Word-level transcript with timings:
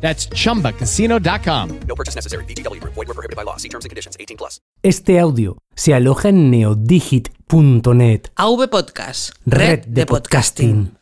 That's 0.00 0.28
chumbacasino.com. 0.30 1.80
No 1.86 1.94
purchase 1.94 2.16
necessary. 2.16 2.44
VGW 2.46 2.80
Group. 2.80 2.94
Void 2.94 3.08
were 3.08 3.14
prohibited 3.14 3.36
by 3.36 3.44
law. 3.44 3.56
See 3.56 3.68
terms 3.68 3.84
and 3.84 3.90
conditions. 3.90 4.16
18 4.18 4.36
plus. 4.36 4.60
Este 4.82 5.20
audio 5.20 5.58
se 5.74 5.94
aloja 5.94 6.30
en 6.30 6.50
neodigit.net, 6.50 8.28
AV 8.34 8.68
Podcast, 8.68 9.34
red 9.46 9.84
de 9.86 10.06
podcasting. 10.06 10.96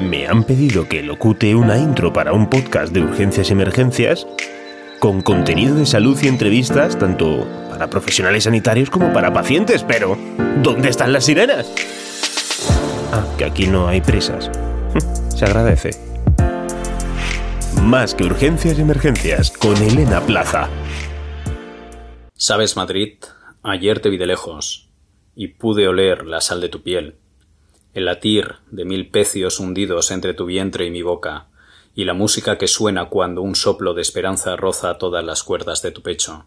Me 0.00 0.26
han 0.26 0.44
pedido 0.44 0.88
que 0.88 1.02
locute 1.02 1.54
una 1.54 1.76
intro 1.76 2.12
para 2.12 2.32
un 2.32 2.48
podcast 2.48 2.92
de 2.92 3.00
urgencias 3.02 3.50
y 3.50 3.52
emergencias 3.52 4.26
con 4.98 5.22
contenido 5.22 5.76
de 5.76 5.86
salud 5.86 6.18
y 6.22 6.28
entrevistas 6.28 6.98
tanto 6.98 7.46
para 7.70 7.88
profesionales 7.88 8.44
sanitarios 8.44 8.90
como 8.90 9.12
para 9.12 9.32
pacientes, 9.32 9.82
pero 9.82 10.16
¿dónde 10.62 10.88
están 10.88 11.12
las 11.12 11.24
sirenas? 11.24 11.70
Ah, 13.12 13.24
que 13.36 13.44
aquí 13.44 13.66
no 13.66 13.88
hay 13.88 14.00
presas. 14.00 14.50
Se 15.36 15.44
agradece. 15.44 16.09
Más 17.82 18.14
que 18.14 18.24
urgencias 18.24 18.78
y 18.78 18.82
emergencias 18.82 19.50
con 19.50 19.74
Elena 19.78 20.20
Plaza. 20.20 20.68
Sabes, 22.34 22.76
Madrid, 22.76 23.14
ayer 23.62 24.00
te 24.00 24.10
vi 24.10 24.18
de 24.18 24.26
lejos 24.26 24.90
y 25.34 25.48
pude 25.48 25.88
oler 25.88 26.26
la 26.26 26.42
sal 26.42 26.60
de 26.60 26.68
tu 26.68 26.82
piel, 26.82 27.16
el 27.94 28.04
latir 28.04 28.56
de 28.70 28.84
mil 28.84 29.08
pecios 29.08 29.58
hundidos 29.58 30.10
entre 30.10 30.34
tu 30.34 30.44
vientre 30.44 30.84
y 30.84 30.90
mi 30.90 31.00
boca, 31.00 31.48
y 31.94 32.04
la 32.04 32.12
música 32.12 32.58
que 32.58 32.68
suena 32.68 33.06
cuando 33.06 33.40
un 33.40 33.54
soplo 33.54 33.94
de 33.94 34.02
esperanza 34.02 34.56
roza 34.56 34.98
todas 34.98 35.24
las 35.24 35.42
cuerdas 35.42 35.80
de 35.80 35.90
tu 35.90 36.02
pecho. 36.02 36.44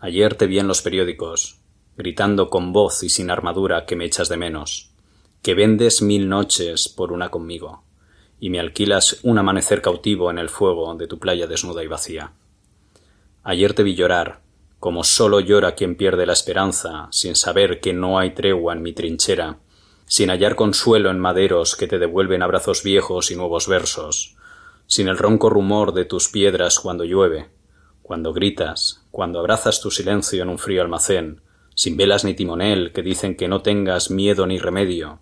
Ayer 0.00 0.34
te 0.34 0.48
vi 0.48 0.58
en 0.58 0.66
los 0.66 0.82
periódicos, 0.82 1.60
gritando 1.96 2.50
con 2.50 2.72
voz 2.72 3.04
y 3.04 3.10
sin 3.10 3.30
armadura 3.30 3.86
que 3.86 3.94
me 3.94 4.06
echas 4.06 4.28
de 4.28 4.36
menos, 4.36 4.90
que 5.40 5.54
vendes 5.54 6.02
mil 6.02 6.28
noches 6.28 6.88
por 6.88 7.12
una 7.12 7.30
conmigo 7.30 7.84
y 8.44 8.50
me 8.50 8.60
alquilas 8.60 9.20
un 9.22 9.38
amanecer 9.38 9.80
cautivo 9.80 10.30
en 10.30 10.36
el 10.36 10.50
fuego 10.50 10.94
de 10.96 11.06
tu 11.06 11.18
playa 11.18 11.46
desnuda 11.46 11.82
y 11.82 11.86
vacía. 11.86 12.32
Ayer 13.42 13.72
te 13.72 13.82
vi 13.82 13.94
llorar, 13.94 14.42
como 14.78 15.02
solo 15.02 15.40
llora 15.40 15.74
quien 15.74 15.96
pierde 15.96 16.26
la 16.26 16.34
esperanza, 16.34 17.08
sin 17.10 17.36
saber 17.36 17.80
que 17.80 17.94
no 17.94 18.18
hay 18.18 18.34
tregua 18.34 18.74
en 18.74 18.82
mi 18.82 18.92
trinchera, 18.92 19.60
sin 20.04 20.28
hallar 20.28 20.56
consuelo 20.56 21.10
en 21.10 21.20
maderos 21.20 21.74
que 21.74 21.86
te 21.86 21.98
devuelven 21.98 22.42
abrazos 22.42 22.82
viejos 22.82 23.30
y 23.30 23.34
nuevos 23.34 23.66
versos, 23.66 24.36
sin 24.86 25.08
el 25.08 25.16
ronco 25.16 25.48
rumor 25.48 25.94
de 25.94 26.04
tus 26.04 26.28
piedras 26.28 26.78
cuando 26.78 27.04
llueve, 27.04 27.48
cuando 28.02 28.34
gritas, 28.34 29.06
cuando 29.10 29.38
abrazas 29.38 29.80
tu 29.80 29.90
silencio 29.90 30.42
en 30.42 30.50
un 30.50 30.58
frío 30.58 30.82
almacén, 30.82 31.40
sin 31.74 31.96
velas 31.96 32.26
ni 32.26 32.34
timonel 32.34 32.92
que 32.92 33.00
dicen 33.00 33.38
que 33.38 33.48
no 33.48 33.62
tengas 33.62 34.10
miedo 34.10 34.46
ni 34.46 34.58
remedio, 34.58 35.20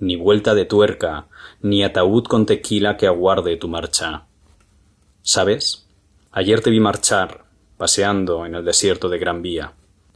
ni 0.00 0.16
vuelta 0.16 0.56
de 0.56 0.64
tuerca, 0.64 1.28
ni 1.60 1.84
ataúd 1.84 2.24
con 2.24 2.46
tequila 2.46 2.96
que 2.96 3.06
aguarde 3.06 3.56
tu 3.56 3.68
marcha. 3.68 4.24
¿Sabes? 5.22 5.86
Ayer 6.32 6.60
te 6.60 6.70
vi 6.70 6.80
marchar, 6.80 7.44
paseando 7.76 8.46
en 8.46 8.54
el 8.54 8.64
desierto 8.64 9.08
de 9.08 9.18
Gran 9.18 9.42
Vía, 9.42 9.72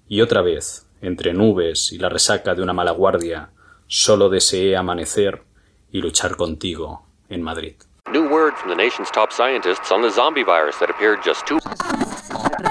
y 0.08 0.20
otra 0.20 0.42
vez, 0.42 0.86
entre 1.00 1.32
nubes 1.32 1.92
y 1.92 1.98
la 1.98 2.08
resaca 2.08 2.54
de 2.54 2.62
una 2.62 2.72
mala 2.72 2.92
guardia, 2.92 3.50
solo 3.86 4.28
deseé 4.28 4.76
amanecer 4.76 5.42
y 5.90 6.00
luchar 6.00 6.36
contigo 6.36 7.02
en 7.28 7.42
Madrid. 7.42 7.74
New 8.12 8.28
word 8.28 8.54
from 8.56 8.70
the 8.70 8.76
nation's 8.76 9.10
top 9.10 9.32
scientists 9.32 9.92
on 9.92 10.00
the 10.00 10.10
zombie 10.10 10.44
virus 10.44 10.78
that 10.78 10.90
appeared 10.90 11.20
just 11.24 11.46
two. 11.46 11.58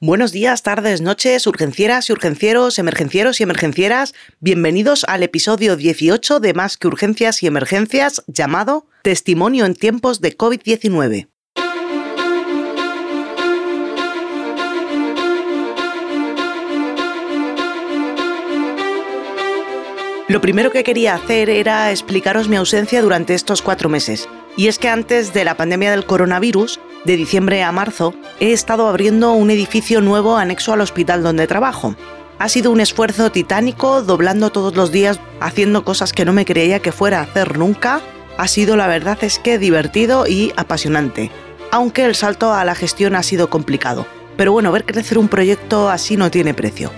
Buenos 0.00 0.30
días, 0.30 0.62
tardes, 0.62 1.00
noches, 1.00 1.44
urgencieras 1.48 2.08
y 2.08 2.12
urgencieros, 2.12 2.78
emergencieros 2.78 3.40
y 3.40 3.42
emergencieras. 3.42 4.14
Bienvenidos 4.38 5.02
al 5.02 5.24
episodio 5.24 5.74
18 5.74 6.38
de 6.38 6.54
Más 6.54 6.76
que 6.76 6.86
Urgencias 6.86 7.42
y 7.42 7.48
Emergencias 7.48 8.22
llamado 8.28 8.86
Testimonio 9.02 9.66
en 9.66 9.74
tiempos 9.74 10.20
de 10.20 10.38
COVID-19. 10.38 11.26
Lo 20.28 20.42
primero 20.42 20.70
que 20.70 20.84
quería 20.84 21.14
hacer 21.14 21.48
era 21.48 21.90
explicaros 21.90 22.48
mi 22.48 22.56
ausencia 22.56 23.00
durante 23.00 23.32
estos 23.32 23.62
cuatro 23.62 23.88
meses. 23.88 24.28
Y 24.58 24.68
es 24.68 24.78
que 24.78 24.90
antes 24.90 25.32
de 25.32 25.42
la 25.42 25.56
pandemia 25.56 25.90
del 25.90 26.04
coronavirus, 26.04 26.80
de 27.06 27.16
diciembre 27.16 27.62
a 27.62 27.72
marzo, 27.72 28.12
he 28.38 28.52
estado 28.52 28.88
abriendo 28.88 29.32
un 29.32 29.50
edificio 29.50 30.02
nuevo 30.02 30.36
anexo 30.36 30.74
al 30.74 30.82
hospital 30.82 31.22
donde 31.22 31.46
trabajo. 31.46 31.94
Ha 32.38 32.50
sido 32.50 32.70
un 32.70 32.82
esfuerzo 32.82 33.32
titánico, 33.32 34.02
doblando 34.02 34.50
todos 34.50 34.76
los 34.76 34.92
días, 34.92 35.18
haciendo 35.40 35.82
cosas 35.82 36.12
que 36.12 36.26
no 36.26 36.34
me 36.34 36.44
creía 36.44 36.80
que 36.80 36.92
fuera 36.92 37.20
a 37.20 37.22
hacer 37.22 37.56
nunca. 37.56 38.02
Ha 38.36 38.48
sido, 38.48 38.76
la 38.76 38.86
verdad 38.86 39.16
es 39.22 39.38
que, 39.38 39.58
divertido 39.58 40.26
y 40.26 40.52
apasionante. 40.56 41.30
Aunque 41.70 42.04
el 42.04 42.14
salto 42.14 42.52
a 42.52 42.66
la 42.66 42.74
gestión 42.74 43.14
ha 43.14 43.22
sido 43.22 43.48
complicado. 43.48 44.06
Pero 44.36 44.52
bueno, 44.52 44.72
ver 44.72 44.84
crecer 44.84 45.16
un 45.16 45.28
proyecto 45.28 45.88
así 45.88 46.18
no 46.18 46.30
tiene 46.30 46.52
precio. 46.52 46.92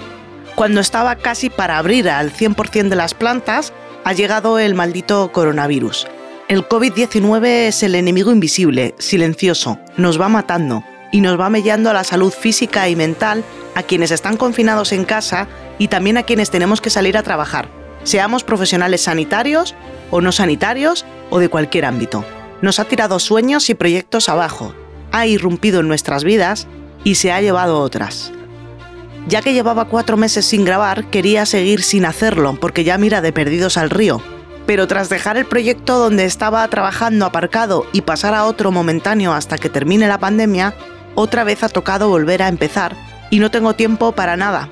Cuando 0.60 0.82
estaba 0.82 1.16
casi 1.16 1.48
para 1.48 1.78
abrir 1.78 2.10
al 2.10 2.34
100% 2.34 2.90
de 2.90 2.94
las 2.94 3.14
plantas, 3.14 3.72
ha 4.04 4.12
llegado 4.12 4.58
el 4.58 4.74
maldito 4.74 5.32
coronavirus. 5.32 6.06
El 6.48 6.68
COVID-19 6.68 7.46
es 7.46 7.82
el 7.82 7.94
enemigo 7.94 8.30
invisible, 8.30 8.94
silencioso, 8.98 9.78
nos 9.96 10.20
va 10.20 10.28
matando 10.28 10.84
y 11.12 11.22
nos 11.22 11.40
va 11.40 11.48
mellando 11.48 11.90
la 11.94 12.04
salud 12.04 12.30
física 12.30 12.90
y 12.90 12.94
mental 12.94 13.42
a 13.74 13.84
quienes 13.84 14.10
están 14.10 14.36
confinados 14.36 14.92
en 14.92 15.06
casa 15.06 15.48
y 15.78 15.88
también 15.88 16.18
a 16.18 16.24
quienes 16.24 16.50
tenemos 16.50 16.82
que 16.82 16.90
salir 16.90 17.16
a 17.16 17.22
trabajar, 17.22 17.70
seamos 18.04 18.44
profesionales 18.44 19.00
sanitarios 19.00 19.74
o 20.10 20.20
no 20.20 20.30
sanitarios 20.30 21.06
o 21.30 21.38
de 21.38 21.48
cualquier 21.48 21.86
ámbito. 21.86 22.22
Nos 22.60 22.80
ha 22.80 22.84
tirado 22.84 23.18
sueños 23.18 23.70
y 23.70 23.74
proyectos 23.74 24.28
abajo, 24.28 24.74
ha 25.10 25.26
irrumpido 25.26 25.80
en 25.80 25.88
nuestras 25.88 26.22
vidas 26.22 26.66
y 27.02 27.14
se 27.14 27.32
ha 27.32 27.40
llevado 27.40 27.80
otras. 27.80 28.30
Ya 29.28 29.42
que 29.42 29.52
llevaba 29.52 29.84
cuatro 29.84 30.16
meses 30.16 30.46
sin 30.46 30.64
grabar, 30.64 31.04
quería 31.10 31.46
seguir 31.46 31.82
sin 31.82 32.04
hacerlo, 32.04 32.56
porque 32.60 32.84
ya 32.84 32.98
mira 32.98 33.20
de 33.20 33.32
perdidos 33.32 33.76
al 33.76 33.90
río. 33.90 34.22
Pero 34.66 34.86
tras 34.86 35.08
dejar 35.08 35.36
el 35.36 35.46
proyecto 35.46 35.98
donde 35.98 36.24
estaba 36.24 36.66
trabajando 36.68 37.26
aparcado 37.26 37.86
y 37.92 38.02
pasar 38.02 38.34
a 38.34 38.44
otro 38.44 38.70
momentáneo 38.72 39.32
hasta 39.32 39.58
que 39.58 39.68
termine 39.68 40.08
la 40.08 40.18
pandemia, 40.18 40.74
otra 41.14 41.44
vez 41.44 41.62
ha 41.62 41.68
tocado 41.68 42.08
volver 42.08 42.42
a 42.42 42.48
empezar 42.48 42.96
y 43.30 43.40
no 43.40 43.50
tengo 43.50 43.74
tiempo 43.74 44.12
para 44.12 44.36
nada. 44.36 44.68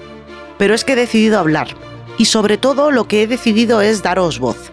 Pero 0.57 0.75
es 0.75 0.85
que 0.85 0.93
he 0.93 0.97
decidido 0.97 1.39
hablar. 1.39 1.69
Y 2.17 2.25
sobre 2.25 2.59
todo 2.59 2.91
lo 2.91 3.07
que 3.07 3.23
he 3.23 3.27
decidido 3.27 3.81
es 3.81 4.03
daros 4.03 4.39
voz. 4.39 4.73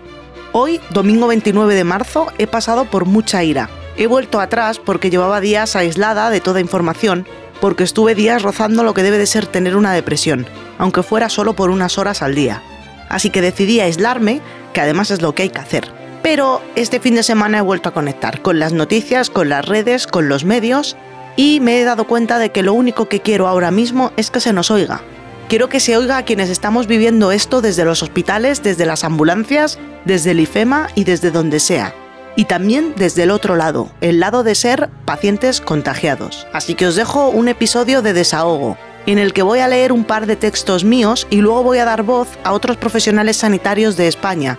Hoy, 0.51 0.79
domingo 0.91 1.27
29 1.27 1.75
de 1.75 1.83
marzo, 1.83 2.27
he 2.37 2.47
pasado 2.47 2.85
por 2.85 3.05
mucha 3.05 3.43
ira. 3.43 3.69
He 3.97 4.07
vuelto 4.07 4.39
atrás 4.39 4.79
porque 4.79 5.09
llevaba 5.09 5.41
días 5.41 5.75
aislada 5.75 6.29
de 6.29 6.41
toda 6.41 6.59
información 6.59 7.27
porque 7.61 7.83
estuve 7.83 8.15
días 8.15 8.41
rozando 8.41 8.83
lo 8.83 8.93
que 8.93 9.03
debe 9.03 9.17
de 9.17 9.25
ser 9.25 9.47
tener 9.47 9.75
una 9.75 9.93
depresión, 9.93 10.45
aunque 10.77 11.03
fuera 11.03 11.29
solo 11.29 11.53
por 11.53 11.69
unas 11.69 11.97
horas 11.97 12.21
al 12.21 12.35
día. 12.35 12.61
Así 13.09 13.29
que 13.29 13.41
decidí 13.41 13.79
aislarme, 13.79 14.41
que 14.73 14.81
además 14.81 15.11
es 15.11 15.21
lo 15.21 15.33
que 15.33 15.43
hay 15.43 15.49
que 15.49 15.59
hacer. 15.59 15.91
Pero 16.21 16.61
este 16.75 16.99
fin 16.99 17.15
de 17.15 17.23
semana 17.23 17.59
he 17.59 17.61
vuelto 17.61 17.89
a 17.89 17.93
conectar 17.93 18.41
con 18.41 18.59
las 18.59 18.73
noticias, 18.73 19.29
con 19.29 19.49
las 19.49 19.65
redes, 19.65 20.07
con 20.07 20.27
los 20.27 20.43
medios, 20.43 20.97
y 21.35 21.59
me 21.59 21.79
he 21.79 21.83
dado 21.83 22.07
cuenta 22.07 22.39
de 22.39 22.51
que 22.51 22.63
lo 22.63 22.73
único 22.73 23.07
que 23.07 23.21
quiero 23.21 23.47
ahora 23.47 23.71
mismo 23.71 24.11
es 24.17 24.31
que 24.31 24.39
se 24.39 24.53
nos 24.53 24.71
oiga. 24.71 25.01
Quiero 25.49 25.69
que 25.69 25.79
se 25.79 25.95
oiga 25.95 26.17
a 26.17 26.25
quienes 26.25 26.49
estamos 26.49 26.87
viviendo 26.87 27.31
esto 27.31 27.61
desde 27.61 27.85
los 27.85 28.01
hospitales, 28.01 28.63
desde 28.63 28.87
las 28.87 29.03
ambulancias, 29.03 29.77
desde 30.03 30.31
el 30.31 30.39
IFEMA 30.39 30.87
y 30.95 31.03
desde 31.03 31.29
donde 31.29 31.59
sea. 31.59 31.93
Y 32.35 32.45
también 32.45 32.93
desde 32.97 33.23
el 33.23 33.31
otro 33.31 33.55
lado, 33.55 33.89
el 34.01 34.19
lado 34.19 34.43
de 34.43 34.55
ser 34.55 34.89
pacientes 35.05 35.61
contagiados. 35.61 36.47
Así 36.53 36.75
que 36.75 36.87
os 36.87 36.95
dejo 36.95 37.29
un 37.29 37.47
episodio 37.47 38.01
de 38.01 38.13
desahogo, 38.13 38.77
en 39.05 39.19
el 39.19 39.33
que 39.33 39.43
voy 39.43 39.59
a 39.59 39.67
leer 39.67 39.91
un 39.91 40.03
par 40.03 40.25
de 40.25 40.35
textos 40.35 40.83
míos 40.83 41.27
y 41.29 41.37
luego 41.37 41.63
voy 41.63 41.77
a 41.77 41.85
dar 41.85 42.03
voz 42.03 42.27
a 42.43 42.53
otros 42.53 42.77
profesionales 42.77 43.37
sanitarios 43.37 43.97
de 43.97 44.07
España. 44.07 44.57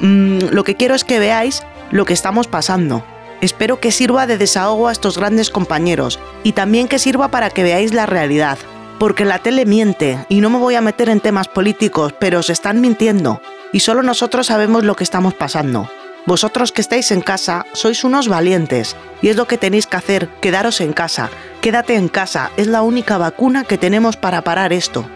Mm, 0.00 0.48
lo 0.50 0.64
que 0.64 0.76
quiero 0.76 0.94
es 0.94 1.04
que 1.04 1.18
veáis 1.18 1.62
lo 1.90 2.04
que 2.04 2.12
estamos 2.12 2.46
pasando. 2.46 3.04
Espero 3.40 3.78
que 3.78 3.92
sirva 3.92 4.26
de 4.26 4.38
desahogo 4.38 4.88
a 4.88 4.92
estos 4.92 5.18
grandes 5.18 5.50
compañeros 5.50 6.18
y 6.42 6.52
también 6.52 6.88
que 6.88 6.98
sirva 6.98 7.28
para 7.28 7.50
que 7.50 7.62
veáis 7.62 7.92
la 7.92 8.06
realidad, 8.06 8.58
porque 8.98 9.24
la 9.24 9.38
tele 9.38 9.66
miente 9.66 10.24
y 10.28 10.40
no 10.40 10.50
me 10.50 10.58
voy 10.58 10.76
a 10.76 10.80
meter 10.80 11.08
en 11.08 11.20
temas 11.20 11.48
políticos, 11.48 12.14
pero 12.18 12.40
os 12.40 12.50
están 12.50 12.80
mintiendo 12.80 13.40
y 13.72 13.80
solo 13.80 14.02
nosotros 14.02 14.46
sabemos 14.46 14.84
lo 14.84 14.96
que 14.96 15.04
estamos 15.04 15.34
pasando. 15.34 15.88
Vosotros 16.26 16.72
que 16.72 16.80
estáis 16.80 17.10
en 17.10 17.20
casa 17.20 17.66
sois 17.74 18.02
unos 18.02 18.28
valientes 18.28 18.96
y 19.20 19.28
es 19.28 19.36
lo 19.36 19.46
que 19.46 19.58
tenéis 19.58 19.86
que 19.86 19.98
hacer, 19.98 20.28
quedaros 20.40 20.80
en 20.80 20.94
casa. 20.94 21.28
Quédate 21.60 21.96
en 21.96 22.08
casa, 22.08 22.50
es 22.56 22.66
la 22.66 22.80
única 22.80 23.18
vacuna 23.18 23.64
que 23.64 23.76
tenemos 23.76 24.16
para 24.16 24.42
parar 24.42 24.72
esto. 24.72 25.06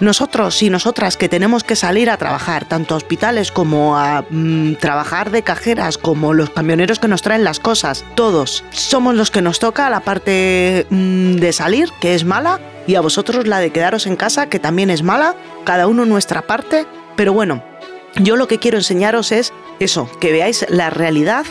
Nosotros 0.00 0.62
y 0.62 0.70
nosotras 0.70 1.18
que 1.18 1.28
tenemos 1.28 1.64
que 1.64 1.76
salir 1.76 2.08
a 2.08 2.16
trabajar, 2.16 2.64
tanto 2.64 2.94
a 2.94 2.96
hospitales 2.96 3.52
como 3.52 3.98
a 3.98 4.24
mm, 4.28 4.76
trabajar 4.76 5.30
de 5.30 5.42
cajeras, 5.42 5.98
como 5.98 6.32
los 6.32 6.50
camioneros 6.50 6.98
que 6.98 7.08
nos 7.08 7.22
traen 7.22 7.44
las 7.44 7.60
cosas, 7.60 8.02
todos 8.14 8.64
somos 8.70 9.14
los 9.14 9.30
que 9.30 9.42
nos 9.42 9.58
toca 9.58 9.90
la 9.90 10.00
parte 10.00 10.86
mm, 10.88 11.36
de 11.36 11.52
salir, 11.52 11.90
que 12.00 12.14
es 12.14 12.24
mala, 12.24 12.58
y 12.86 12.96
a 12.96 13.02
vosotros 13.02 13.46
la 13.46 13.60
de 13.60 13.70
quedaros 13.70 14.06
en 14.06 14.16
casa, 14.16 14.48
que 14.48 14.58
también 14.58 14.90
es 14.90 15.02
mala, 15.02 15.36
cada 15.64 15.86
uno 15.86 16.06
nuestra 16.06 16.42
parte, 16.42 16.86
pero 17.16 17.32
bueno, 17.32 17.62
yo 18.16 18.36
lo 18.36 18.48
que 18.48 18.58
quiero 18.58 18.78
enseñaros 18.78 19.32
es 19.32 19.52
eso, 19.80 20.08
que 20.20 20.32
veáis 20.32 20.66
la 20.68 20.90
realidad 20.90 21.44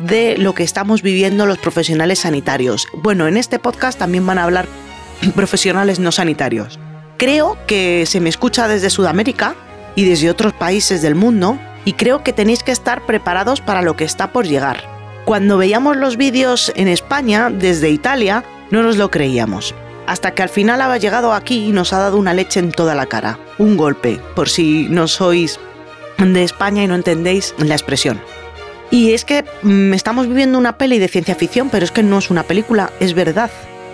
de 0.00 0.36
lo 0.38 0.54
que 0.54 0.62
estamos 0.62 1.02
viviendo 1.02 1.46
los 1.46 1.58
profesionales 1.58 2.20
sanitarios. 2.20 2.86
Bueno, 2.94 3.28
en 3.28 3.36
este 3.36 3.58
podcast 3.58 3.98
también 3.98 4.26
van 4.26 4.38
a 4.38 4.44
hablar 4.44 4.66
profesionales 5.34 5.98
no 5.98 6.12
sanitarios. 6.12 6.78
Creo 7.18 7.56
que 7.66 8.04
se 8.06 8.20
me 8.20 8.28
escucha 8.28 8.68
desde 8.68 8.90
Sudamérica 8.90 9.54
y 9.94 10.04
desde 10.04 10.30
otros 10.30 10.52
países 10.52 11.00
del 11.02 11.14
mundo 11.14 11.58
y 11.84 11.94
creo 11.94 12.22
que 12.22 12.32
tenéis 12.32 12.62
que 12.62 12.72
estar 12.72 13.06
preparados 13.06 13.60
para 13.60 13.82
lo 13.82 13.96
que 13.96 14.04
está 14.04 14.32
por 14.32 14.46
llegar. 14.46 14.84
Cuando 15.24 15.58
veíamos 15.58 15.96
los 15.96 16.16
vídeos 16.16 16.72
en 16.76 16.88
España 16.88 17.50
desde 17.50 17.90
Italia, 17.90 18.44
no 18.70 18.82
nos 18.82 18.96
lo 18.96 19.10
creíamos. 19.10 19.74
Hasta 20.06 20.32
que 20.32 20.42
al 20.42 20.48
final 20.48 20.80
ha 20.80 20.96
llegado 20.98 21.32
aquí 21.32 21.66
y 21.66 21.72
nos 21.72 21.92
ha 21.92 21.98
dado 21.98 22.16
una 22.16 22.34
leche 22.34 22.60
en 22.60 22.70
toda 22.70 22.94
la 22.94 23.06
cara. 23.06 23.38
Un 23.58 23.76
golpe, 23.76 24.20
por 24.36 24.48
si 24.48 24.86
no 24.88 25.08
sois 25.08 25.58
de 26.18 26.42
España 26.42 26.82
y 26.82 26.86
no 26.86 26.94
entendéis 26.94 27.54
la 27.58 27.74
expresión. 27.74 28.20
Y 28.90 29.12
es 29.12 29.24
que 29.24 29.44
mm, 29.62 29.94
estamos 29.94 30.28
viviendo 30.28 30.58
una 30.58 30.78
peli 30.78 30.98
de 30.98 31.08
ciencia 31.08 31.34
ficción, 31.34 31.70
pero 31.70 31.84
es 31.84 31.90
que 31.90 32.02
no 32.02 32.18
es 32.18 32.30
una 32.30 32.44
película, 32.44 32.92
es 33.00 33.14
verdad. 33.14 33.50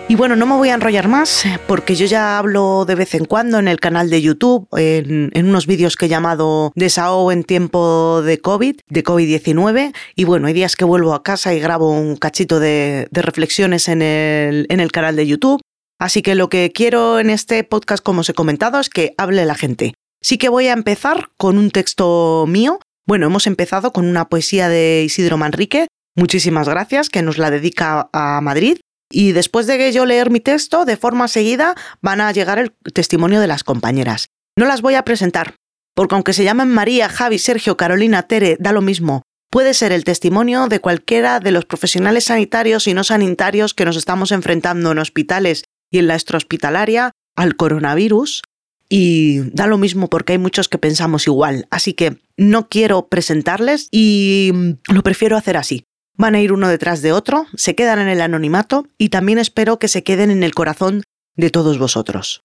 Y 0.09 0.15
bueno, 0.15 0.35
no 0.35 0.45
me 0.45 0.55
voy 0.55 0.69
a 0.69 0.73
enrollar 0.73 1.07
más 1.07 1.45
porque 1.65 1.95
yo 1.95 2.05
ya 2.05 2.37
hablo 2.37 2.83
de 2.85 2.95
vez 2.95 3.15
en 3.15 3.23
cuando 3.23 3.57
en 3.57 3.69
el 3.69 3.79
canal 3.79 4.09
de 4.09 4.21
YouTube, 4.21 4.67
en, 4.77 5.31
unos 5.33 5.65
vídeos 5.65 5.95
que 5.95 6.05
he 6.05 6.09
llamado 6.09 6.73
Desahogo 6.75 7.31
en 7.31 7.45
tiempo 7.45 8.21
de 8.21 8.37
COVID, 8.39 8.75
de 8.89 9.03
COVID-19. 9.03 9.93
Y 10.15 10.25
bueno, 10.25 10.47
hay 10.47 10.53
días 10.53 10.75
que 10.75 10.83
vuelvo 10.83 11.13
a 11.13 11.23
casa 11.23 11.53
y 11.53 11.59
grabo 11.61 11.89
un 11.89 12.17
cachito 12.17 12.59
de, 12.59 13.07
reflexiones 13.11 13.87
en 13.87 14.01
el, 14.01 14.65
en 14.69 14.81
el 14.81 14.91
canal 14.91 15.15
de 15.15 15.25
YouTube. 15.25 15.61
Así 15.99 16.21
que 16.21 16.35
lo 16.35 16.49
que 16.49 16.71
quiero 16.75 17.19
en 17.19 17.29
este 17.29 17.63
podcast, 17.63 18.03
como 18.03 18.21
os 18.21 18.29
he 18.29 18.33
comentado, 18.33 18.81
es 18.81 18.89
que 18.89 19.13
hable 19.17 19.45
la 19.45 19.55
gente. 19.55 19.93
Sí 20.23 20.37
que 20.37 20.47
voy 20.47 20.67
a 20.67 20.73
empezar 20.73 21.31
con 21.35 21.57
un 21.57 21.69
texto 21.69 22.45
mío. 22.47 22.79
Bueno, 23.05 23.25
hemos 23.25 23.45
empezado 23.45 23.91
con 23.91 24.07
una 24.07 24.29
poesía 24.29 24.69
de 24.69 25.03
Isidro 25.05 25.37
Manrique. 25.37 25.87
Muchísimas 26.15 26.69
gracias, 26.69 27.09
que 27.09 27.21
nos 27.21 27.37
la 27.37 27.51
dedica 27.51 28.09
a 28.13 28.39
Madrid. 28.39 28.79
Y 29.11 29.33
después 29.33 29.67
de 29.67 29.77
que 29.77 29.91
yo 29.91 30.05
leer 30.05 30.29
mi 30.29 30.39
texto, 30.39 30.85
de 30.85 30.95
forma 30.95 31.27
seguida 31.27 31.75
van 32.01 32.21
a 32.21 32.31
llegar 32.31 32.57
el 32.57 32.71
testimonio 32.93 33.41
de 33.41 33.47
las 33.47 33.65
compañeras. 33.65 34.27
No 34.57 34.65
las 34.65 34.81
voy 34.81 34.95
a 34.95 35.03
presentar, 35.03 35.55
porque 35.93 36.15
aunque 36.15 36.31
se 36.31 36.45
llamen 36.45 36.69
María, 36.69 37.09
Javi, 37.09 37.37
Sergio, 37.37 37.75
Carolina, 37.75 38.23
Tere, 38.23 38.55
da 38.61 38.71
lo 38.71 38.81
mismo. 38.81 39.23
Puede 39.51 39.73
ser 39.73 39.91
el 39.91 40.05
testimonio 40.05 40.67
de 40.67 40.79
cualquiera 40.79 41.41
de 41.41 41.51
los 41.51 41.65
profesionales 41.65 42.23
sanitarios 42.23 42.87
y 42.87 42.93
no 42.93 43.03
sanitarios 43.03 43.73
que 43.73 43.85
nos 43.85 43.97
estamos 43.97 44.31
enfrentando 44.31 44.93
en 44.93 44.99
hospitales 44.99 45.65
y 45.91 45.99
en 45.99 46.07
la 46.07 46.15
extrahospitalaria 46.15 47.11
al 47.35 47.55
coronavirus, 47.55 48.41
y 48.89 49.49
da 49.51 49.67
lo 49.67 49.77
mismo 49.77 50.09
porque 50.09 50.33
hay 50.33 50.37
muchos 50.37 50.69
que 50.69 50.77
pensamos 50.77 51.27
igual, 51.27 51.67
así 51.71 51.93
que 51.93 52.19
no 52.37 52.69
quiero 52.69 53.07
presentarles 53.07 53.87
y 53.91 54.51
lo 54.87 55.03
prefiero 55.03 55.37
hacer 55.37 55.57
así. 55.57 55.85
Van 56.15 56.35
a 56.35 56.41
ir 56.41 56.53
uno 56.53 56.67
detrás 56.67 57.01
de 57.01 57.11
otro, 57.11 57.47
se 57.55 57.75
quedan 57.75 57.99
en 57.99 58.07
el 58.07 58.21
anonimato 58.21 58.85
y 58.97 59.09
también 59.09 59.39
espero 59.39 59.79
que 59.79 59.87
se 59.87 60.03
queden 60.03 60.29
en 60.29 60.43
el 60.43 60.53
corazón 60.53 61.03
de 61.35 61.49
todos 61.49 61.79
vosotros. 61.79 62.41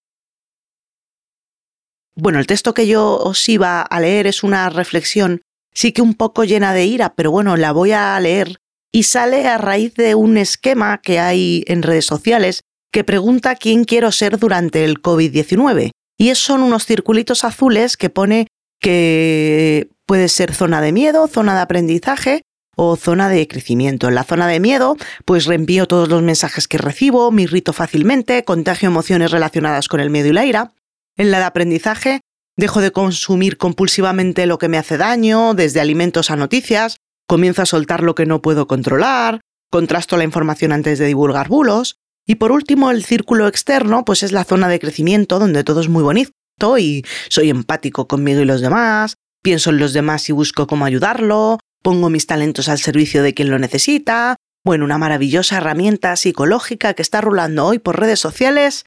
Bueno, 2.14 2.38
el 2.38 2.46
texto 2.46 2.74
que 2.74 2.86
yo 2.86 3.16
os 3.18 3.48
iba 3.48 3.82
a 3.82 4.00
leer 4.00 4.26
es 4.26 4.42
una 4.42 4.70
reflexión, 4.70 5.42
sí 5.72 5.92
que 5.92 6.02
un 6.02 6.14
poco 6.14 6.44
llena 6.44 6.72
de 6.72 6.86
ira, 6.86 7.14
pero 7.14 7.30
bueno, 7.30 7.56
la 7.56 7.72
voy 7.72 7.92
a 7.92 8.18
leer 8.18 8.56
y 8.90 9.02
sale 9.02 9.46
a 9.46 9.58
raíz 9.58 9.94
de 9.94 10.14
un 10.14 10.38
esquema 10.38 10.98
que 10.98 11.20
hay 11.20 11.62
en 11.66 11.82
redes 11.82 12.06
sociales 12.06 12.62
que 12.90 13.04
pregunta 13.04 13.54
quién 13.54 13.84
quiero 13.84 14.10
ser 14.12 14.38
durante 14.38 14.84
el 14.84 15.02
COVID-19 15.02 15.90
y 16.18 16.34
son 16.34 16.62
unos 16.62 16.84
circulitos 16.84 17.44
azules 17.44 17.96
que 17.96 18.10
pone 18.10 18.48
que 18.80 19.88
puede 20.04 20.28
ser 20.28 20.54
zona 20.54 20.80
de 20.80 20.92
miedo, 20.92 21.28
zona 21.28 21.54
de 21.54 21.60
aprendizaje 21.60 22.42
o 22.76 22.96
zona 22.96 23.28
de 23.28 23.46
crecimiento. 23.48 24.08
En 24.08 24.14
la 24.14 24.24
zona 24.24 24.46
de 24.46 24.60
miedo, 24.60 24.96
pues 25.24 25.46
reenvío 25.46 25.86
todos 25.86 26.08
los 26.08 26.22
mensajes 26.22 26.68
que 26.68 26.78
recibo, 26.78 27.30
me 27.30 27.42
irrito 27.42 27.72
fácilmente, 27.72 28.44
contagio 28.44 28.88
emociones 28.88 29.30
relacionadas 29.30 29.88
con 29.88 30.00
el 30.00 30.10
miedo 30.10 30.28
y 30.28 30.32
la 30.32 30.44
ira. 30.44 30.72
En 31.16 31.30
la 31.30 31.38
de 31.38 31.44
aprendizaje, 31.44 32.20
dejo 32.56 32.80
de 32.80 32.92
consumir 32.92 33.56
compulsivamente 33.56 34.46
lo 34.46 34.58
que 34.58 34.68
me 34.68 34.78
hace 34.78 34.96
daño, 34.96 35.54
desde 35.54 35.80
alimentos 35.80 36.30
a 36.30 36.36
noticias, 36.36 36.98
comienzo 37.26 37.62
a 37.62 37.66
soltar 37.66 38.02
lo 38.02 38.14
que 38.14 38.26
no 38.26 38.42
puedo 38.42 38.66
controlar, 38.66 39.40
contrasto 39.70 40.16
la 40.16 40.24
información 40.24 40.72
antes 40.72 40.98
de 40.98 41.06
divulgar 41.06 41.48
bulos, 41.48 41.96
y 42.30 42.34
por 42.34 42.52
último, 42.52 42.90
el 42.90 43.04
círculo 43.04 43.48
externo, 43.48 44.04
pues 44.04 44.22
es 44.22 44.32
la 44.32 44.44
zona 44.44 44.68
de 44.68 44.78
crecimiento 44.78 45.38
donde 45.38 45.64
todo 45.64 45.80
es 45.80 45.88
muy 45.88 46.02
bonito 46.02 46.34
y 46.78 47.02
soy 47.30 47.48
empático 47.48 48.06
conmigo 48.06 48.42
y 48.42 48.44
los 48.44 48.60
demás, 48.60 49.14
pienso 49.42 49.70
en 49.70 49.78
los 49.78 49.94
demás 49.94 50.28
y 50.28 50.32
busco 50.32 50.66
cómo 50.66 50.84
ayudarlo, 50.84 51.58
pongo 51.82 52.10
mis 52.10 52.26
talentos 52.26 52.68
al 52.68 52.78
servicio 52.78 53.22
de 53.22 53.32
quien 53.32 53.50
lo 53.50 53.58
necesita. 53.58 54.36
Bueno, 54.62 54.84
una 54.84 54.98
maravillosa 54.98 55.56
herramienta 55.56 56.14
psicológica 56.16 56.92
que 56.92 57.00
está 57.00 57.22
rulando 57.22 57.64
hoy 57.64 57.78
por 57.78 57.98
redes 57.98 58.20
sociales. 58.20 58.84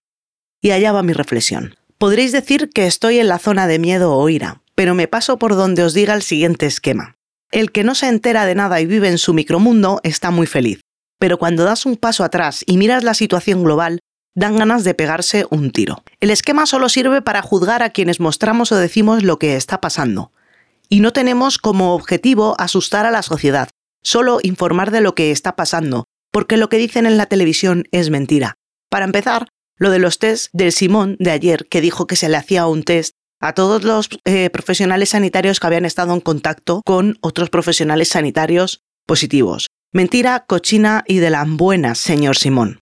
Y 0.61 0.69
allá 0.69 0.91
va 0.91 1.01
mi 1.01 1.13
reflexión. 1.13 1.77
Podréis 1.97 2.31
decir 2.31 2.69
que 2.69 2.85
estoy 2.85 3.17
en 3.17 3.27
la 3.27 3.39
zona 3.39 3.65
de 3.65 3.79
miedo 3.79 4.13
o 4.13 4.29
ira, 4.29 4.61
pero 4.75 4.93
me 4.93 5.07
paso 5.07 5.39
por 5.39 5.55
donde 5.55 5.81
os 5.81 5.95
diga 5.95 6.13
el 6.13 6.21
siguiente 6.21 6.67
esquema. 6.67 7.15
El 7.51 7.71
que 7.71 7.83
no 7.83 7.95
se 7.95 8.07
entera 8.07 8.45
de 8.45 8.53
nada 8.53 8.79
y 8.81 8.85
vive 8.85 9.07
en 9.07 9.17
su 9.17 9.33
micromundo 9.33 9.99
está 10.03 10.29
muy 10.29 10.45
feliz 10.45 10.81
pero 11.21 11.37
cuando 11.37 11.63
das 11.63 11.85
un 11.85 11.97
paso 11.97 12.23
atrás 12.23 12.63
y 12.65 12.77
miras 12.79 13.03
la 13.03 13.13
situación 13.13 13.63
global, 13.63 13.99
dan 14.33 14.57
ganas 14.57 14.83
de 14.83 14.95
pegarse 14.95 15.45
un 15.51 15.69
tiro. 15.69 16.03
El 16.19 16.31
esquema 16.31 16.65
solo 16.65 16.89
sirve 16.89 17.21
para 17.21 17.43
juzgar 17.43 17.83
a 17.83 17.91
quienes 17.91 18.19
mostramos 18.19 18.71
o 18.71 18.75
decimos 18.75 19.21
lo 19.21 19.37
que 19.37 19.55
está 19.55 19.81
pasando. 19.81 20.31
Y 20.89 20.99
no 21.01 21.13
tenemos 21.13 21.59
como 21.59 21.93
objetivo 21.93 22.55
asustar 22.57 23.05
a 23.05 23.11
la 23.11 23.21
sociedad, 23.21 23.69
solo 24.01 24.39
informar 24.41 24.89
de 24.89 25.01
lo 25.01 25.13
que 25.13 25.29
está 25.29 25.55
pasando, 25.55 26.05
porque 26.31 26.57
lo 26.57 26.69
que 26.69 26.77
dicen 26.77 27.05
en 27.05 27.17
la 27.17 27.27
televisión 27.27 27.83
es 27.91 28.09
mentira. 28.09 28.55
Para 28.89 29.05
empezar, 29.05 29.47
lo 29.77 29.91
de 29.91 29.99
los 29.99 30.17
test 30.17 30.47
del 30.53 30.71
Simón 30.71 31.17
de 31.19 31.29
ayer, 31.29 31.67
que 31.67 31.81
dijo 31.81 32.07
que 32.07 32.15
se 32.15 32.29
le 32.29 32.37
hacía 32.37 32.65
un 32.65 32.81
test 32.81 33.13
a 33.39 33.53
todos 33.53 33.83
los 33.83 34.09
eh, 34.25 34.49
profesionales 34.49 35.09
sanitarios 35.09 35.59
que 35.59 35.67
habían 35.67 35.85
estado 35.85 36.15
en 36.15 36.19
contacto 36.19 36.81
con 36.83 37.19
otros 37.21 37.51
profesionales 37.51 38.09
sanitarios 38.09 38.81
positivos. 39.05 39.67
Mentira, 39.93 40.45
cochina 40.47 41.03
y 41.05 41.17
de 41.17 41.29
la 41.29 41.43
buena, 41.45 41.95
señor 41.95 42.37
Simón. 42.37 42.79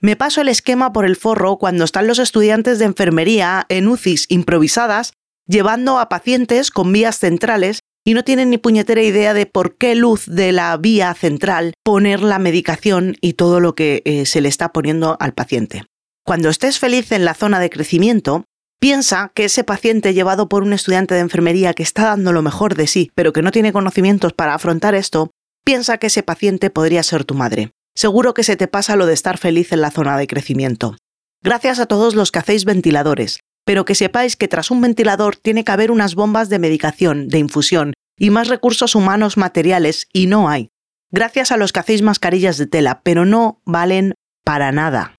Me 0.00 0.14
paso 0.14 0.40
el 0.40 0.48
esquema 0.48 0.92
por 0.92 1.04
el 1.04 1.16
forro 1.16 1.58
cuando 1.58 1.82
están 1.82 2.06
los 2.06 2.20
estudiantes 2.20 2.78
de 2.78 2.84
enfermería 2.84 3.66
en 3.68 3.88
UCIs 3.88 4.26
improvisadas 4.28 5.12
llevando 5.48 5.98
a 5.98 6.08
pacientes 6.08 6.70
con 6.70 6.92
vías 6.92 7.18
centrales 7.18 7.80
y 8.04 8.14
no 8.14 8.22
tienen 8.22 8.50
ni 8.50 8.58
puñetera 8.58 9.02
idea 9.02 9.34
de 9.34 9.46
por 9.46 9.76
qué 9.76 9.96
luz 9.96 10.26
de 10.26 10.52
la 10.52 10.76
vía 10.76 11.12
central 11.14 11.74
poner 11.82 12.20
la 12.20 12.38
medicación 12.38 13.16
y 13.20 13.32
todo 13.32 13.58
lo 13.58 13.74
que 13.74 14.02
eh, 14.04 14.24
se 14.24 14.40
le 14.40 14.48
está 14.48 14.72
poniendo 14.72 15.16
al 15.18 15.34
paciente. 15.34 15.86
Cuando 16.24 16.50
estés 16.50 16.78
feliz 16.78 17.10
en 17.10 17.24
la 17.24 17.34
zona 17.34 17.58
de 17.58 17.70
crecimiento, 17.70 18.44
piensa 18.78 19.32
que 19.34 19.46
ese 19.46 19.64
paciente 19.64 20.14
llevado 20.14 20.48
por 20.48 20.62
un 20.62 20.72
estudiante 20.72 21.14
de 21.14 21.20
enfermería 21.20 21.74
que 21.74 21.82
está 21.82 22.04
dando 22.04 22.32
lo 22.32 22.42
mejor 22.42 22.76
de 22.76 22.86
sí, 22.86 23.10
pero 23.16 23.32
que 23.32 23.42
no 23.42 23.50
tiene 23.50 23.72
conocimientos 23.72 24.32
para 24.34 24.54
afrontar 24.54 24.94
esto, 24.94 25.32
Piensa 25.68 25.98
que 25.98 26.06
ese 26.06 26.22
paciente 26.22 26.70
podría 26.70 27.02
ser 27.02 27.26
tu 27.26 27.34
madre. 27.34 27.72
Seguro 27.94 28.32
que 28.32 28.42
se 28.42 28.56
te 28.56 28.68
pasa 28.68 28.96
lo 28.96 29.04
de 29.04 29.12
estar 29.12 29.36
feliz 29.36 29.70
en 29.70 29.82
la 29.82 29.90
zona 29.90 30.16
de 30.16 30.26
crecimiento. 30.26 30.96
Gracias 31.42 31.78
a 31.78 31.84
todos 31.84 32.14
los 32.14 32.32
que 32.32 32.38
hacéis 32.38 32.64
ventiladores, 32.64 33.40
pero 33.66 33.84
que 33.84 33.94
sepáis 33.94 34.34
que 34.34 34.48
tras 34.48 34.70
un 34.70 34.80
ventilador 34.80 35.36
tiene 35.36 35.64
que 35.64 35.72
haber 35.72 35.90
unas 35.90 36.14
bombas 36.14 36.48
de 36.48 36.58
medicación, 36.58 37.28
de 37.28 37.40
infusión 37.40 37.92
y 38.18 38.30
más 38.30 38.48
recursos 38.48 38.94
humanos 38.94 39.36
materiales, 39.36 40.08
y 40.10 40.26
no 40.26 40.48
hay. 40.48 40.70
gracias 41.10 41.52
a 41.52 41.58
los 41.58 41.74
que 41.74 41.80
hacéis 41.80 42.00
mascarillas 42.00 42.56
de 42.56 42.66
tela, 42.66 43.02
pero 43.02 43.26
no 43.26 43.60
valen 43.66 44.14
para 44.46 44.72
nada. 44.72 45.16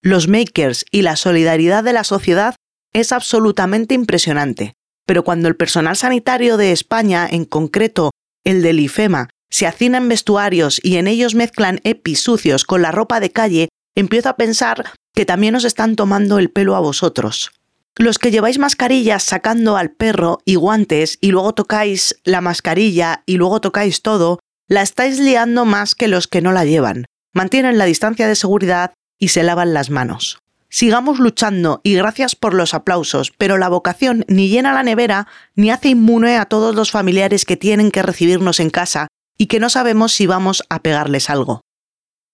Los 0.00 0.28
makers 0.28 0.86
y 0.90 1.02
la 1.02 1.14
solidaridad 1.14 1.84
de 1.84 1.92
la 1.92 2.04
sociedad 2.04 2.54
es 2.94 3.12
absolutamente 3.12 3.94
impresionante, 3.94 4.72
pero 5.04 5.24
cuando 5.24 5.46
el 5.46 5.56
personal 5.56 5.96
sanitario 5.98 6.56
de 6.56 6.72
España, 6.72 7.28
en 7.30 7.44
concreto 7.44 8.12
el 8.44 8.62
del 8.62 8.80
IFEMA, 8.80 9.28
se 9.50 9.66
hacina 9.66 9.98
en 9.98 10.08
vestuarios 10.08 10.80
y 10.82 10.96
en 10.96 11.06
ellos 11.06 11.34
mezclan 11.34 11.80
EPIs 11.84 12.20
sucios 12.20 12.64
con 12.64 12.82
la 12.82 12.92
ropa 12.92 13.20
de 13.20 13.30
calle, 13.30 13.68
empiezo 13.94 14.28
a 14.28 14.36
pensar 14.36 14.92
que 15.14 15.26
también 15.26 15.54
os 15.54 15.64
están 15.64 15.96
tomando 15.96 16.38
el 16.38 16.50
pelo 16.50 16.76
a 16.76 16.80
vosotros. 16.80 17.50
Los 17.96 18.18
que 18.18 18.30
lleváis 18.30 18.58
mascarillas 18.58 19.24
sacando 19.24 19.76
al 19.76 19.90
perro 19.90 20.38
y 20.44 20.54
guantes 20.54 21.18
y 21.20 21.32
luego 21.32 21.52
tocáis 21.54 22.20
la 22.22 22.40
mascarilla 22.40 23.24
y 23.26 23.36
luego 23.36 23.60
tocáis 23.60 24.02
todo, 24.02 24.38
la 24.68 24.82
estáis 24.82 25.18
liando 25.18 25.64
más 25.64 25.94
que 25.94 26.06
los 26.06 26.28
que 26.28 26.40
no 26.40 26.52
la 26.52 26.64
llevan. 26.64 27.06
Mantienen 27.32 27.78
la 27.78 27.86
distancia 27.86 28.28
de 28.28 28.36
seguridad 28.36 28.92
y 29.18 29.28
se 29.28 29.42
lavan 29.42 29.74
las 29.74 29.90
manos. 29.90 30.38
Sigamos 30.70 31.18
luchando 31.18 31.80
y 31.82 31.94
gracias 31.94 32.36
por 32.36 32.54
los 32.54 32.74
aplausos, 32.74 33.32
pero 33.36 33.58
la 33.58 33.70
vocación 33.70 34.24
ni 34.28 34.48
llena 34.48 34.74
la 34.74 34.82
nevera 34.82 35.26
ni 35.56 35.70
hace 35.70 35.88
inmune 35.88 36.36
a 36.36 36.44
todos 36.44 36.74
los 36.74 36.90
familiares 36.90 37.44
que 37.46 37.56
tienen 37.56 37.90
que 37.90 38.02
recibirnos 38.02 38.60
en 38.60 38.70
casa 38.70 39.08
y 39.38 39.46
que 39.46 39.60
no 39.60 39.70
sabemos 39.70 40.12
si 40.12 40.26
vamos 40.26 40.64
a 40.68 40.82
pegarles 40.82 41.30
algo. 41.30 41.62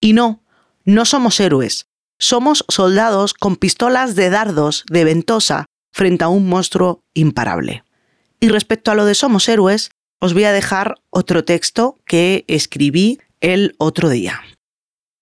Y 0.01 0.13
no, 0.13 0.43
no 0.83 1.05
somos 1.05 1.39
héroes, 1.39 1.87
somos 2.19 2.65
soldados 2.67 3.33
con 3.33 3.55
pistolas 3.55 4.15
de 4.15 4.29
dardos 4.29 4.83
de 4.89 5.03
ventosa 5.05 5.65
frente 5.93 6.25
a 6.25 6.27
un 6.27 6.49
monstruo 6.49 7.03
imparable. 7.13 7.83
Y 8.39 8.49
respecto 8.49 8.91
a 8.91 8.95
lo 8.95 9.05
de 9.05 9.15
somos 9.15 9.47
héroes, 9.47 9.91
os 10.19 10.33
voy 10.33 10.43
a 10.43 10.51
dejar 10.51 10.95
otro 11.09 11.45
texto 11.45 11.97
que 12.05 12.43
escribí 12.47 13.19
el 13.41 13.75
otro 13.77 14.09
día. 14.09 14.41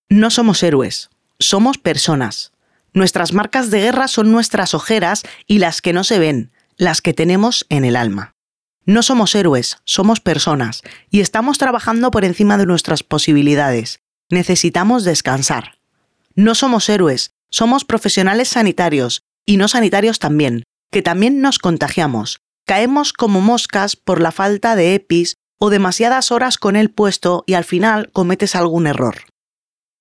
No 0.10 0.30
somos 0.30 0.64
héroes, 0.64 1.10
somos 1.40 1.78
personas. 1.78 2.52
Nuestras 2.94 3.34
marcas 3.34 3.72
de 3.72 3.82
guerra 3.82 4.08
son 4.08 4.32
nuestras 4.32 4.74
ojeras 4.74 5.24
y 5.48 5.60
las 5.60 5.82
que 5.82 5.94
no 5.94 6.04
se 6.04 6.20
ven, 6.20 6.52
las 6.78 7.02
que 7.02 7.14
tenemos 7.14 7.66
en 7.70 7.86
el 7.86 7.96
alma. 7.96 8.33
No 8.86 9.02
somos 9.02 9.34
héroes, 9.34 9.78
somos 9.86 10.20
personas, 10.20 10.82
y 11.10 11.22
estamos 11.22 11.58
trabajando 11.58 12.12
por 12.12 12.26
encima 12.26 12.58
de 12.58 12.66
nuestras 12.66 13.02
posibilidades. 13.02 14.02
Necesitamos 14.30 15.06
descansar. 15.06 15.78
No 16.36 16.54
somos 16.54 16.90
héroes, 16.90 17.32
somos 17.50 17.86
profesionales 17.86 18.50
sanitarios, 18.50 19.24
y 19.46 19.58
no 19.58 19.68
sanitarios 19.70 20.20
también, 20.20 20.64
que 20.92 21.02
también 21.02 21.40
nos 21.40 21.60
contagiamos. 21.60 22.40
Caemos 22.66 23.14
como 23.14 23.40
moscas 23.42 23.96
por 23.96 24.22
la 24.22 24.32
falta 24.32 24.76
de 24.76 24.96
EPIs 24.96 25.36
o 25.60 25.70
demasiadas 25.70 26.32
horas 26.32 26.58
con 26.58 26.76
el 26.76 26.90
puesto 26.90 27.44
y 27.48 27.54
al 27.54 27.64
final 27.64 28.10
cometes 28.12 28.56
algún 28.56 28.88
error. 28.88 29.16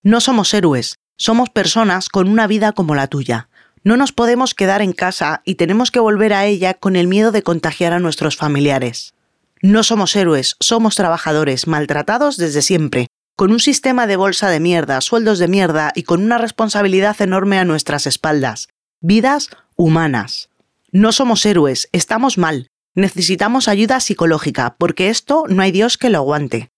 No 0.03 0.21
somos 0.21 0.53
héroes, 0.55 0.97
somos 1.17 1.51
personas 1.51 2.09
con 2.09 2.29
una 2.29 2.49
vida 2.49 2.73
como 2.73 2.95
la 2.97 3.07
tuya. 3.07 3.49
No 3.85 3.97
nos 3.97 4.13
podemos 4.13 4.55
quedar 4.55 4.81
en 4.81 4.93
casa 4.93 5.43
y 5.45 5.57
tenemos 5.57 5.91
que 5.91 6.01
volver 6.01 6.33
a 6.33 6.47
ella 6.47 6.75
con 6.75 6.95
el 6.95 7.09
miedo 7.09 7.33
de 7.33 7.43
contagiar 7.43 7.93
a 7.93 7.99
nuestros 7.99 8.37
familiares. 8.37 9.15
No 9.61 9.83
somos 9.83 10.15
héroes, 10.15 10.57
somos 10.61 10.95
trabajadores, 10.95 11.67
maltratados 11.67 12.37
desde 12.37 12.63
siempre, 12.63 13.09
con 13.37 13.51
un 13.51 13.61
sistema 13.61 14.07
de 14.07 14.17
bolsa 14.17 14.51
de 14.51 14.61
mierda, 14.61 15.01
sueldos 15.01 15.39
de 15.39 15.49
mierda 15.49 15.93
y 15.95 16.05
con 16.05 16.23
una 16.23 16.39
responsabilidad 16.39 17.21
enorme 17.21 17.59
a 17.59 17.65
nuestras 17.65 18.07
espaldas. 18.07 18.69
Vidas 19.01 19.51
humanas. 19.77 20.51
No 20.93 21.11
somos 21.11 21.45
héroes, 21.45 21.89
estamos 21.93 22.39
mal. 22.39 22.69
Necesitamos 22.95 23.67
ayuda 23.69 24.01
psicológica, 24.01 24.77
porque 24.79 25.09
esto 25.09 25.45
no 25.49 25.63
hay 25.63 25.73
Dios 25.73 25.97
que 25.97 26.11
lo 26.11 26.19
aguante. 26.19 26.71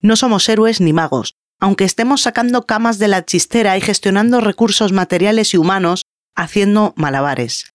No 0.00 0.14
somos 0.14 0.48
héroes 0.48 0.80
ni 0.80 0.92
magos, 0.92 1.34
aunque 1.60 1.84
estemos 1.84 2.22
sacando 2.22 2.66
camas 2.66 2.98
de 2.98 3.08
la 3.08 3.24
chistera 3.24 3.76
y 3.76 3.80
gestionando 3.80 4.40
recursos 4.40 4.92
materiales 4.92 5.54
y 5.54 5.56
humanos, 5.56 6.02
haciendo 6.34 6.92
malabares. 6.96 7.72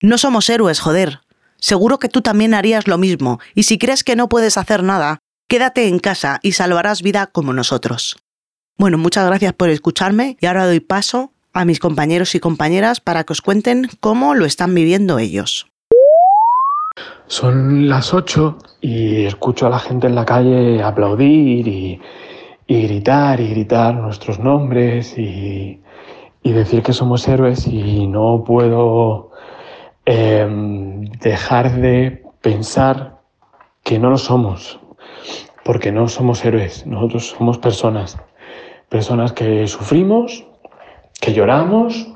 No 0.00 0.18
somos 0.18 0.48
héroes, 0.50 0.80
joder. 0.80 1.20
Seguro 1.58 1.98
que 1.98 2.08
tú 2.08 2.20
también 2.20 2.54
harías 2.54 2.86
lo 2.86 2.98
mismo, 2.98 3.40
y 3.54 3.64
si 3.64 3.78
crees 3.78 4.04
que 4.04 4.16
no 4.16 4.28
puedes 4.28 4.58
hacer 4.58 4.82
nada, 4.82 5.18
quédate 5.48 5.88
en 5.88 5.98
casa 5.98 6.40
y 6.42 6.52
salvarás 6.52 7.02
vida 7.02 7.26
como 7.26 7.52
nosotros. 7.52 8.16
Bueno, 8.76 8.98
muchas 8.98 9.26
gracias 9.26 9.52
por 9.52 9.70
escucharme 9.70 10.36
y 10.40 10.46
ahora 10.46 10.66
doy 10.66 10.80
paso 10.80 11.32
a 11.52 11.64
mis 11.64 11.78
compañeros 11.78 12.34
y 12.34 12.40
compañeras 12.40 13.00
para 13.00 13.24
que 13.24 13.32
os 13.32 13.40
cuenten 13.40 13.88
cómo 14.00 14.34
lo 14.34 14.44
están 14.44 14.74
viviendo 14.74 15.18
ellos. 15.18 15.66
Son 17.26 17.88
las 17.88 18.12
8 18.12 18.58
y 18.80 19.24
escucho 19.24 19.66
a 19.66 19.70
la 19.70 19.78
gente 19.78 20.06
en 20.06 20.14
la 20.14 20.26
calle 20.26 20.82
aplaudir 20.82 21.66
y, 21.66 22.00
y 22.66 22.82
gritar 22.82 23.40
y 23.40 23.48
gritar 23.48 23.94
nuestros 23.94 24.38
nombres 24.38 25.18
y, 25.18 25.80
y 26.42 26.52
decir 26.52 26.82
que 26.82 26.92
somos 26.92 27.26
héroes 27.28 27.66
y 27.66 28.06
no 28.06 28.44
puedo 28.44 29.30
eh, 30.06 30.46
dejar 31.20 31.72
de 31.72 32.22
pensar 32.40 33.18
que 33.82 33.98
no 33.98 34.10
lo 34.10 34.18
somos, 34.18 34.78
porque 35.64 35.92
no 35.92 36.08
somos 36.08 36.44
héroes, 36.44 36.86
nosotros 36.86 37.28
somos 37.30 37.58
personas, 37.58 38.18
personas 38.88 39.32
que 39.32 39.66
sufrimos, 39.66 40.44
que 41.20 41.32
lloramos, 41.32 42.08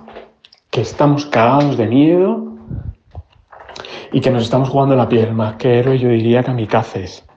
que 0.70 0.82
estamos 0.82 1.26
cagados 1.26 1.76
de 1.76 1.86
miedo 1.86 2.52
y 4.12 4.20
que 4.20 4.30
nos 4.30 4.44
estamos 4.44 4.68
jugando 4.68 4.96
la 4.96 5.08
piel, 5.08 5.32
más 5.32 5.56
que 5.56 5.78
héroes 5.78 6.00
yo 6.00 6.08
diría 6.08 6.42
kamikazes. 6.42 7.27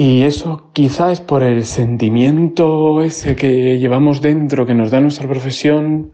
Y 0.00 0.22
eso 0.22 0.70
quizá 0.74 1.10
es 1.10 1.20
por 1.20 1.42
el 1.42 1.64
sentimiento 1.64 3.02
ese 3.02 3.34
que 3.34 3.80
llevamos 3.80 4.22
dentro, 4.22 4.64
que 4.64 4.72
nos 4.72 4.92
da 4.92 5.00
nuestra 5.00 5.26
profesión, 5.26 6.12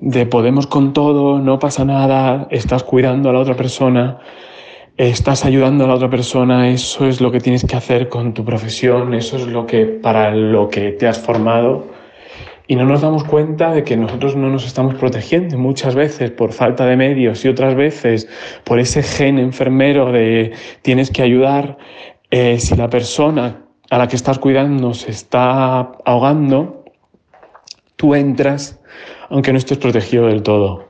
de 0.00 0.26
podemos 0.26 0.66
con 0.66 0.92
todo, 0.92 1.38
no 1.38 1.58
pasa 1.58 1.86
nada, 1.86 2.46
estás 2.50 2.84
cuidando 2.84 3.30
a 3.30 3.32
la 3.32 3.38
otra 3.38 3.56
persona, 3.56 4.18
estás 4.98 5.46
ayudando 5.46 5.84
a 5.84 5.88
la 5.88 5.94
otra 5.94 6.10
persona, 6.10 6.68
eso 6.68 7.06
es 7.06 7.22
lo 7.22 7.32
que 7.32 7.40
tienes 7.40 7.64
que 7.64 7.74
hacer 7.74 8.10
con 8.10 8.34
tu 8.34 8.44
profesión, 8.44 9.14
eso 9.14 9.38
es 9.38 9.46
lo 9.46 9.64
que 9.64 9.86
para 9.86 10.34
lo 10.34 10.68
que 10.68 10.92
te 10.92 11.08
has 11.08 11.18
formado. 11.18 11.86
Y 12.66 12.76
no 12.76 12.84
nos 12.84 13.00
damos 13.00 13.24
cuenta 13.24 13.72
de 13.72 13.82
que 13.82 13.96
nosotros 13.96 14.36
no 14.36 14.50
nos 14.50 14.66
estamos 14.66 14.94
protegiendo 14.94 15.56
muchas 15.56 15.94
veces 15.94 16.30
por 16.30 16.52
falta 16.52 16.84
de 16.84 16.96
medios 16.96 17.44
y 17.44 17.48
otras 17.48 17.74
veces 17.74 18.28
por 18.64 18.78
ese 18.78 19.02
gen 19.02 19.38
enfermero 19.38 20.12
de 20.12 20.52
tienes 20.82 21.10
que 21.10 21.22
ayudar 21.22 21.78
eh, 22.32 22.58
si 22.58 22.74
la 22.76 22.88
persona 22.88 23.66
a 23.90 23.98
la 23.98 24.08
que 24.08 24.16
estás 24.16 24.38
cuidando 24.38 24.94
se 24.94 25.10
está 25.10 25.80
ahogando, 26.04 26.86
tú 27.96 28.14
entras 28.14 28.80
aunque 29.28 29.52
no 29.52 29.58
estés 29.58 29.76
protegido 29.76 30.26
del 30.28 30.42
todo. 30.42 30.88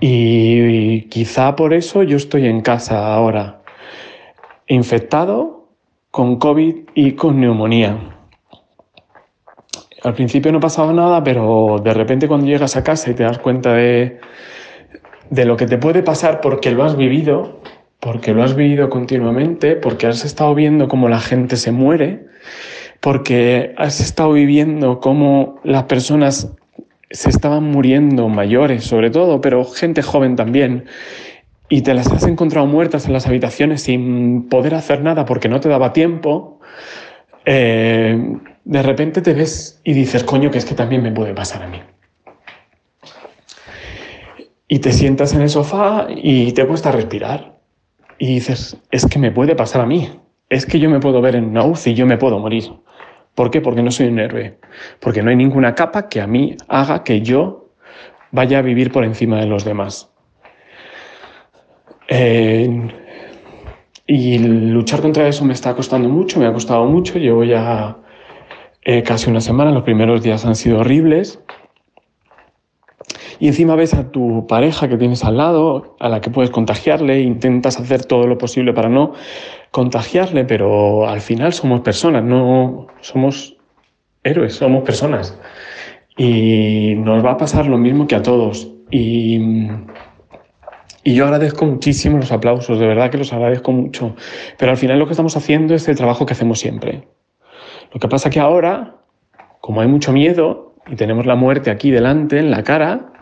Y, 0.00 1.02
quizá 1.08 1.54
por 1.54 1.74
eso 1.74 2.02
yo 2.02 2.16
estoy 2.16 2.46
en 2.46 2.62
casa 2.62 3.14
ahora, 3.14 3.60
infectado 4.66 5.68
con 6.10 6.36
COVID 6.38 6.76
y 6.94 7.12
con 7.12 7.40
neumonía. 7.40 7.98
Al 10.02 10.14
principio 10.14 10.50
no 10.50 10.60
pasaba 10.60 10.94
nada, 10.94 11.22
pero 11.22 11.76
de 11.82 11.92
repente 11.92 12.26
cuando 12.26 12.46
llegas 12.46 12.74
a 12.76 12.84
casa 12.84 13.10
y 13.10 13.14
te 13.14 13.24
das 13.24 13.38
cuenta 13.38 13.74
de, 13.74 14.18
de 15.28 15.44
lo 15.44 15.58
que 15.58 15.66
te 15.66 15.76
puede 15.76 16.02
pasar 16.02 16.40
porque 16.40 16.70
lo 16.70 16.84
has 16.84 16.96
vivido, 16.96 17.60
porque 18.00 18.32
lo 18.32 18.42
has 18.42 18.54
vivido 18.54 18.90
continuamente, 18.90 19.76
porque 19.76 20.06
has 20.06 20.24
estado 20.24 20.54
viendo 20.54 20.88
cómo 20.88 21.08
la 21.08 21.20
gente 21.20 21.56
se 21.56 21.72
muere, 21.72 22.26
porque 23.00 23.74
has 23.76 24.00
estado 24.00 24.32
viviendo 24.32 25.00
cómo 25.00 25.60
las 25.64 25.84
personas 25.84 26.52
se 27.10 27.30
estaban 27.30 27.64
muriendo, 27.64 28.28
mayores 28.28 28.84
sobre 28.84 29.10
todo, 29.10 29.40
pero 29.40 29.64
gente 29.64 30.02
joven 30.02 30.36
también, 30.36 30.84
y 31.68 31.82
te 31.82 31.92
las 31.92 32.10
has 32.10 32.24
encontrado 32.26 32.66
muertas 32.66 33.06
en 33.06 33.12
las 33.12 33.26
habitaciones 33.26 33.82
sin 33.82 34.48
poder 34.48 34.74
hacer 34.74 35.02
nada 35.02 35.24
porque 35.24 35.48
no 35.48 35.60
te 35.60 35.68
daba 35.68 35.92
tiempo, 35.92 36.60
eh, 37.44 38.36
de 38.64 38.82
repente 38.82 39.22
te 39.22 39.34
ves 39.34 39.80
y 39.84 39.92
dices, 39.92 40.22
coño, 40.24 40.50
que 40.50 40.58
es 40.58 40.64
que 40.64 40.74
también 40.74 41.02
me 41.02 41.12
puede 41.12 41.34
pasar 41.34 41.62
a 41.62 41.68
mí. 41.68 41.80
Y 44.68 44.78
te 44.80 44.92
sientas 44.92 45.34
en 45.34 45.42
el 45.42 45.48
sofá 45.48 46.06
y 46.10 46.52
te 46.52 46.66
cuesta 46.66 46.92
respirar 46.92 47.57
y 48.18 48.34
dices, 48.34 48.76
es 48.90 49.06
que 49.06 49.18
me 49.18 49.30
puede 49.30 49.54
pasar 49.54 49.82
a 49.82 49.86
mí, 49.86 50.10
es 50.48 50.66
que 50.66 50.78
yo 50.78 50.90
me 50.90 51.00
puedo 51.00 51.20
ver 51.20 51.36
en 51.36 51.44
una 51.44 51.64
UCI 51.64 51.90
y 51.90 51.94
yo 51.94 52.06
me 52.06 52.18
puedo 52.18 52.38
morir. 52.38 52.64
¿Por 53.34 53.50
qué? 53.50 53.60
Porque 53.60 53.82
no 53.82 53.90
soy 53.90 54.08
un 54.08 54.18
héroe, 54.18 54.58
porque 55.00 55.22
no 55.22 55.30
hay 55.30 55.36
ninguna 55.36 55.74
capa 55.74 56.08
que 56.08 56.20
a 56.20 56.26
mí 56.26 56.56
haga 56.66 57.04
que 57.04 57.20
yo 57.20 57.68
vaya 58.32 58.58
a 58.58 58.62
vivir 58.62 58.90
por 58.90 59.04
encima 59.04 59.38
de 59.38 59.46
los 59.46 59.64
demás. 59.64 60.10
y 64.06 64.38
luchar 64.38 65.02
contra 65.02 65.28
eso 65.28 65.44
me 65.44 65.52
está 65.52 65.74
costando 65.74 66.08
mucho, 66.08 66.40
me 66.40 66.46
ha 66.46 66.52
costado 66.52 66.86
mucho, 66.86 67.18
llevo 67.18 67.44
ya 67.44 67.98
eh, 68.82 69.02
casi 69.02 69.30
una 69.30 69.40
semana, 69.40 69.70
los 69.70 69.82
primeros 69.82 70.22
días 70.22 70.46
han 70.46 70.56
sido 70.56 70.78
horribles. 70.78 71.40
Y 73.40 73.46
encima 73.46 73.76
ves 73.76 73.94
a 73.94 74.10
tu 74.10 74.46
pareja 74.46 74.88
que 74.88 74.96
tienes 74.96 75.24
al 75.24 75.36
lado, 75.36 75.96
a 76.00 76.08
la 76.08 76.20
que 76.20 76.30
puedes 76.30 76.50
contagiarle, 76.50 77.20
intentas 77.20 77.78
hacer 77.78 78.04
todo 78.04 78.26
lo 78.26 78.36
posible 78.36 78.72
para 78.72 78.88
no 78.88 79.12
contagiarle, 79.70 80.44
pero 80.44 81.08
al 81.08 81.20
final 81.20 81.52
somos 81.52 81.80
personas, 81.82 82.24
no 82.24 82.88
somos 83.00 83.56
héroes, 84.24 84.54
somos 84.54 84.82
personas. 84.82 85.38
Y 86.16 86.94
nos 86.96 87.24
va 87.24 87.32
a 87.32 87.36
pasar 87.36 87.66
lo 87.66 87.78
mismo 87.78 88.08
que 88.08 88.16
a 88.16 88.22
todos. 88.22 88.68
Y, 88.90 89.68
y 91.04 91.14
yo 91.14 91.24
agradezco 91.24 91.64
muchísimo 91.64 92.18
los 92.18 92.32
aplausos, 92.32 92.80
de 92.80 92.86
verdad 92.86 93.10
que 93.10 93.18
los 93.18 93.32
agradezco 93.32 93.70
mucho. 93.70 94.16
Pero 94.58 94.72
al 94.72 94.76
final 94.78 94.98
lo 94.98 95.06
que 95.06 95.12
estamos 95.12 95.36
haciendo 95.36 95.74
es 95.74 95.86
el 95.86 95.96
trabajo 95.96 96.26
que 96.26 96.32
hacemos 96.32 96.58
siempre. 96.58 97.06
Lo 97.92 98.00
que 98.00 98.08
pasa 98.08 98.30
que 98.30 98.40
ahora, 98.40 98.96
como 99.60 99.80
hay 99.80 99.86
mucho 99.86 100.12
miedo 100.12 100.74
y 100.88 100.96
tenemos 100.96 101.24
la 101.24 101.36
muerte 101.36 101.70
aquí 101.70 101.92
delante, 101.92 102.38
en 102.40 102.50
la 102.50 102.64
cara, 102.64 103.12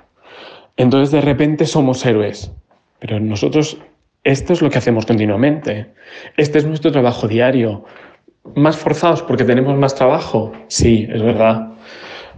entonces 0.76 1.10
de 1.10 1.20
repente 1.20 1.66
somos 1.66 2.04
héroes. 2.04 2.52
Pero 2.98 3.20
nosotros, 3.20 3.78
esto 4.24 4.52
es 4.52 4.62
lo 4.62 4.70
que 4.70 4.78
hacemos 4.78 5.06
continuamente. 5.06 5.92
Este 6.36 6.58
es 6.58 6.66
nuestro 6.66 6.92
trabajo 6.92 7.28
diario. 7.28 7.84
¿Más 8.54 8.76
forzados 8.76 9.22
porque 9.22 9.44
tenemos 9.44 9.76
más 9.76 9.94
trabajo? 9.94 10.52
Sí, 10.68 11.06
es 11.10 11.22
verdad. 11.22 11.72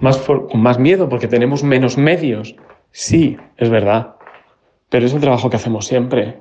¿Más 0.01 0.19
con 0.19 0.61
más 0.61 0.79
miedo 0.79 1.09
porque 1.09 1.29
tenemos 1.29 1.63
menos 1.63 1.99
medios? 1.99 2.55
Sí, 2.93 3.37
es 3.57 3.71
verdad. 3.71 4.17
Pero 4.89 5.07
es 5.07 5.13
el 5.13 5.21
trabajo 5.21 5.51
que 5.51 5.57
hacemos 5.57 5.87
siempre. 5.87 6.39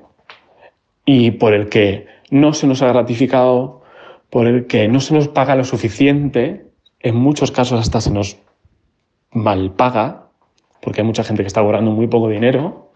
Y 1.05 1.31
por 1.31 1.53
el 1.53 1.69
que 1.69 2.07
no 2.29 2.53
se 2.53 2.67
nos 2.67 2.81
ha 2.81 2.87
gratificado, 2.87 3.81
por 4.29 4.47
el 4.47 4.67
que 4.67 4.87
no 4.87 4.99
se 4.99 5.13
nos 5.13 5.27
paga 5.27 5.55
lo 5.55 5.63
suficiente, 5.63 6.65
en 6.99 7.15
muchos 7.15 7.51
casos 7.51 7.79
hasta 7.79 8.01
se 8.01 8.11
nos 8.11 8.37
mal 9.31 9.71
paga, 9.71 10.26
porque 10.81 11.01
hay 11.01 11.07
mucha 11.07 11.23
gente 11.23 11.43
que 11.43 11.47
está 11.47 11.61
cobrando 11.61 11.91
muy 11.91 12.07
poco 12.07 12.29
dinero, 12.29 12.91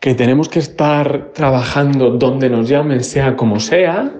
que 0.00 0.14
tenemos 0.14 0.48
que 0.48 0.58
estar 0.58 1.32
trabajando 1.32 2.10
donde 2.10 2.50
nos 2.50 2.68
llamen, 2.68 3.02
sea 3.02 3.36
como 3.36 3.58
sea, 3.58 4.12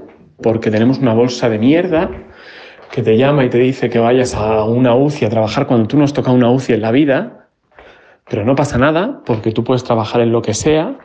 porque 0.42 0.70
tenemos 0.70 0.98
una 0.98 1.14
bolsa 1.14 1.48
de 1.48 1.58
mierda 1.58 2.10
que 2.90 3.02
te 3.02 3.16
llama 3.16 3.44
y 3.44 3.50
te 3.50 3.58
dice 3.58 3.90
que 3.90 3.98
vayas 3.98 4.34
a 4.34 4.64
una 4.64 4.94
UCI 4.94 5.26
a 5.26 5.28
trabajar 5.28 5.66
cuando 5.66 5.86
tú 5.86 5.98
nos 5.98 6.12
toca 6.12 6.30
una 6.30 6.50
UCI 6.50 6.74
en 6.74 6.82
la 6.82 6.90
vida, 6.90 7.48
pero 8.28 8.44
no 8.44 8.54
pasa 8.54 8.78
nada 8.78 9.20
porque 9.26 9.52
tú 9.52 9.64
puedes 9.64 9.84
trabajar 9.84 10.20
en 10.20 10.32
lo 10.32 10.42
que 10.42 10.54
sea. 10.54 10.96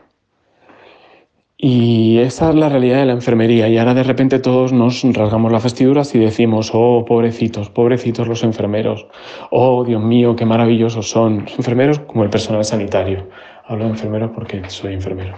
Y 1.62 2.20
esa 2.20 2.52
es 2.52 2.56
la 2.56 2.70
realidad 2.70 3.00
de 3.00 3.06
la 3.08 3.12
enfermería. 3.12 3.68
Y 3.68 3.78
ahora 3.78 3.94
de 3.94 4.04
repente 4.04 4.40
todos 4.40 4.72
nos 4.72 5.04
rasgamos 5.04 5.52
las 5.52 5.62
vestiduras 5.62 6.16
y 6.16 6.20
decimos, 6.20 6.72
oh, 6.74 7.04
pobrecitos, 7.04 7.70
pobrecitos 7.70 8.30
los 8.30 8.44
enfermeros. 8.44 9.08
Oh, 9.52 9.84
Dios 9.84 10.02
mío, 10.02 10.38
qué 10.38 10.46
maravillosos 10.46 11.10
son. 11.10 11.42
Los 11.42 11.58
enfermeros 11.58 12.00
como 12.00 12.24
el 12.24 12.30
personal 12.30 12.64
sanitario. 12.64 13.28
Hablo 13.66 13.84
de 13.84 13.90
enfermeros 13.90 14.32
porque 14.34 14.70
soy 14.70 14.94
enfermero. 14.94 15.36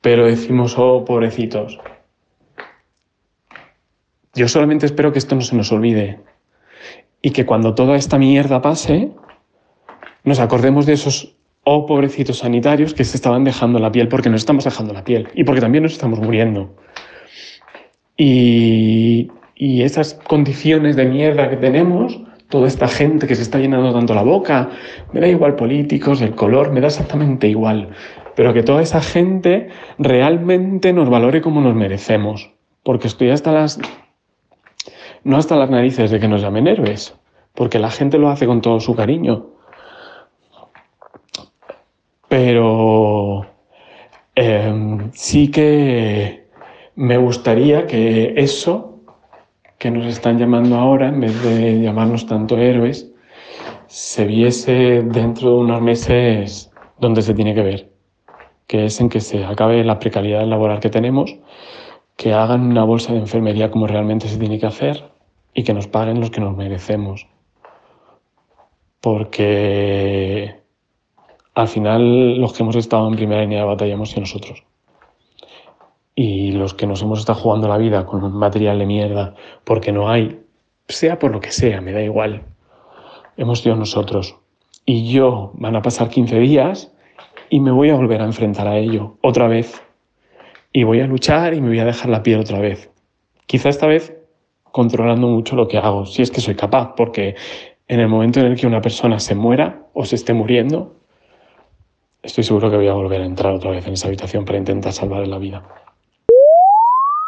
Pero 0.00 0.26
decimos, 0.26 0.74
oh, 0.76 1.04
pobrecitos. 1.04 1.78
Yo 4.34 4.48
solamente 4.48 4.84
espero 4.84 5.12
que 5.12 5.20
esto 5.20 5.36
no 5.36 5.42
se 5.42 5.54
nos 5.54 5.70
olvide 5.70 6.18
y 7.22 7.30
que 7.30 7.46
cuando 7.46 7.76
toda 7.76 7.94
esta 7.94 8.18
mierda 8.18 8.60
pase, 8.60 9.12
nos 10.24 10.40
acordemos 10.40 10.86
de 10.86 10.94
esos 10.94 11.36
oh 11.64 11.86
pobrecitos 11.86 12.38
sanitarios 12.38 12.94
que 12.94 13.04
se 13.04 13.16
estaban 13.16 13.44
dejando 13.44 13.78
la 13.78 13.92
piel 13.92 14.08
porque 14.08 14.30
nos 14.30 14.40
estamos 14.40 14.64
dejando 14.64 14.92
la 14.92 15.04
piel 15.04 15.28
y 15.34 15.44
porque 15.44 15.60
también 15.60 15.82
nos 15.82 15.92
estamos 15.92 16.18
muriendo. 16.18 16.74
Y, 18.16 19.30
y 19.54 19.82
esas 19.82 20.14
condiciones 20.14 20.96
de 20.96 21.06
mierda 21.06 21.48
que 21.50 21.56
tenemos, 21.56 22.20
toda 22.48 22.66
esta 22.66 22.88
gente 22.88 23.26
que 23.26 23.34
se 23.34 23.42
está 23.42 23.58
llenando 23.58 23.92
tanto 23.92 24.14
la 24.14 24.22
boca, 24.22 24.70
me 25.12 25.20
da 25.20 25.28
igual 25.28 25.56
políticos, 25.56 26.20
el 26.20 26.34
color, 26.34 26.72
me 26.72 26.80
da 26.80 26.88
exactamente 26.88 27.48
igual, 27.48 27.90
pero 28.36 28.52
que 28.52 28.62
toda 28.62 28.82
esa 28.82 29.00
gente 29.00 29.68
realmente 29.98 30.92
nos 30.92 31.08
valore 31.08 31.40
como 31.40 31.60
nos 31.60 31.74
merecemos, 31.74 32.50
porque 32.82 33.06
estoy 33.06 33.30
hasta 33.30 33.52
las 33.52 33.78
no 35.22 35.36
hasta 35.36 35.56
las 35.56 35.70
narices 35.70 36.10
de 36.10 36.18
que 36.18 36.28
nos 36.28 36.40
llamen 36.40 36.66
héroes, 36.66 37.14
porque 37.54 37.78
la 37.78 37.90
gente 37.90 38.18
lo 38.18 38.30
hace 38.30 38.46
con 38.46 38.62
todo 38.62 38.80
su 38.80 38.96
cariño. 38.96 39.46
Pero 42.30 43.44
em, 44.36 45.10
sí 45.12 45.50
que 45.50 46.46
me 46.94 47.16
gustaría 47.18 47.88
que 47.88 48.34
eso 48.36 49.00
que 49.78 49.90
nos 49.90 50.06
están 50.06 50.38
llamando 50.38 50.76
ahora, 50.76 51.08
en 51.08 51.20
vez 51.20 51.42
de 51.42 51.80
llamarnos 51.80 52.26
tanto 52.26 52.56
héroes, 52.56 53.10
se 53.88 54.24
viese 54.26 55.02
dentro 55.02 55.50
de 55.50 55.56
unos 55.56 55.82
meses 55.82 56.70
donde 57.00 57.22
se 57.22 57.34
tiene 57.34 57.52
que 57.52 57.62
ver, 57.62 57.90
que 58.68 58.84
es 58.84 59.00
en 59.00 59.08
que 59.08 59.20
se 59.20 59.44
acabe 59.44 59.82
la 59.82 59.98
precariedad 59.98 60.46
laboral 60.46 60.78
que 60.78 60.90
tenemos 60.90 61.36
que 62.16 62.32
hagan 62.32 62.60
una 62.62 62.84
bolsa 62.84 63.12
de 63.12 63.18
enfermería 63.18 63.72
como 63.72 63.88
realmente 63.88 64.28
se 64.28 64.38
tiene 64.38 64.60
que 64.60 64.66
hacer 64.66 65.10
y 65.52 65.64
que 65.64 65.74
nos 65.74 65.88
paguen 65.88 66.20
los 66.20 66.30
que 66.30 66.40
nos 66.40 66.56
merecemos. 66.56 67.26
Porque 69.00 70.59
al 71.54 71.68
final 71.68 72.38
los 72.38 72.52
que 72.52 72.62
hemos 72.62 72.76
estado 72.76 73.08
en 73.08 73.16
primera 73.16 73.42
línea 73.42 73.60
de 73.60 73.66
batalla 73.66 73.94
hemos 73.94 74.10
sido 74.10 74.22
nosotros. 74.22 74.62
Y 76.14 76.52
los 76.52 76.74
que 76.74 76.86
nos 76.86 77.02
hemos 77.02 77.20
estado 77.20 77.38
jugando 77.38 77.68
la 77.68 77.78
vida 77.78 78.06
con 78.06 78.32
material 78.32 78.78
de 78.78 78.86
mierda 78.86 79.34
porque 79.64 79.92
no 79.92 80.08
hay, 80.08 80.40
sea 80.88 81.18
por 81.18 81.32
lo 81.32 81.40
que 81.40 81.50
sea, 81.50 81.80
me 81.80 81.92
da 81.92 82.02
igual, 82.02 82.42
hemos 83.36 83.60
sido 83.60 83.76
nosotros. 83.76 84.36
Y 84.84 85.10
yo 85.12 85.52
van 85.54 85.76
a 85.76 85.82
pasar 85.82 86.08
15 86.08 86.38
días 86.40 86.92
y 87.48 87.60
me 87.60 87.70
voy 87.70 87.90
a 87.90 87.94
volver 87.94 88.20
a 88.20 88.26
enfrentar 88.26 88.66
a 88.68 88.78
ello 88.78 89.16
otra 89.22 89.48
vez 89.48 89.82
y 90.72 90.84
voy 90.84 91.00
a 91.00 91.06
luchar 91.06 91.54
y 91.54 91.60
me 91.60 91.68
voy 91.68 91.80
a 91.80 91.84
dejar 91.84 92.10
la 92.10 92.22
piel 92.22 92.40
otra 92.40 92.60
vez. 92.60 92.90
Quizá 93.46 93.68
esta 93.68 93.86
vez 93.86 94.16
controlando 94.70 95.26
mucho 95.26 95.56
lo 95.56 95.66
que 95.66 95.78
hago, 95.78 96.06
si 96.06 96.22
es 96.22 96.30
que 96.30 96.40
soy 96.40 96.54
capaz, 96.54 96.94
porque 96.96 97.34
en 97.88 97.98
el 97.98 98.08
momento 98.08 98.40
en 98.40 98.46
el 98.46 98.60
que 98.60 98.66
una 98.68 98.80
persona 98.80 99.18
se 99.18 99.34
muera 99.34 99.86
o 99.94 100.04
se 100.04 100.14
esté 100.14 100.32
muriendo, 100.32 100.99
estoy 102.22 102.44
seguro 102.44 102.70
que 102.70 102.76
voy 102.76 102.88
a 102.88 102.94
volver 102.94 103.20
a 103.20 103.26
entrar 103.26 103.52
otra 103.52 103.70
vez 103.70 103.86
en 103.86 103.94
esa 103.94 104.08
habitación 104.08 104.44
para 104.44 104.58
intentar 104.58 104.92
salvar 104.92 105.26
la 105.26 105.38
vida. 105.38 105.62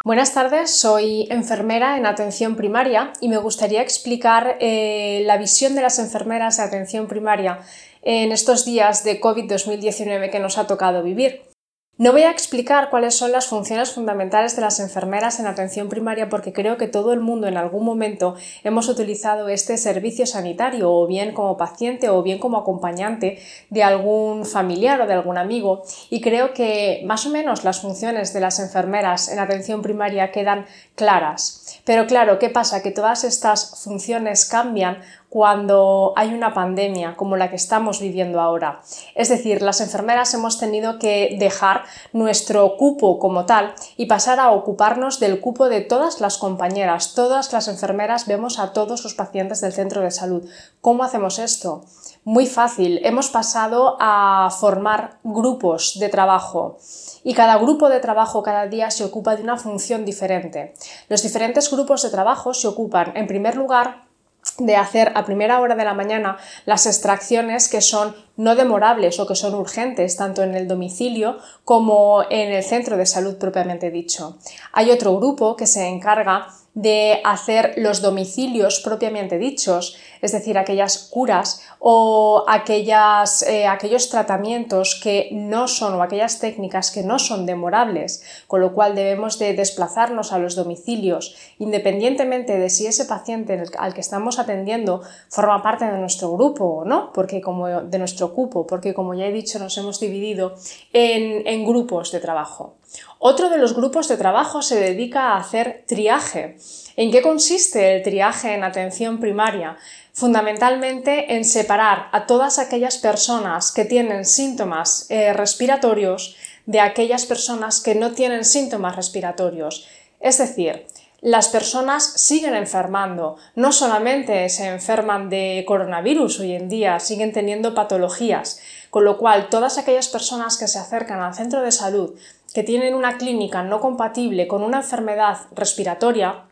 Buenas 0.04 0.34
tardes, 0.34 0.76
soy 0.76 1.28
enfermera 1.30 1.96
en 1.96 2.06
atención 2.06 2.56
primaria 2.56 3.12
y 3.20 3.28
me 3.28 3.36
gustaría 3.36 3.82
explicar 3.82 4.56
eh, 4.58 5.22
la 5.26 5.36
visión 5.36 5.76
de 5.76 5.82
las 5.82 6.00
enfermeras 6.00 6.56
de 6.56 6.64
atención 6.64 7.06
primaria 7.06 7.60
en 8.02 8.32
estos 8.32 8.64
días 8.64 9.04
de 9.04 9.20
COVID-2019 9.20 10.30
que 10.30 10.40
nos 10.40 10.58
ha 10.58 10.66
tocado 10.66 11.04
vivir. 11.04 11.51
No 11.98 12.10
voy 12.10 12.22
a 12.22 12.30
explicar 12.30 12.88
cuáles 12.88 13.14
son 13.14 13.32
las 13.32 13.48
funciones 13.48 13.92
fundamentales 13.92 14.56
de 14.56 14.62
las 14.62 14.80
enfermeras 14.80 15.38
en 15.40 15.46
atención 15.46 15.90
primaria 15.90 16.30
porque 16.30 16.54
creo 16.54 16.78
que 16.78 16.88
todo 16.88 17.12
el 17.12 17.20
mundo 17.20 17.48
en 17.48 17.58
algún 17.58 17.84
momento 17.84 18.34
hemos 18.64 18.88
utilizado 18.88 19.50
este 19.50 19.76
servicio 19.76 20.24
sanitario 20.24 20.90
o 20.90 21.06
bien 21.06 21.34
como 21.34 21.58
paciente 21.58 22.08
o 22.08 22.22
bien 22.22 22.38
como 22.38 22.56
acompañante 22.56 23.40
de 23.68 23.82
algún 23.82 24.46
familiar 24.46 25.02
o 25.02 25.06
de 25.06 25.12
algún 25.12 25.36
amigo 25.36 25.82
y 26.08 26.22
creo 26.22 26.54
que 26.54 27.02
más 27.04 27.26
o 27.26 27.30
menos 27.30 27.62
las 27.62 27.82
funciones 27.82 28.32
de 28.32 28.40
las 28.40 28.58
enfermeras 28.58 29.28
en 29.28 29.38
atención 29.38 29.82
primaria 29.82 30.32
quedan 30.32 30.64
claras. 30.94 31.78
Pero 31.84 32.06
claro, 32.06 32.38
¿qué 32.38 32.48
pasa? 32.48 32.82
Que 32.82 32.90
todas 32.90 33.22
estas 33.22 33.82
funciones 33.84 34.46
cambian 34.46 35.02
cuando 35.32 36.12
hay 36.14 36.34
una 36.34 36.52
pandemia 36.52 37.16
como 37.16 37.38
la 37.38 37.48
que 37.48 37.56
estamos 37.56 38.00
viviendo 38.00 38.38
ahora. 38.38 38.82
Es 39.14 39.30
decir, 39.30 39.62
las 39.62 39.80
enfermeras 39.80 40.34
hemos 40.34 40.58
tenido 40.58 40.98
que 40.98 41.36
dejar 41.38 41.84
nuestro 42.12 42.76
cupo 42.76 43.18
como 43.18 43.46
tal 43.46 43.74
y 43.96 44.04
pasar 44.04 44.38
a 44.40 44.50
ocuparnos 44.50 45.20
del 45.20 45.40
cupo 45.40 45.70
de 45.70 45.80
todas 45.80 46.20
las 46.20 46.36
compañeras. 46.36 47.14
Todas 47.14 47.50
las 47.50 47.68
enfermeras 47.68 48.26
vemos 48.26 48.58
a 48.58 48.74
todos 48.74 49.04
los 49.04 49.14
pacientes 49.14 49.62
del 49.62 49.72
centro 49.72 50.02
de 50.02 50.10
salud. 50.10 50.46
¿Cómo 50.82 51.02
hacemos 51.02 51.38
esto? 51.38 51.86
Muy 52.24 52.46
fácil. 52.46 53.00
Hemos 53.02 53.30
pasado 53.30 53.96
a 54.00 54.50
formar 54.50 55.16
grupos 55.24 55.98
de 55.98 56.10
trabajo 56.10 56.76
y 57.24 57.32
cada 57.32 57.56
grupo 57.56 57.88
de 57.88 58.00
trabajo 58.00 58.42
cada 58.42 58.66
día 58.66 58.90
se 58.90 59.02
ocupa 59.02 59.34
de 59.34 59.42
una 59.42 59.56
función 59.56 60.04
diferente. 60.04 60.74
Los 61.08 61.22
diferentes 61.22 61.70
grupos 61.70 62.02
de 62.02 62.10
trabajo 62.10 62.52
se 62.52 62.68
ocupan, 62.68 63.16
en 63.16 63.26
primer 63.26 63.56
lugar, 63.56 64.11
de 64.58 64.76
hacer 64.76 65.12
a 65.14 65.24
primera 65.24 65.60
hora 65.60 65.74
de 65.74 65.84
la 65.84 65.94
mañana 65.94 66.36
las 66.66 66.86
extracciones 66.86 67.68
que 67.68 67.80
son 67.80 68.14
no 68.36 68.54
demorables 68.54 69.18
o 69.20 69.26
que 69.26 69.34
son 69.34 69.54
urgentes, 69.54 70.16
tanto 70.16 70.42
en 70.42 70.54
el 70.54 70.68
domicilio 70.68 71.38
como 71.64 72.22
en 72.28 72.52
el 72.52 72.62
centro 72.62 72.96
de 72.96 73.06
salud 73.06 73.36
propiamente 73.36 73.90
dicho. 73.90 74.38
Hay 74.72 74.90
otro 74.90 75.16
grupo 75.16 75.56
que 75.56 75.66
se 75.66 75.86
encarga 75.86 76.48
de 76.74 77.20
hacer 77.24 77.74
los 77.76 78.00
domicilios 78.00 78.80
propiamente 78.80 79.38
dichos, 79.38 79.98
es 80.22 80.32
decir, 80.32 80.56
aquellas 80.56 80.98
curas 80.98 81.62
o 81.78 82.44
aquellas, 82.48 83.42
eh, 83.42 83.66
aquellos 83.66 84.08
tratamientos 84.08 84.98
que 85.02 85.28
no 85.32 85.68
son 85.68 85.94
o 85.94 86.02
aquellas 86.02 86.38
técnicas 86.38 86.90
que 86.90 87.02
no 87.02 87.18
son 87.18 87.44
demorables, 87.44 88.22
con 88.46 88.60
lo 88.60 88.72
cual 88.72 88.94
debemos 88.94 89.38
de 89.38 89.52
desplazarnos 89.52 90.32
a 90.32 90.38
los 90.38 90.54
domicilios, 90.54 91.36
independientemente 91.58 92.58
de 92.58 92.70
si 92.70 92.86
ese 92.86 93.04
paciente 93.04 93.62
al 93.78 93.92
que 93.92 94.00
estamos 94.00 94.38
atendiendo 94.38 95.02
forma 95.28 95.62
parte 95.62 95.84
de 95.84 95.98
nuestro 95.98 96.32
grupo 96.32 96.64
o 96.64 96.84
no, 96.84 97.12
porque 97.12 97.42
como 97.42 97.66
de 97.68 97.98
nuestro 97.98 98.32
cupo, 98.32 98.66
porque 98.66 98.94
como 98.94 99.14
ya 99.14 99.26
he 99.26 99.32
dicho 99.32 99.58
nos 99.58 99.76
hemos 99.76 100.00
dividido 100.00 100.54
en, 100.92 101.46
en 101.46 101.66
grupos 101.66 102.12
de 102.12 102.20
trabajo. 102.20 102.76
Otro 103.18 103.50
de 103.50 103.58
los 103.58 103.74
grupos 103.74 104.08
de 104.08 104.16
trabajo 104.16 104.62
se 104.62 104.80
dedica 104.80 105.30
a 105.30 105.38
hacer 105.38 105.84
triaje. 105.86 106.56
¿En 106.96 107.10
qué 107.10 107.22
consiste 107.22 107.94
el 107.94 108.02
triaje 108.02 108.54
en 108.54 108.64
atención 108.64 109.20
primaria? 109.20 109.76
Fundamentalmente 110.12 111.36
en 111.36 111.44
separar 111.44 112.08
a 112.12 112.26
todas 112.26 112.58
aquellas 112.58 112.98
personas 112.98 113.72
que 113.72 113.84
tienen 113.84 114.24
síntomas 114.24 115.06
eh, 115.08 115.32
respiratorios 115.32 116.36
de 116.66 116.80
aquellas 116.80 117.26
personas 117.26 117.80
que 117.80 117.94
no 117.94 118.12
tienen 118.12 118.44
síntomas 118.44 118.96
respiratorios. 118.96 119.86
Es 120.20 120.38
decir, 120.38 120.86
las 121.22 121.48
personas 121.48 122.02
siguen 122.02 122.56
enfermando, 122.56 123.36
no 123.54 123.70
solamente 123.70 124.48
se 124.48 124.66
enferman 124.66 125.30
de 125.30 125.64
coronavirus 125.68 126.40
hoy 126.40 126.54
en 126.54 126.68
día, 126.68 126.98
siguen 126.98 127.32
teniendo 127.32 127.76
patologías, 127.76 128.60
con 128.90 129.04
lo 129.04 129.18
cual 129.18 129.48
todas 129.48 129.78
aquellas 129.78 130.08
personas 130.08 130.58
que 130.58 130.66
se 130.66 130.80
acercan 130.80 131.20
al 131.20 131.34
centro 131.34 131.62
de 131.62 131.70
salud 131.70 132.16
que 132.52 132.62
tienen 132.62 132.94
una 132.94 133.18
clínica 133.18 133.62
no 133.62 133.80
compatible 133.80 134.46
con 134.46 134.62
una 134.62 134.78
enfermedad 134.78 135.38
respiratoria, 135.54 136.44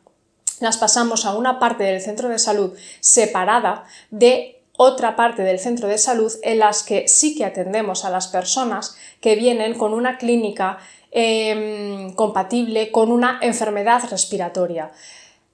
las 0.60 0.76
pasamos 0.76 1.26
a 1.26 1.34
una 1.34 1.58
parte 1.58 1.84
del 1.84 2.00
centro 2.00 2.28
de 2.28 2.38
salud 2.38 2.76
separada 3.00 3.84
de 4.10 4.60
otra 4.76 5.14
parte 5.14 5.42
del 5.42 5.58
centro 5.58 5.88
de 5.88 5.98
salud 5.98 6.32
en 6.42 6.58
las 6.58 6.82
que 6.82 7.06
sí 7.06 7.36
que 7.36 7.44
atendemos 7.44 8.04
a 8.04 8.10
las 8.10 8.28
personas 8.28 8.96
que 9.20 9.36
vienen 9.36 9.74
con 9.74 9.92
una 9.92 10.16
clínica 10.16 10.78
em, 11.10 12.14
compatible 12.14 12.90
con 12.90 13.12
una 13.12 13.38
enfermedad 13.42 14.02
respiratoria. 14.10 14.90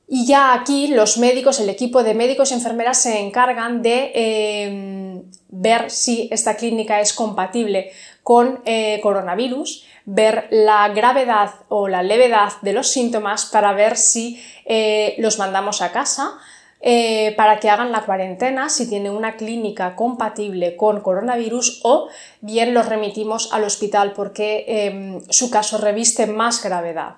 Y 0.08 0.26
ya 0.26 0.54
aquí 0.54 0.86
los 0.86 1.18
médicos, 1.18 1.58
el 1.58 1.68
equipo 1.68 2.04
de 2.04 2.14
médicos 2.14 2.52
y 2.52 2.54
enfermeras 2.54 3.02
se 3.02 3.18
encargan 3.18 3.82
de 3.82 4.12
em, 4.14 5.22
ver 5.48 5.90
si 5.90 6.28
esta 6.30 6.54
clínica 6.54 7.00
es 7.00 7.12
compatible 7.12 7.90
con 8.22 8.60
eh, 8.64 9.00
coronavirus, 9.02 9.84
ver 10.06 10.46
la 10.50 10.88
gravedad 10.90 11.50
o 11.68 11.88
la 11.88 12.02
levedad 12.02 12.52
de 12.62 12.72
los 12.72 12.88
síntomas 12.88 13.44
para 13.46 13.72
ver 13.72 13.96
si 13.96 14.42
eh, 14.64 15.16
los 15.18 15.38
mandamos 15.38 15.82
a 15.82 15.92
casa 15.92 16.38
eh, 16.80 17.34
para 17.36 17.58
que 17.58 17.68
hagan 17.68 17.90
la 17.90 18.04
cuarentena 18.04 18.68
si 18.68 18.88
tiene 18.88 19.10
una 19.10 19.36
clínica 19.36 19.96
compatible 19.96 20.76
con 20.76 21.00
coronavirus 21.00 21.80
o 21.82 22.08
bien 22.40 22.72
los 22.72 22.86
remitimos 22.86 23.52
al 23.52 23.64
hospital 23.64 24.12
porque 24.12 24.64
em, 24.68 25.20
su 25.28 25.50
caso 25.50 25.78
reviste 25.78 26.26
más 26.26 26.62
gravedad. 26.62 27.16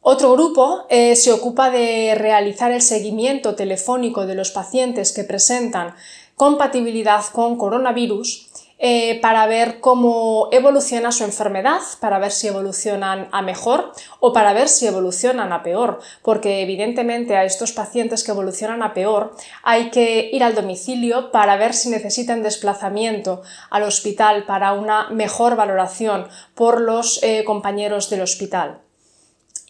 Otro 0.00 0.32
grupo 0.32 0.84
se 0.90 1.30
ocupa 1.30 1.70
de 1.70 2.16
realizar 2.16 2.72
el 2.72 2.82
seguimiento 2.82 3.54
telefónico 3.54 4.26
de 4.26 4.34
los 4.34 4.50
pacientes 4.50 5.12
que 5.12 5.22
presentan 5.22 5.94
compatibilidad 6.34 7.24
con 7.26 7.56
coronavirus 7.56 8.51
eh, 8.84 9.20
para 9.20 9.46
ver 9.46 9.78
cómo 9.78 10.48
evoluciona 10.50 11.12
su 11.12 11.22
enfermedad, 11.22 11.78
para 12.00 12.18
ver 12.18 12.32
si 12.32 12.48
evolucionan 12.48 13.28
a 13.30 13.40
mejor 13.40 13.92
o 14.18 14.32
para 14.32 14.52
ver 14.52 14.68
si 14.68 14.88
evolucionan 14.88 15.52
a 15.52 15.62
peor, 15.62 16.00
porque 16.20 16.62
evidentemente 16.62 17.36
a 17.36 17.44
estos 17.44 17.70
pacientes 17.70 18.24
que 18.24 18.32
evolucionan 18.32 18.82
a 18.82 18.92
peor 18.92 19.36
hay 19.62 19.90
que 19.90 20.30
ir 20.32 20.42
al 20.42 20.56
domicilio 20.56 21.30
para 21.30 21.56
ver 21.56 21.74
si 21.74 21.90
necesitan 21.90 22.42
desplazamiento 22.42 23.42
al 23.70 23.84
hospital 23.84 24.46
para 24.46 24.72
una 24.72 25.10
mejor 25.10 25.54
valoración 25.54 26.26
por 26.56 26.80
los 26.80 27.22
eh, 27.22 27.44
compañeros 27.44 28.10
del 28.10 28.22
hospital. 28.22 28.80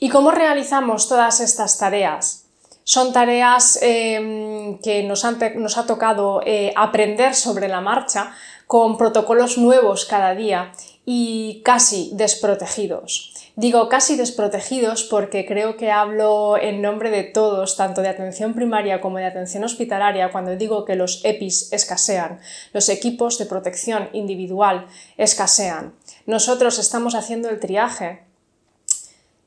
¿Y 0.00 0.08
cómo 0.08 0.30
realizamos 0.30 1.06
todas 1.06 1.40
estas 1.40 1.76
tareas? 1.76 2.46
Son 2.84 3.12
tareas 3.12 3.78
em, 3.80 4.78
que 4.78 5.04
nos, 5.04 5.24
nos, 5.54 5.78
ha 5.78 5.86
tocado 5.86 6.40
eh, 6.44 6.72
aprender 6.74 7.34
sobre 7.34 7.68
la 7.68 7.80
marcha 7.80 8.32
con 8.72 8.96
protocolos 8.96 9.58
nuevos 9.58 10.06
cada 10.06 10.34
día 10.34 10.72
y 11.04 11.60
casi 11.62 12.10
desprotegidos. 12.14 13.34
Digo 13.54 13.90
casi 13.90 14.16
desprotegidos 14.16 15.04
porque 15.04 15.44
creo 15.44 15.76
que 15.76 15.90
hablo 15.90 16.56
en 16.56 16.80
nombre 16.80 17.10
de 17.10 17.22
todos, 17.22 17.76
tanto 17.76 18.00
de 18.00 18.08
atención 18.08 18.54
primaria 18.54 19.02
como 19.02 19.18
de 19.18 19.26
atención 19.26 19.62
hospitalaria, 19.62 20.32
cuando 20.32 20.56
digo 20.56 20.86
que 20.86 20.96
los 20.96 21.22
EPIs 21.22 21.70
escasean, 21.70 22.40
los 22.72 22.88
equipos 22.88 23.36
de 23.36 23.44
protección 23.44 24.08
individual 24.14 24.86
escasean. 25.18 25.92
Nosotros 26.24 26.78
estamos 26.78 27.14
haciendo 27.14 27.50
el 27.50 27.60
triaje 27.60 28.24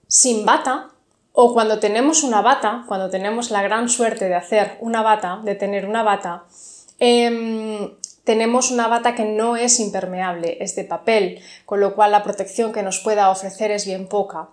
sin 0.07 0.45
bata 0.45 0.89
o 1.33 1.51
cuando 1.55 1.79
tenemos 1.79 2.21
una 2.21 2.43
bata, 2.43 2.83
cuando 2.87 3.09
tenemos 3.09 3.49
la 3.49 3.63
gran 3.63 3.89
suerte 3.89 4.25
de 4.25 4.35
hacer 4.35 4.77
una 4.81 5.01
bata, 5.01 5.41
de 5.43 5.55
tener 5.55 5.87
una 5.87 6.03
bata, 6.03 6.43
em, 6.99 7.89
tenemos 8.25 8.71
una 8.71 8.87
bata 8.87 9.15
que 9.15 9.23
no 9.23 9.55
es 9.55 9.79
impermeable, 9.79 10.57
es 10.59 10.75
de 10.75 10.83
papel, 10.83 11.39
con 11.65 11.79
lo 11.79 11.95
cual 11.95 12.11
la 12.11 12.23
protección 12.23 12.73
que 12.73 12.83
nos 12.83 12.99
pueda 12.99 13.29
ofrecer 13.29 13.71
es 13.71 13.85
bien 13.85 14.07
poca. 14.07 14.49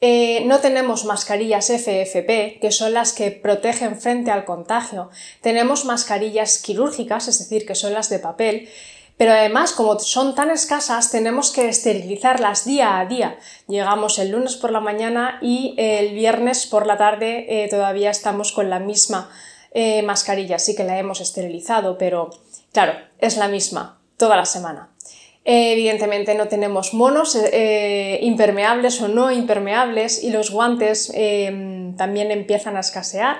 Eh, 0.00 0.42
no 0.46 0.58
tenemos 0.58 1.04
mascarillas 1.04 1.70
FFP, 1.70 2.58
que 2.60 2.72
son 2.72 2.92
las 2.92 3.12
que 3.12 3.30
protegen 3.30 4.00
frente 4.00 4.32
al 4.32 4.44
contagio. 4.44 5.10
Tenemos 5.40 5.84
mascarillas 5.84 6.58
quirúrgicas, 6.58 7.28
es 7.28 7.38
decir, 7.38 7.64
que 7.64 7.76
son 7.76 7.94
las 7.94 8.10
de 8.10 8.18
papel. 8.18 8.68
Pero 9.16 9.30
además, 9.30 9.72
como 9.72 10.00
son 10.00 10.34
tan 10.34 10.50
escasas, 10.50 11.12
tenemos 11.12 11.52
que 11.52 11.68
esterilizarlas 11.68 12.64
día 12.64 12.98
a 12.98 13.06
día. 13.06 13.38
Llegamos 13.68 14.18
el 14.18 14.32
lunes 14.32 14.56
por 14.56 14.72
la 14.72 14.80
mañana 14.80 15.38
y 15.40 15.76
el 15.78 16.12
viernes 16.14 16.66
por 16.66 16.88
la 16.88 16.96
tarde 16.96 17.46
eh, 17.48 17.68
todavía 17.68 18.10
estamos 18.10 18.50
con 18.50 18.68
la 18.68 18.80
misma 18.80 19.30
eh, 19.70 20.02
mascarilla. 20.02 20.58
Sí 20.58 20.74
que 20.74 20.82
la 20.82 20.98
hemos 20.98 21.20
esterilizado, 21.20 21.96
pero 21.96 22.30
Claro, 22.72 22.94
es 23.22 23.36
la 23.36 23.48
misma 23.48 23.98
toda 24.18 24.36
la 24.36 24.44
semana. 24.44 24.90
evidentemente 25.44 26.36
no 26.36 26.46
tenemos 26.46 26.94
monos 26.94 27.34
eh, 27.34 28.20
impermeables 28.22 29.00
o 29.00 29.08
no 29.08 29.32
impermeables 29.32 30.22
y 30.22 30.30
los 30.30 30.50
guantes 30.50 31.10
em, 31.14 31.96
también 31.96 32.30
empiezan 32.30 32.76
a 32.76 32.80
escasear. 32.80 33.38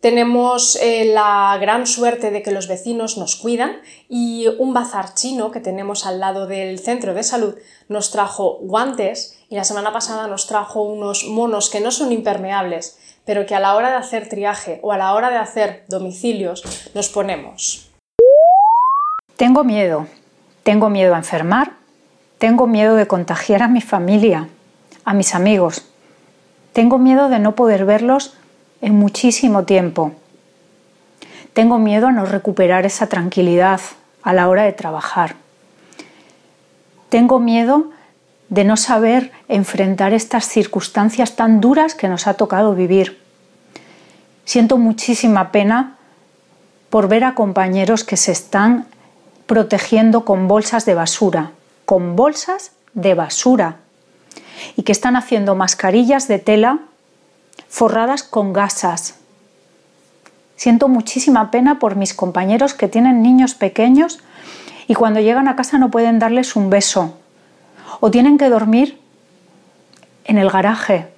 Tenemos 0.00 0.76
eh, 0.76 1.04
la 1.06 1.58
gran 1.60 1.86
suerte 1.86 2.30
de 2.30 2.42
que 2.42 2.52
los 2.52 2.68
vecinos 2.68 3.16
nos 3.16 3.34
cuidan 3.34 3.80
y 4.08 4.46
un 4.58 4.72
bazar 4.72 5.14
chino 5.14 5.50
que 5.50 5.60
tenemos 5.60 6.06
al 6.06 6.20
lado 6.20 6.46
del 6.46 6.78
centro 6.78 7.14
de 7.14 7.24
salud 7.24 7.56
nos 7.88 8.12
trajo 8.12 8.58
guantes 8.62 9.38
y 9.48 9.56
la 9.56 9.64
semana 9.64 9.92
pasada 9.92 10.28
nos 10.28 10.46
trajo 10.46 10.82
unos 10.82 11.24
monos 11.24 11.70
que 11.70 11.80
no 11.80 11.90
son 11.90 12.12
impermeables, 12.12 12.98
pero 13.24 13.46
que 13.46 13.56
a 13.56 13.60
la 13.60 13.74
hora 13.74 13.90
de 13.90 13.96
hacer 13.96 14.28
triaje 14.28 14.78
o 14.82 14.92
a 14.92 14.98
la 14.98 15.14
hora 15.14 15.30
de 15.30 15.38
hacer 15.38 15.84
domicilios 15.88 16.62
nos 16.94 17.08
ponemos. 17.08 17.85
Tengo 19.36 19.64
miedo, 19.64 20.06
tengo 20.62 20.88
miedo 20.88 21.14
a 21.14 21.18
enfermar, 21.18 21.72
tengo 22.38 22.66
miedo 22.66 22.96
de 22.96 23.06
contagiar 23.06 23.62
a 23.62 23.68
mi 23.68 23.82
familia, 23.82 24.48
a 25.04 25.12
mis 25.12 25.34
amigos, 25.34 25.86
tengo 26.72 26.98
miedo 26.98 27.28
de 27.28 27.38
no 27.38 27.54
poder 27.54 27.86
verlos 27.86 28.34
en 28.82 28.94
muchísimo 28.94 29.64
tiempo. 29.64 30.12
Tengo 31.54 31.78
miedo 31.78 32.08
a 32.08 32.12
no 32.12 32.26
recuperar 32.26 32.84
esa 32.84 33.06
tranquilidad 33.06 33.80
a 34.22 34.34
la 34.34 34.48
hora 34.48 34.64
de 34.64 34.74
trabajar. 34.74 35.36
Tengo 37.08 37.38
miedo 37.38 37.90
de 38.48 38.64
no 38.64 38.76
saber 38.76 39.32
enfrentar 39.48 40.12
estas 40.12 40.46
circunstancias 40.46 41.34
tan 41.34 41.60
duras 41.60 41.94
que 41.94 42.08
nos 42.08 42.26
ha 42.26 42.34
tocado 42.34 42.74
vivir. 42.74 43.22
Siento 44.44 44.76
muchísima 44.76 45.50
pena 45.52 45.96
por 46.90 47.08
ver 47.08 47.24
a 47.24 47.34
compañeros 47.34 48.04
que 48.04 48.16
se 48.16 48.32
están 48.32 48.86
protegiendo 49.46 50.24
con 50.24 50.48
bolsas 50.48 50.84
de 50.84 50.94
basura, 50.94 51.52
con 51.84 52.16
bolsas 52.16 52.72
de 52.94 53.14
basura, 53.14 53.76
y 54.76 54.82
que 54.82 54.92
están 54.92 55.16
haciendo 55.16 55.54
mascarillas 55.54 56.28
de 56.28 56.38
tela 56.38 56.80
forradas 57.68 58.22
con 58.22 58.52
gasas. 58.52 59.14
Siento 60.56 60.88
muchísima 60.88 61.50
pena 61.50 61.78
por 61.78 61.96
mis 61.96 62.14
compañeros 62.14 62.74
que 62.74 62.88
tienen 62.88 63.22
niños 63.22 63.54
pequeños 63.54 64.20
y 64.88 64.94
cuando 64.94 65.20
llegan 65.20 65.48
a 65.48 65.56
casa 65.56 65.78
no 65.78 65.90
pueden 65.90 66.18
darles 66.18 66.56
un 66.56 66.70
beso 66.70 67.16
o 68.00 68.10
tienen 68.10 68.38
que 68.38 68.48
dormir 68.48 68.98
en 70.24 70.38
el 70.38 70.50
garaje. 70.50 71.08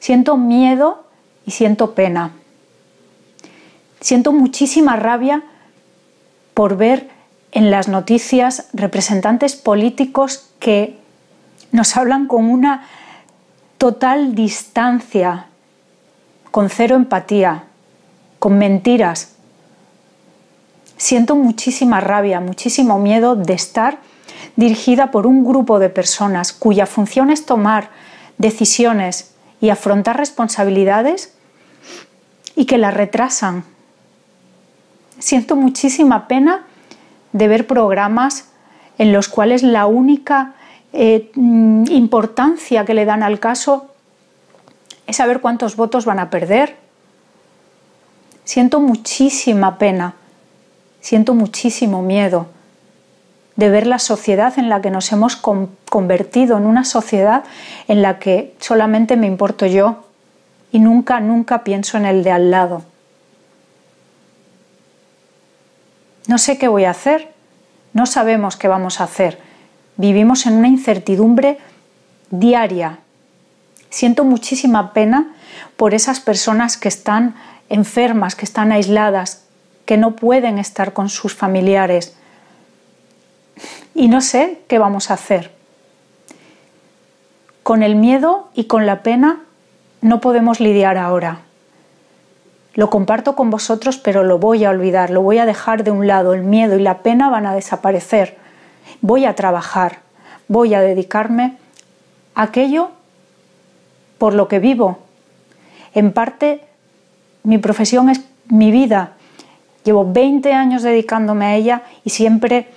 Siento 0.00 0.36
miedo 0.36 1.04
y 1.46 1.52
siento 1.52 1.94
pena. 1.94 2.32
Siento 4.00 4.32
muchísima 4.32 4.96
rabia 4.96 5.42
por 6.58 6.76
ver 6.76 7.08
en 7.52 7.70
las 7.70 7.86
noticias 7.86 8.66
representantes 8.72 9.54
políticos 9.54 10.50
que 10.58 10.98
nos 11.70 11.96
hablan 11.96 12.26
con 12.26 12.46
una 12.46 12.84
total 13.78 14.34
distancia, 14.34 15.46
con 16.50 16.68
cero 16.68 16.96
empatía, 16.96 17.62
con 18.40 18.58
mentiras. 18.58 19.36
Siento 20.96 21.36
muchísima 21.36 22.00
rabia, 22.00 22.40
muchísimo 22.40 22.98
miedo 22.98 23.36
de 23.36 23.52
estar 23.52 23.98
dirigida 24.56 25.12
por 25.12 25.28
un 25.28 25.44
grupo 25.44 25.78
de 25.78 25.90
personas 25.90 26.52
cuya 26.52 26.86
función 26.86 27.30
es 27.30 27.46
tomar 27.46 27.90
decisiones 28.36 29.32
y 29.60 29.70
afrontar 29.70 30.16
responsabilidades 30.16 31.34
y 32.56 32.64
que 32.64 32.78
las 32.78 32.94
retrasan. 32.94 33.62
Siento 35.18 35.56
muchísima 35.56 36.28
pena 36.28 36.64
de 37.32 37.48
ver 37.48 37.66
programas 37.66 38.48
en 38.98 39.12
los 39.12 39.28
cuales 39.28 39.62
la 39.62 39.86
única 39.86 40.54
eh, 40.92 41.30
mm, 41.34 41.84
importancia 41.90 42.84
que 42.84 42.94
le 42.94 43.04
dan 43.04 43.22
al 43.22 43.40
caso 43.40 43.88
es 45.06 45.16
saber 45.16 45.40
cuántos 45.40 45.76
votos 45.76 46.04
van 46.04 46.18
a 46.18 46.30
perder. 46.30 46.76
Siento 48.44 48.80
muchísima 48.80 49.78
pena, 49.78 50.14
siento 51.00 51.34
muchísimo 51.34 52.02
miedo 52.02 52.46
de 53.56 53.70
ver 53.70 53.86
la 53.86 53.98
sociedad 53.98 54.56
en 54.58 54.68
la 54.68 54.80
que 54.80 54.90
nos 54.90 55.10
hemos 55.10 55.36
convertido, 55.36 56.56
en 56.56 56.64
una 56.64 56.84
sociedad 56.84 57.42
en 57.88 58.02
la 58.02 58.20
que 58.20 58.54
solamente 58.60 59.16
me 59.16 59.26
importo 59.26 59.66
yo 59.66 60.04
y 60.70 60.78
nunca, 60.78 61.18
nunca 61.18 61.64
pienso 61.64 61.98
en 61.98 62.06
el 62.06 62.22
de 62.22 62.30
al 62.30 62.50
lado. 62.52 62.82
No 66.28 66.36
sé 66.36 66.58
qué 66.58 66.68
voy 66.68 66.84
a 66.84 66.90
hacer, 66.90 67.32
no 67.94 68.04
sabemos 68.04 68.56
qué 68.56 68.68
vamos 68.68 69.00
a 69.00 69.04
hacer. 69.04 69.40
Vivimos 69.96 70.44
en 70.44 70.52
una 70.52 70.68
incertidumbre 70.68 71.58
diaria. 72.30 72.98
Siento 73.88 74.24
muchísima 74.24 74.92
pena 74.92 75.34
por 75.78 75.94
esas 75.94 76.20
personas 76.20 76.76
que 76.76 76.88
están 76.88 77.34
enfermas, 77.70 78.36
que 78.36 78.44
están 78.44 78.72
aisladas, 78.72 79.44
que 79.86 79.96
no 79.96 80.16
pueden 80.16 80.58
estar 80.58 80.92
con 80.92 81.08
sus 81.08 81.34
familiares. 81.34 82.14
Y 83.94 84.08
no 84.08 84.20
sé 84.20 84.60
qué 84.68 84.78
vamos 84.78 85.10
a 85.10 85.14
hacer. 85.14 85.50
Con 87.62 87.82
el 87.82 87.96
miedo 87.96 88.50
y 88.54 88.64
con 88.64 88.84
la 88.84 89.02
pena 89.02 89.40
no 90.02 90.20
podemos 90.20 90.60
lidiar 90.60 90.98
ahora. 90.98 91.47
Lo 92.74 92.90
comparto 92.90 93.34
con 93.34 93.50
vosotros, 93.50 93.98
pero 93.98 94.22
lo 94.22 94.38
voy 94.38 94.64
a 94.64 94.70
olvidar, 94.70 95.10
lo 95.10 95.22
voy 95.22 95.38
a 95.38 95.46
dejar 95.46 95.84
de 95.84 95.90
un 95.90 96.06
lado. 96.06 96.34
El 96.34 96.42
miedo 96.42 96.76
y 96.76 96.82
la 96.82 96.98
pena 96.98 97.30
van 97.30 97.46
a 97.46 97.54
desaparecer. 97.54 98.36
Voy 99.00 99.24
a 99.24 99.34
trabajar, 99.34 99.98
voy 100.46 100.74
a 100.74 100.80
dedicarme 100.80 101.56
a 102.34 102.42
aquello 102.42 102.90
por 104.18 104.34
lo 104.34 104.48
que 104.48 104.58
vivo. 104.58 104.98
En 105.94 106.12
parte, 106.12 106.60
mi 107.42 107.58
profesión 107.58 108.10
es 108.10 108.20
mi 108.48 108.70
vida. 108.70 109.12
Llevo 109.84 110.10
20 110.12 110.52
años 110.52 110.82
dedicándome 110.82 111.46
a 111.46 111.56
ella 111.56 111.82
y 112.04 112.10
siempre 112.10 112.68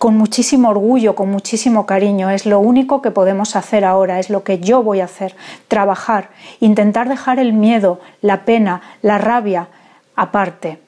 con 0.00 0.16
muchísimo 0.16 0.70
orgullo, 0.70 1.14
con 1.14 1.30
muchísimo 1.30 1.84
cariño. 1.84 2.30
Es 2.30 2.46
lo 2.46 2.58
único 2.58 3.02
que 3.02 3.10
podemos 3.10 3.54
hacer 3.54 3.84
ahora, 3.84 4.18
es 4.18 4.30
lo 4.30 4.44
que 4.44 4.58
yo 4.58 4.82
voy 4.82 5.00
a 5.00 5.04
hacer, 5.04 5.36
trabajar, 5.68 6.30
intentar 6.58 7.06
dejar 7.06 7.38
el 7.38 7.52
miedo, 7.52 8.00
la 8.22 8.46
pena, 8.46 8.80
la 9.02 9.18
rabia 9.18 9.68
aparte. 10.16 10.78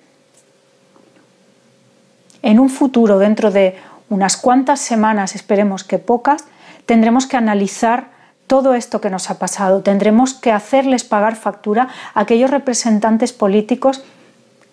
En 2.41 2.59
un 2.59 2.71
futuro, 2.71 3.19
dentro 3.19 3.51
de 3.51 3.77
unas 4.09 4.39
cuantas 4.39 4.81
semanas, 4.81 5.35
esperemos 5.35 5.85
que 5.85 5.99
pocas, 5.99 6.47
tendremos 6.87 7.27
que 7.27 7.37
analizar 7.37 8.07
todo 8.47 8.73
esto 8.73 9.03
que 9.03 9.11
nos 9.11 9.29
ha 9.29 9.39
pasado, 9.39 9.83
tendremos 9.83 10.33
que 10.33 10.53
hacerles 10.53 11.05
pagar 11.05 11.37
factura 11.37 11.89
a 12.15 12.21
aquellos 12.21 12.51
representantes 12.51 13.35
políticos 13.35 14.03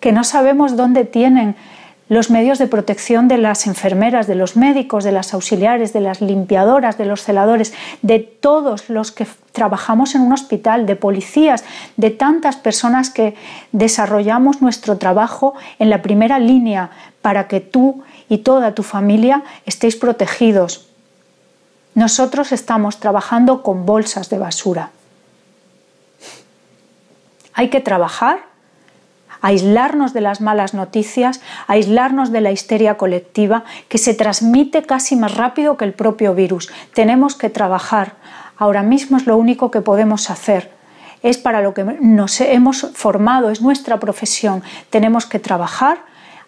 que 0.00 0.12
no 0.12 0.24
sabemos 0.24 0.78
dónde 0.78 1.04
tienen 1.04 1.56
los 2.10 2.28
medios 2.28 2.58
de 2.58 2.66
protección 2.66 3.28
de 3.28 3.38
las 3.38 3.68
enfermeras, 3.68 4.26
de 4.26 4.34
los 4.34 4.56
médicos, 4.56 5.04
de 5.04 5.12
las 5.12 5.32
auxiliares, 5.32 5.92
de 5.92 6.00
las 6.00 6.20
limpiadoras, 6.20 6.98
de 6.98 7.04
los 7.04 7.22
celadores, 7.22 7.72
de 8.02 8.18
todos 8.18 8.90
los 8.90 9.12
que 9.12 9.28
trabajamos 9.52 10.16
en 10.16 10.22
un 10.22 10.32
hospital, 10.32 10.86
de 10.86 10.96
policías, 10.96 11.62
de 11.96 12.10
tantas 12.10 12.56
personas 12.56 13.10
que 13.10 13.36
desarrollamos 13.70 14.60
nuestro 14.60 14.98
trabajo 14.98 15.54
en 15.78 15.88
la 15.88 16.02
primera 16.02 16.40
línea 16.40 16.90
para 17.22 17.46
que 17.46 17.60
tú 17.60 18.02
y 18.28 18.38
toda 18.38 18.74
tu 18.74 18.82
familia 18.82 19.44
estéis 19.64 19.94
protegidos. 19.94 20.88
Nosotros 21.94 22.50
estamos 22.50 22.98
trabajando 22.98 23.62
con 23.62 23.86
bolsas 23.86 24.28
de 24.30 24.38
basura. 24.38 24.90
Hay 27.52 27.70
que 27.70 27.80
trabajar 27.80 28.49
aislarnos 29.40 30.12
de 30.12 30.20
las 30.20 30.40
malas 30.40 30.74
noticias, 30.74 31.40
aislarnos 31.66 32.32
de 32.32 32.40
la 32.40 32.52
histeria 32.52 32.96
colectiva 32.96 33.64
que 33.88 33.98
se 33.98 34.14
transmite 34.14 34.82
casi 34.82 35.16
más 35.16 35.36
rápido 35.36 35.76
que 35.76 35.84
el 35.84 35.92
propio 35.92 36.34
virus. 36.34 36.70
Tenemos 36.94 37.34
que 37.36 37.50
trabajar. 37.50 38.14
Ahora 38.56 38.82
mismo 38.82 39.16
es 39.16 39.26
lo 39.26 39.36
único 39.36 39.70
que 39.70 39.80
podemos 39.80 40.30
hacer. 40.30 40.70
Es 41.22 41.38
para 41.38 41.60
lo 41.60 41.74
que 41.74 41.84
nos 41.84 42.40
hemos 42.40 42.90
formado, 42.94 43.50
es 43.50 43.60
nuestra 43.60 43.98
profesión. 44.00 44.62
Tenemos 44.90 45.26
que 45.26 45.38
trabajar, 45.38 45.98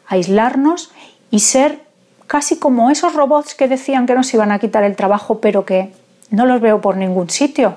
aislarnos 0.06 0.90
y 1.30 1.40
ser 1.40 1.80
casi 2.26 2.56
como 2.58 2.90
esos 2.90 3.14
robots 3.14 3.54
que 3.54 3.68
decían 3.68 4.06
que 4.06 4.14
nos 4.14 4.32
iban 4.32 4.52
a 4.52 4.58
quitar 4.58 4.84
el 4.84 4.96
trabajo, 4.96 5.40
pero 5.40 5.66
que 5.66 5.92
no 6.30 6.46
los 6.46 6.60
veo 6.60 6.80
por 6.80 6.96
ningún 6.96 7.28
sitio, 7.28 7.76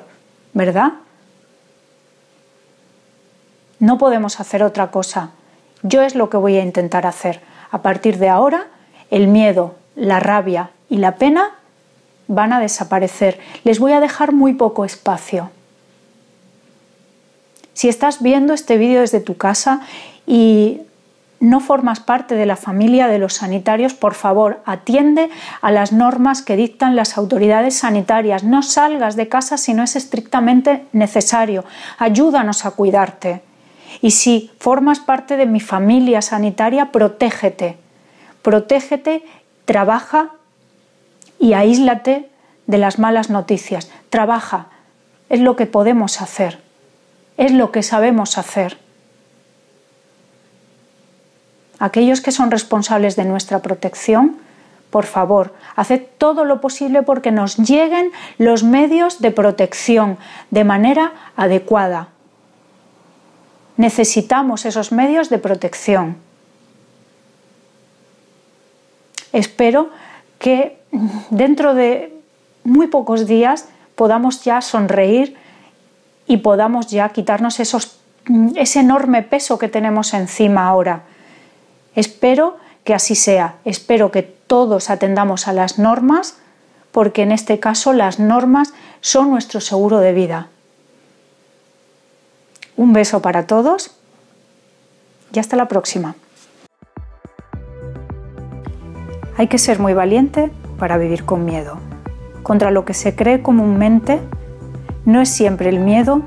¿verdad? 0.54 0.94
No 3.86 4.00
podemos 4.00 4.40
hacer 4.40 4.64
otra 4.64 4.90
cosa. 4.90 5.30
Yo 5.84 6.02
es 6.02 6.16
lo 6.16 6.32
que 6.32 6.38
voy 6.38 6.58
a 6.58 6.64
intentar 6.64 7.06
hacer. 7.06 7.42
A 7.70 7.84
partir 7.84 8.18
de 8.18 8.30
ahora, 8.30 8.66
el 9.12 9.28
miedo, 9.28 9.76
la 9.96 10.20
rabia 10.20 10.72
y 10.90 10.98
la 10.98 11.18
pena 11.18 11.52
van 12.28 12.52
a 12.52 12.60
desaparecer. 12.60 13.40
Les 13.64 13.78
voy 13.78 13.92
a 13.92 14.00
dejar 14.00 14.32
muy 14.32 14.56
poco 14.56 14.86
espacio. 14.86 15.52
Si 17.74 17.88
estás 17.88 18.24
viendo 18.24 18.56
este 18.56 18.78
vídeo 18.78 19.02
desde 19.02 19.20
tu 19.20 19.38
casa 19.38 19.82
y 20.26 20.82
no 21.40 21.60
formas 21.60 22.00
parte 22.00 22.34
de 22.34 22.48
la 22.48 22.56
familia 22.56 23.08
de 23.08 23.20
los 23.20 23.36
sanitarios, 23.36 23.94
por 23.94 24.16
favor, 24.16 24.62
atiende 24.66 25.30
a 25.62 25.70
las 25.70 25.92
normas 25.92 26.42
que 26.42 26.56
dictan 26.56 26.96
las 26.96 27.20
autoridades 27.20 27.78
sanitarias. 27.78 28.44
No 28.44 28.64
salgas 28.64 29.16
de 29.16 29.30
casa 29.30 29.58
si 29.58 29.76
no 29.76 29.84
es 29.84 29.96
estrictamente 29.96 30.88
necesario. 30.92 31.66
Ayúdanos 32.00 32.66
a 32.66 32.72
cuidarte. 32.72 33.44
Y 34.02 34.12
si 34.12 34.52
formas 34.60 35.00
parte 35.00 35.38
de 35.38 35.46
mi 35.46 35.60
familia 35.60 36.22
sanitaria, 36.22 36.92
protégete. 36.92 37.78
Protégete, 38.42 39.24
trabaja 39.66 40.32
y 41.40 41.54
aíslate 41.54 42.30
de 42.68 42.78
las 42.78 43.00
malas 43.00 43.30
noticias. 43.30 43.90
Trabaja. 44.10 44.68
Es 45.30 45.40
lo 45.40 45.56
que 45.56 45.66
podemos 45.66 46.22
hacer. 46.22 46.60
Es 47.38 47.52
lo 47.52 47.72
que 47.72 47.84
sabemos 47.84 48.38
hacer. 48.38 48.78
Aquellos 51.80 52.22
que 52.22 52.32
son 52.32 52.52
responsables 52.52 53.16
de 53.16 53.26
nuestra 53.26 53.60
protección, 53.60 54.38
por 54.90 55.06
favor, 55.06 55.54
haced 55.76 56.04
todo 56.18 56.46
lo 56.46 56.62
posible 56.62 57.04
porque 57.04 57.32
nos 57.32 57.58
lleguen 57.58 58.12
los 58.38 58.64
medios 58.64 59.20
de 59.20 59.32
protección 59.32 60.18
de 60.52 60.64
manera 60.64 61.12
adecuada 61.36 62.10
necesitamos 63.78 64.66
esos 64.66 64.92
medios 64.92 65.30
de 65.30 65.40
protección. 65.40 66.18
Espero 69.34 69.90
que 70.40 70.80
dentro 71.30 71.74
de 71.74 72.14
muy 72.64 72.88
pocos 72.88 73.28
días 73.28 73.68
podamos 73.96 74.44
ya 74.44 74.62
sonreír 74.62 75.36
y 76.28 76.38
podamos 76.38 76.88
ya 76.88 77.10
quitarnos 77.10 77.60
ese 77.60 78.80
enorme 78.80 79.24
peso 79.24 79.58
que 79.58 79.68
tenemos 79.68 80.14
encima 80.14 80.68
ahora. 80.68 81.04
Espero 81.96 82.58
que 82.84 82.94
así 82.94 83.16
sea. 83.16 83.56
Espero 83.66 84.12
que 84.12 84.24
todos 84.24 84.90
atendamos 84.90 85.48
a 85.48 85.54
las 85.54 85.80
normas 85.80 86.38
porque 86.92 87.24
en 87.24 87.32
este 87.32 87.60
caso 87.60 87.92
las 87.92 88.20
normas 88.20 88.74
son 89.02 89.30
nuestro 89.30 89.60
seguro 89.60 90.00
de 90.00 90.14
vida. 90.14 90.48
Un 92.78 92.94
beso 92.94 93.22
para 93.22 93.48
todos 93.48 93.96
y 95.32 95.40
hasta 95.40 95.56
la 95.56 95.68
próxima. 95.68 96.16
Hay 99.38 99.48
que 99.48 99.58
ser 99.58 99.80
muy 99.80 99.94
valiente 99.94 100.52
para 100.78 100.98
vivir 100.98 101.26
con 101.26 101.46
miedo. 101.46 101.78
Contra 102.44 102.72
lo 102.72 102.86
que 102.86 102.94
se 102.94 103.16
cree 103.16 103.42
comúnmente, 103.42 104.20
no 105.06 105.22
es 105.22 105.30
siempre 105.30 105.70
el 105.70 105.80
miedo 105.80 106.22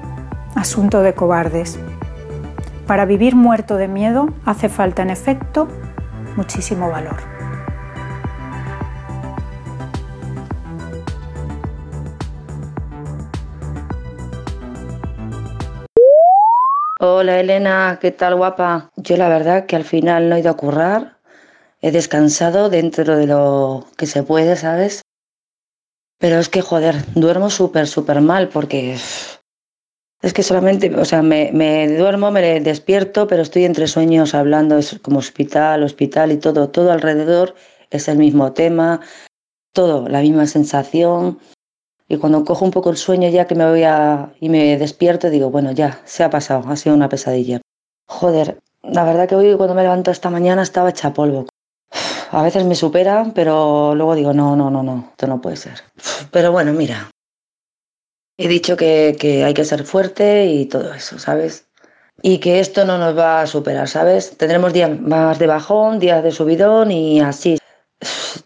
asunto 0.55 1.01
de 1.03 1.15
cobardes. 1.15 1.79
Para 2.87 3.05
vivir 3.05 3.37
muerto 3.37 3.77
de 3.77 3.89
miedo 3.89 4.29
hace 4.45 4.69
falta, 4.69 5.03
en 5.03 5.11
efecto, 5.11 5.69
muchísimo 6.37 6.91
valor. 6.91 7.38
Hola 17.01 17.39
Elena, 17.39 17.97
¿qué 18.01 18.11
tal 18.11 18.35
guapa? 18.35 18.91
Yo 18.97 19.17
la 19.17 19.29
verdad 19.29 19.67
que 19.67 19.77
al 19.77 19.85
final 19.85 20.29
no 20.29 20.35
he 20.35 20.41
ido 20.41 20.51
a 20.51 20.57
currar, 20.57 21.19
he 21.81 21.93
descansado 21.93 22.71
dentro 22.71 23.17
de 23.17 23.29
lo 23.29 23.87
que 23.97 24.07
se 24.07 24.25
puede, 24.25 24.57
¿sabes? 24.57 25.03
Pero 26.19 26.41
es 26.41 26.49
que, 26.49 26.61
joder, 26.61 26.97
duermo 27.15 27.51
súper, 27.51 27.87
súper 27.87 28.21
mal 28.21 28.49
porque 28.49 28.95
es 28.95 30.33
que 30.35 30.43
solamente, 30.43 30.93
o 30.97 31.05
sea, 31.05 31.23
me, 31.23 31.53
duermo, 31.97 32.33
me 32.33 32.59
despierto, 32.59 33.29
pero 33.29 33.43
estoy 33.43 33.65
entre 33.65 33.87
sueños 33.87 34.35
hablando, 34.35 34.77
es 34.77 34.99
como 34.99 35.21
hospital, 35.21 35.85
hospital 35.85 36.33
y 36.33 36.39
todo, 36.39 36.71
todo 36.71 36.91
alrededor 36.91 37.55
es 37.91 38.09
el 38.09 38.19
mismo 38.19 38.55
tema, 38.55 39.01
todo, 39.73 40.09
la 40.09 40.21
misma 40.21 40.49
sensación. 40.49 41.39
Y 42.09 42.17
cuando 42.17 42.45
cojo 42.45 42.65
un 42.65 42.71
poco 42.71 42.91
el 42.91 42.97
sueño 42.97 43.29
ya 43.29 43.47
que 43.47 43.55
me 43.55 43.69
voy 43.69 43.83
a 43.83 44.33
y 44.41 44.49
me 44.49 44.79
despierto, 44.79 45.29
digo, 45.29 45.51
bueno, 45.51 45.73
ya, 45.73 46.01
se 46.05 46.25
ha 46.25 46.31
pasado, 46.31 46.65
ha 46.69 46.77
sido 46.77 46.97
una 46.97 47.09
pesadilla. 47.09 47.61
Joder, 48.07 48.59
la 48.83 49.05
verdad 49.05 49.29
que 49.29 49.37
hoy 49.37 49.55
cuando 49.57 49.75
me 49.75 49.83
levanto 49.83 50.11
esta 50.11 50.31
mañana 50.31 50.63
estaba 50.63 50.89
hecha 50.91 51.13
polvo. 51.13 51.47
A 52.31 52.43
veces 52.43 52.65
me 52.65 52.75
supera, 52.75 53.31
pero 53.35 53.95
luego 53.95 54.15
digo, 54.15 54.33
no, 54.33 54.57
no, 54.57 54.71
no, 54.71 54.83
no, 54.83 55.09
esto 55.11 55.27
no 55.27 55.41
puede 55.41 55.57
ser. 55.57 55.83
Pero 56.31 56.51
bueno, 56.51 56.73
mira, 56.73 57.11
he 58.39 58.49
dicho 58.49 58.77
que, 58.77 59.17
que 59.19 59.45
hay 59.45 59.53
que 59.53 59.65
ser 59.65 59.85
fuerte 59.85 60.47
y 60.47 60.67
todo 60.67 60.95
eso, 60.95 61.19
¿sabes? 61.19 61.67
Y 62.23 62.39
que 62.39 62.61
esto 62.61 62.85
no 62.85 62.99
nos 62.99 63.17
va 63.17 63.43
a 63.43 63.47
superar, 63.47 63.89
¿sabes? 63.89 64.37
Tendremos 64.37 64.73
días 64.73 64.99
más 64.99 65.39
de 65.39 65.47
bajón, 65.47 65.99
días 65.99 66.23
de 66.23 66.33
subidón 66.33 66.91
y 66.91 67.21
así. 67.21 67.59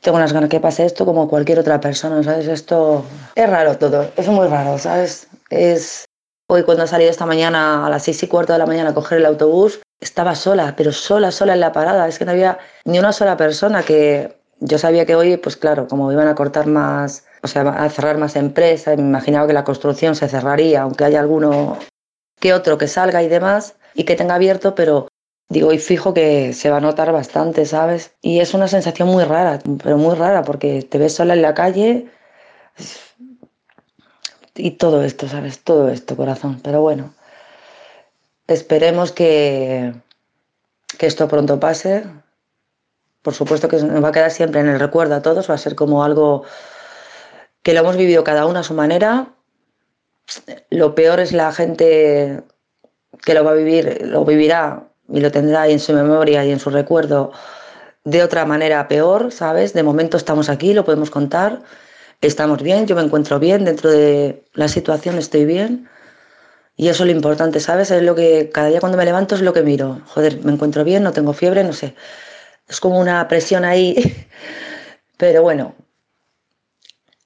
Tengo 0.02 0.16
unas 0.16 0.32
ganas 0.32 0.50
que 0.50 0.58
pase 0.58 0.84
esto 0.84 1.06
como 1.06 1.28
cualquier 1.28 1.60
otra 1.60 1.80
persona, 1.80 2.22
¿sabes? 2.24 2.48
Esto 2.48 3.04
es 3.36 3.48
raro 3.48 3.78
todo, 3.78 4.10
es 4.16 4.28
muy 4.28 4.48
raro, 4.48 4.76
¿sabes? 4.76 5.28
Es... 5.48 6.04
Hoy 6.50 6.64
cuando 6.64 6.84
he 6.84 6.88
salido 6.88 7.10
esta 7.10 7.24
mañana 7.24 7.86
a 7.86 7.88
las 7.88 8.02
seis 8.02 8.20
y 8.22 8.26
cuarto 8.26 8.52
de 8.52 8.58
la 8.58 8.66
mañana 8.66 8.90
a 8.90 8.94
coger 8.94 9.18
el 9.18 9.26
autobús, 9.26 9.80
estaba 10.00 10.34
sola, 10.34 10.74
pero 10.76 10.92
sola, 10.92 11.30
sola 11.30 11.54
en 11.54 11.60
la 11.60 11.72
parada. 11.72 12.08
Es 12.08 12.18
que 12.18 12.24
no 12.24 12.32
había 12.32 12.58
ni 12.84 12.98
una 12.98 13.12
sola 13.12 13.36
persona 13.36 13.84
que 13.84 14.36
yo 14.58 14.76
sabía 14.76 15.06
que 15.06 15.14
hoy, 15.14 15.36
pues 15.36 15.56
claro, 15.56 15.86
como 15.86 16.12
iban 16.12 16.28
a 16.28 16.34
cortar 16.34 16.66
más, 16.66 17.24
o 17.42 17.46
sea, 17.46 17.62
a 17.62 17.88
cerrar 17.88 18.18
más 18.18 18.34
empresas, 18.34 18.96
me 18.96 19.04
imaginaba 19.04 19.46
que 19.46 19.52
la 19.52 19.64
construcción 19.64 20.16
se 20.16 20.28
cerraría, 20.28 20.82
aunque 20.82 21.04
haya 21.04 21.20
alguno 21.20 21.78
que 22.40 22.52
otro 22.52 22.76
que 22.76 22.88
salga 22.88 23.22
y 23.22 23.28
demás 23.28 23.76
y 23.94 24.04
que 24.04 24.16
tenga 24.16 24.34
abierto, 24.34 24.74
pero 24.74 25.06
digo, 25.48 25.72
y 25.72 25.78
fijo 25.78 26.14
que 26.14 26.52
se 26.52 26.70
va 26.70 26.78
a 26.78 26.80
notar 26.80 27.12
bastante, 27.12 27.66
¿sabes? 27.66 28.12
Y 28.22 28.40
es 28.40 28.54
una 28.54 28.68
sensación 28.68 29.08
muy 29.08 29.24
rara, 29.24 29.58
pero 29.82 29.98
muy 29.98 30.14
rara, 30.14 30.42
porque 30.44 30.82
te 30.82 30.98
ves 30.98 31.14
sola 31.14 31.34
en 31.34 31.42
la 31.42 31.54
calle 31.54 32.08
y 34.54 34.72
todo 34.72 35.02
esto, 35.02 35.28
¿sabes? 35.28 35.62
Todo 35.62 35.88
esto, 35.88 36.16
corazón. 36.16 36.60
Pero 36.62 36.80
bueno, 36.82 37.14
Esperemos 38.52 39.12
que, 39.12 39.94
que 40.98 41.06
esto 41.06 41.28
pronto 41.28 41.60
pase. 41.60 42.04
Por 43.22 43.34
supuesto 43.34 43.68
que 43.68 43.76
nos 43.76 44.02
va 44.02 44.08
a 44.08 44.12
quedar 44.12 44.30
siempre 44.30 44.60
en 44.60 44.68
el 44.68 44.80
recuerdo 44.80 45.14
a 45.14 45.22
todos, 45.22 45.48
va 45.48 45.54
a 45.54 45.58
ser 45.58 45.74
como 45.74 46.02
algo 46.02 46.44
que 47.62 47.72
lo 47.72 47.80
hemos 47.80 47.96
vivido 47.96 48.24
cada 48.24 48.46
uno 48.46 48.58
a 48.58 48.64
su 48.64 48.74
manera. 48.74 49.28
Lo 50.70 50.94
peor 50.94 51.20
es 51.20 51.32
la 51.32 51.52
gente 51.52 52.42
que 53.24 53.34
lo 53.34 53.44
va 53.44 53.52
a 53.52 53.54
vivir, 53.54 54.02
lo 54.06 54.24
vivirá 54.24 54.88
y 55.08 55.20
lo 55.20 55.30
tendrá 55.30 55.68
en 55.68 55.80
su 55.80 55.92
memoria 55.92 56.44
y 56.44 56.50
en 56.50 56.58
su 56.58 56.70
recuerdo 56.70 57.32
de 58.04 58.22
otra 58.22 58.44
manera 58.44 58.88
peor, 58.88 59.32
¿sabes? 59.32 59.72
De 59.72 59.82
momento 59.82 60.16
estamos 60.16 60.48
aquí, 60.48 60.74
lo 60.74 60.84
podemos 60.84 61.10
contar, 61.10 61.62
estamos 62.20 62.62
bien, 62.62 62.86
yo 62.86 62.96
me 62.96 63.02
encuentro 63.02 63.38
bien, 63.38 63.64
dentro 63.64 63.90
de 63.90 64.44
la 64.54 64.68
situación 64.68 65.18
estoy 65.18 65.44
bien 65.44 65.88
y 66.76 66.88
eso 66.88 67.04
es 67.04 67.10
lo 67.10 67.14
importante, 67.14 67.60
¿sabes? 67.60 67.90
Es 67.90 68.02
lo 68.02 68.14
que 68.14 68.50
cada 68.52 68.68
día 68.68 68.80
cuando 68.80 68.98
me 68.98 69.04
levanto 69.04 69.34
es 69.34 69.42
lo 69.42 69.52
que 69.52 69.62
miro. 69.62 70.00
Joder, 70.06 70.42
me 70.42 70.52
encuentro 70.52 70.84
bien, 70.84 71.02
no 71.02 71.12
tengo 71.12 71.32
fiebre, 71.32 71.64
no 71.64 71.72
sé. 71.72 71.94
Es 72.66 72.80
como 72.80 72.98
una 72.98 73.28
presión 73.28 73.64
ahí. 73.64 74.26
Pero 75.18 75.42
bueno, 75.42 75.74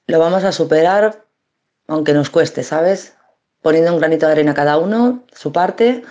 lo 0.06 0.18
vamos 0.18 0.44
a 0.44 0.52
superar, 0.52 1.24
aunque 1.86 2.12
nos 2.12 2.30
cueste, 2.30 2.62
¿sabes? 2.64 3.14
Poniendo 3.62 3.92
un 3.92 3.98
granito 3.98 4.26
de 4.26 4.32
arena 4.32 4.54
cada 4.54 4.78
uno, 4.78 5.24
su 5.32 5.52
parte, 5.52 6.02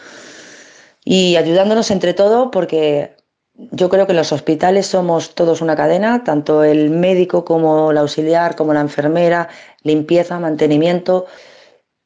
y 1.05 1.35
ayudándonos 1.35 1.91
entre 1.91 2.15
todo, 2.15 2.49
porque 2.49 3.15
yo 3.53 3.89
creo 3.89 4.07
que 4.07 4.11
en 4.11 4.17
los 4.17 4.31
hospitales 4.31 4.87
somos 4.87 5.35
todos 5.35 5.61
una 5.61 5.75
cadena, 5.75 6.23
tanto 6.23 6.63
el 6.63 6.89
médico 6.89 7.45
como 7.45 7.91
el 7.91 7.97
auxiliar, 7.99 8.55
como 8.55 8.73
la 8.73 8.81
enfermera, 8.81 9.47
limpieza, 9.83 10.39
mantenimiento. 10.39 11.27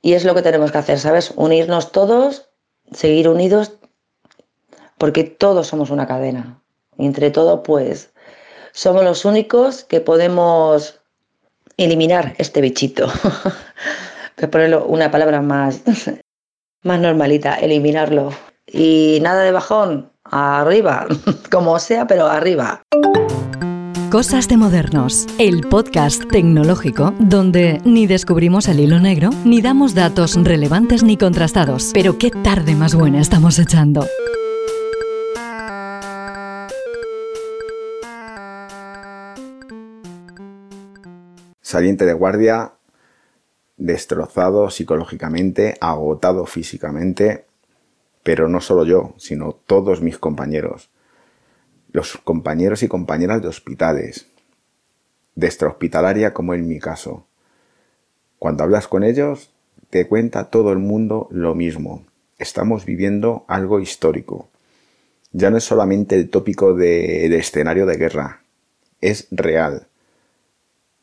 Y 0.01 0.13
es 0.13 0.25
lo 0.25 0.35
que 0.35 0.41
tenemos 0.41 0.71
que 0.71 0.77
hacer, 0.77 0.99
¿sabes? 0.99 1.31
Unirnos 1.37 1.93
todos, 1.93 2.49
seguir 2.91 3.29
unidos, 3.29 3.73
porque 4.97 5.23
todos 5.23 5.67
somos 5.67 5.89
una 5.89 6.05
cadena. 6.05 6.61
Entre 6.97 7.31
todo, 7.31 7.63
pues, 7.63 8.11
somos 8.73 9.03
los 9.05 9.23
únicos 9.23 9.85
que 9.85 10.01
podemos 10.01 10.99
eliminar 11.77 12.35
este 12.37 12.59
bichito. 12.59 13.07
Voy 14.37 14.49
ponerlo 14.49 14.85
una 14.85 15.09
palabra 15.09 15.41
más, 15.41 15.81
más 16.83 16.99
normalita, 16.99 17.55
eliminarlo. 17.55 18.33
Y 18.71 19.19
nada 19.21 19.43
de 19.43 19.51
bajón, 19.51 20.11
arriba, 20.23 21.07
como 21.51 21.79
sea, 21.79 22.07
pero 22.07 22.27
arriba. 22.27 22.81
Cosas 24.11 24.47
de 24.47 24.57
Modernos, 24.57 25.27
el 25.37 25.61
podcast 25.61 26.23
tecnológico 26.31 27.13
donde 27.19 27.79
ni 27.85 28.07
descubrimos 28.07 28.67
el 28.67 28.79
hilo 28.79 28.99
negro, 28.99 29.29
ni 29.45 29.61
damos 29.61 29.93
datos 29.93 30.35
relevantes 30.43 31.03
ni 31.03 31.15
contrastados. 31.15 31.91
Pero 31.93 32.17
qué 32.17 32.31
tarde 32.31 32.73
más 32.75 32.95
buena 32.95 33.21
estamos 33.21 33.59
echando. 33.59 34.05
Saliente 41.61 42.05
de 42.05 42.13
guardia, 42.13 42.73
destrozado 43.77 44.71
psicológicamente, 44.71 45.75
agotado 45.79 46.47
físicamente, 46.47 47.45
pero 48.29 48.47
no 48.47 48.61
solo 48.61 48.85
yo, 48.85 49.15
sino 49.17 49.53
todos 49.53 50.03
mis 50.03 50.19
compañeros 50.19 50.91
los 51.91 52.15
compañeros 52.17 52.83
y 52.83 52.87
compañeras 52.87 53.41
de 53.41 53.47
hospitales, 53.47 54.27
de 55.33 55.47
extrahospitalaria 55.47 56.31
como 56.31 56.53
en 56.53 56.67
mi 56.67 56.77
caso. 56.77 57.25
Cuando 58.37 58.63
hablas 58.63 58.87
con 58.87 59.03
ellos, 59.03 59.49
te 59.89 60.07
cuenta 60.07 60.51
todo 60.51 60.71
el 60.71 60.77
mundo 60.77 61.27
lo 61.31 61.55
mismo. 61.55 62.05
Estamos 62.37 62.85
viviendo 62.85 63.45
algo 63.47 63.79
histórico. 63.79 64.47
Ya 65.31 65.49
no 65.49 65.57
es 65.57 65.63
solamente 65.63 66.13
el 66.13 66.29
tópico 66.29 66.75
de, 66.75 67.29
de 67.29 67.37
escenario 67.39 67.87
de 67.87 67.97
guerra, 67.97 68.43
es 69.01 69.27
real. 69.31 69.87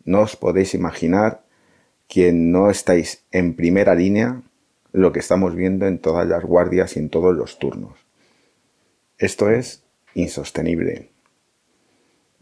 No 0.05 0.21
os 0.21 0.37
podéis 0.37 0.75
imaginar, 0.75 1.43
quien 2.09 2.53
no 2.53 2.71
estáis 2.71 3.25
en 3.33 3.57
primera 3.57 3.97
línea, 3.97 4.43
lo 4.97 5.13
que 5.13 5.21
estamos 5.21 5.55
viendo 5.55 5.87
en 5.87 5.99
todas 5.99 6.27
las 6.27 6.43
guardias 6.43 6.97
y 6.97 7.01
en 7.01 7.11
todos 7.11 7.37
los 7.37 7.59
turnos. 7.59 7.99
Esto 9.19 9.51
es 9.51 9.83
insostenible. 10.15 11.11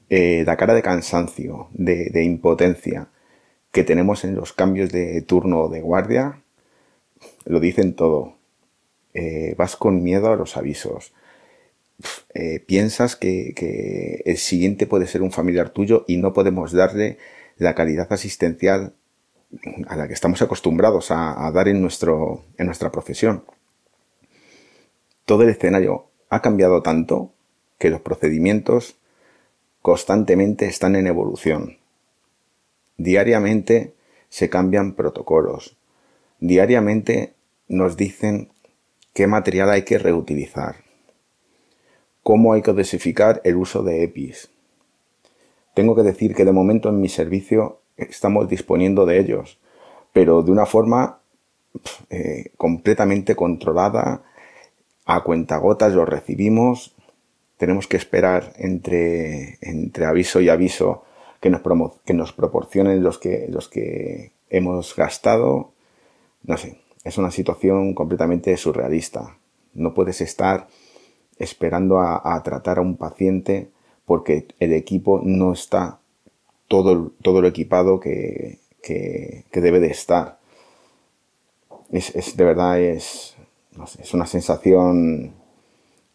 Eh, 0.08 0.44
la 0.46 0.56
cara 0.56 0.72
de 0.72 0.82
cansancio, 0.82 1.66
de, 1.72 2.22
impotencia 2.22 3.08
que 3.72 3.82
tenemos 3.82 4.22
en 4.22 4.36
los 4.36 4.52
cambios 4.52 4.92
de 4.92 5.20
turno 5.22 5.62
o 5.62 5.68
de 5.68 5.80
guardia, 5.80 6.42
lo 7.44 7.58
dicen 7.58 7.96
todo. 7.96 8.36
Eh, 9.14 9.56
vas 9.58 9.74
con 9.74 10.04
miedo 10.04 10.32
a 10.32 10.36
los 10.36 10.56
avisos. 10.56 11.12
Eh, 12.34 12.60
piensas 12.60 13.16
que, 13.16 14.22
el 14.24 14.36
siguiente 14.36 14.86
puede 14.86 15.08
ser 15.08 15.22
un 15.22 15.32
familiar 15.32 15.70
tuyo 15.70 16.04
y 16.06 16.18
no 16.18 16.32
podemos 16.32 16.70
darle 16.70 17.18
la 17.56 17.74
calidad 17.74 18.12
asistencial 18.12 18.94
a 19.88 19.96
la 19.96 20.08
que 20.08 20.14
estamos 20.14 20.42
acostumbrados 20.42 21.10
a, 21.10 21.50
dar 21.52 21.68
en, 21.68 21.80
nuestro, 21.80 22.44
en 22.56 22.66
nuestra 22.66 22.90
profesión. 22.90 23.44
Todo 25.24 25.42
el 25.42 25.50
escenario 25.50 26.06
ha 26.28 26.42
cambiado 26.42 26.82
tanto 26.82 27.32
que 27.78 27.90
los 27.90 28.00
procedimientos 28.00 28.96
constantemente 29.82 30.66
están 30.66 30.96
en 30.96 31.06
evolución. 31.06 31.78
Diariamente 32.96 33.94
se 34.28 34.48
cambian 34.48 34.94
protocolos. 34.94 35.76
Diariamente 36.40 37.34
nos 37.68 37.96
dicen 37.96 38.50
qué 39.12 39.26
material 39.26 39.70
hay 39.70 39.82
que 39.82 39.98
reutilizar. 39.98 40.76
Cómo 42.22 42.52
hay 42.52 42.62
que 42.62 42.72
dosificar 42.72 43.40
el 43.44 43.56
uso 43.56 43.82
de 43.82 44.02
EPIs. 44.04 44.50
Tengo 45.74 45.94
que 45.94 46.02
decir 46.02 46.34
que 46.34 46.44
de 46.44 46.52
momento 46.52 46.88
en 46.88 47.00
mi 47.00 47.08
servicio 47.08 47.80
estamos 47.96 48.48
disponiendo 48.48 49.06
de 49.06 49.18
ellos, 49.18 49.58
pero 50.12 50.42
de 50.42 50.50
una 50.50 50.66
forma 50.66 51.18
eh, 52.10 52.52
completamente 52.56 53.34
controlada, 53.34 54.22
a 55.06 55.22
cuentagotas 55.22 55.92
los 55.92 56.08
recibimos, 56.08 56.94
tenemos 57.56 57.86
que 57.86 57.96
esperar 57.96 58.52
entre, 58.56 59.58
entre 59.60 60.06
aviso 60.06 60.40
y 60.40 60.48
aviso 60.48 61.04
que 61.40 61.50
nos, 61.50 61.62
que 62.04 62.14
nos 62.14 62.32
proporcionen 62.32 63.02
los 63.02 63.18
que, 63.18 63.46
los 63.50 63.68
que 63.68 64.32
hemos 64.48 64.96
gastado. 64.96 65.72
No 66.42 66.56
sé, 66.56 66.78
es 67.04 67.18
una 67.18 67.30
situación 67.30 67.94
completamente 67.94 68.56
surrealista. 68.56 69.36
No 69.74 69.92
puedes 69.92 70.20
estar 70.20 70.68
esperando 71.38 72.00
a, 72.00 72.40
tratar 72.42 72.78
a 72.78 72.82
un 72.82 72.96
paciente 72.96 73.68
porque 74.06 74.46
el 74.60 74.72
equipo 74.72 75.20
no 75.22 75.52
está 75.52 75.98
todo, 76.68 77.12
todo 77.22 77.40
lo 77.40 77.48
equipado 77.48 78.00
que, 78.00 78.60
debe 79.52 79.80
de 79.80 79.88
estar. 79.88 80.38
Es, 81.90 82.36
de 82.36 82.44
verdad 82.44 82.80
es, 82.80 83.36
es 84.00 84.14
una 84.14 84.26
sensación 84.26 85.34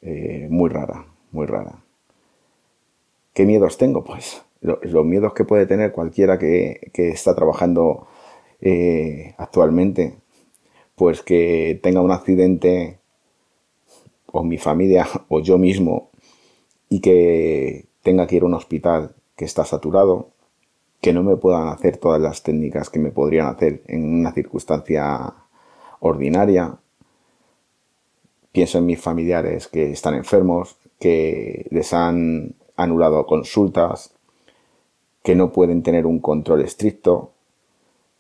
eh, 0.02 0.48
muy 0.50 0.70
rara, 0.70 1.06
muy 1.32 1.46
rara. 1.46 1.84
¿Qué 3.34 3.46
miedos 3.46 3.78
tengo? 3.78 4.04
Pues 4.04 4.42
los 4.62 5.06
miedos 5.06 5.34
que 5.34 5.46
puede 5.46 5.66
tener 5.66 5.92
cualquiera 5.92 6.38
que, 6.38 6.92
está 6.94 7.36
trabajando 7.36 8.08
eh, 8.62 9.34
actualmente, 9.38 10.18
pues 10.96 11.22
que 11.22 11.80
tenga 11.82 12.02
un 12.02 12.12
accidente 12.12 13.00
o 14.32 14.44
mi 14.44 14.58
familia 14.58 15.08
o 15.30 15.40
yo 15.40 15.58
mismo 15.58 16.10
y 16.90 17.00
que 17.02 17.86
tenga 18.04 18.28
que 18.28 18.38
ir 18.38 18.44
a 18.44 18.48
un 18.48 18.54
hospital 18.54 19.16
que 19.36 19.46
está 19.46 19.64
saturado, 19.64 20.32
que 21.02 21.14
no 21.14 21.24
me 21.24 21.38
puedan 21.38 21.70
hacer 21.70 21.98
todas 21.98 22.22
las 22.22 22.44
técnicas 22.44 22.90
que 22.90 23.00
me 23.00 23.12
podrían 23.12 23.48
hacer 23.48 23.82
en 23.88 24.04
una 24.04 24.32
circunstancia 24.34 25.34
ordinaria. 26.00 26.78
Pienso 28.52 28.80
en 28.80 28.86
mis 28.86 29.00
familiares 29.00 29.68
que 29.68 29.92
están 29.92 30.16
enfermos, 30.16 30.78
que 31.00 31.68
les 31.72 31.94
han 31.94 32.56
anulado 32.76 33.26
consultas, 33.26 34.14
que 35.24 35.36
no 35.36 35.52
pueden 35.52 35.84
tener 35.84 36.06
un 36.06 36.20
control 36.20 36.62
estricto, 36.62 37.32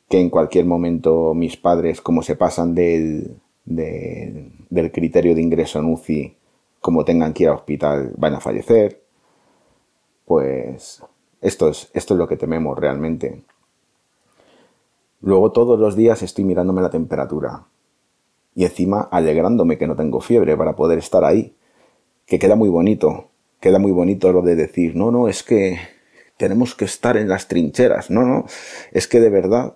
que 0.07 0.19
en 0.19 0.29
cualquier 0.29 0.65
momento 0.65 1.33
mis 1.33 1.57
padres, 1.57 2.01
como 2.01 2.21
se 2.21 2.35
pasan 2.35 2.75
del, 2.75 3.37
del 3.65 4.91
criterio 4.91 5.35
de 5.35 5.41
ingreso 5.41 5.79
en 5.79 5.91
UCI, 5.91 6.35
como 6.79 7.03
tengan 7.03 7.33
que 7.33 7.43
ir 7.43 7.49
al 7.49 7.55
hospital, 7.55 8.13
van 8.17 8.35
a 8.35 8.39
fallecer. 8.39 9.01
Pues 10.25 11.03
esto 11.41 11.69
es, 11.69 11.89
esto 11.93 12.13
es 12.13 12.17
lo 12.17 12.27
que 12.27 12.37
tememos 12.37 12.77
realmente. 12.77 13.43
Luego 15.21 15.51
todos 15.51 15.79
los 15.79 15.95
días 15.95 16.21
estoy 16.21 16.45
mirándome 16.45 16.81
la 16.81 16.89
temperatura 16.89 17.65
y 18.55 18.65
encima 18.65 19.01
alegrándome 19.11 19.77
que 19.77 19.87
no 19.87 19.95
tengo 19.95 20.21
fiebre 20.21 20.55
para 20.57 20.75
poder 20.75 20.99
estar 20.99 21.23
ahí, 21.23 21.55
que 22.25 22.39
queda 22.39 22.55
muy 22.55 22.69
bonito, 22.69 23.29
queda 23.59 23.79
muy 23.79 23.91
bonito 23.91 24.31
lo 24.31 24.41
de 24.41 24.55
decir, 24.55 24.95
no, 24.95 25.11
no, 25.11 25.27
es 25.27 25.43
que 25.43 25.79
tenemos 26.37 26.75
que 26.75 26.85
estar 26.85 27.17
en 27.17 27.27
las 27.27 27.47
trincheras, 27.47 28.09
no, 28.09 28.23
no, 28.23 28.45
es 28.91 29.07
que 29.07 29.19
de 29.19 29.29
verdad, 29.29 29.75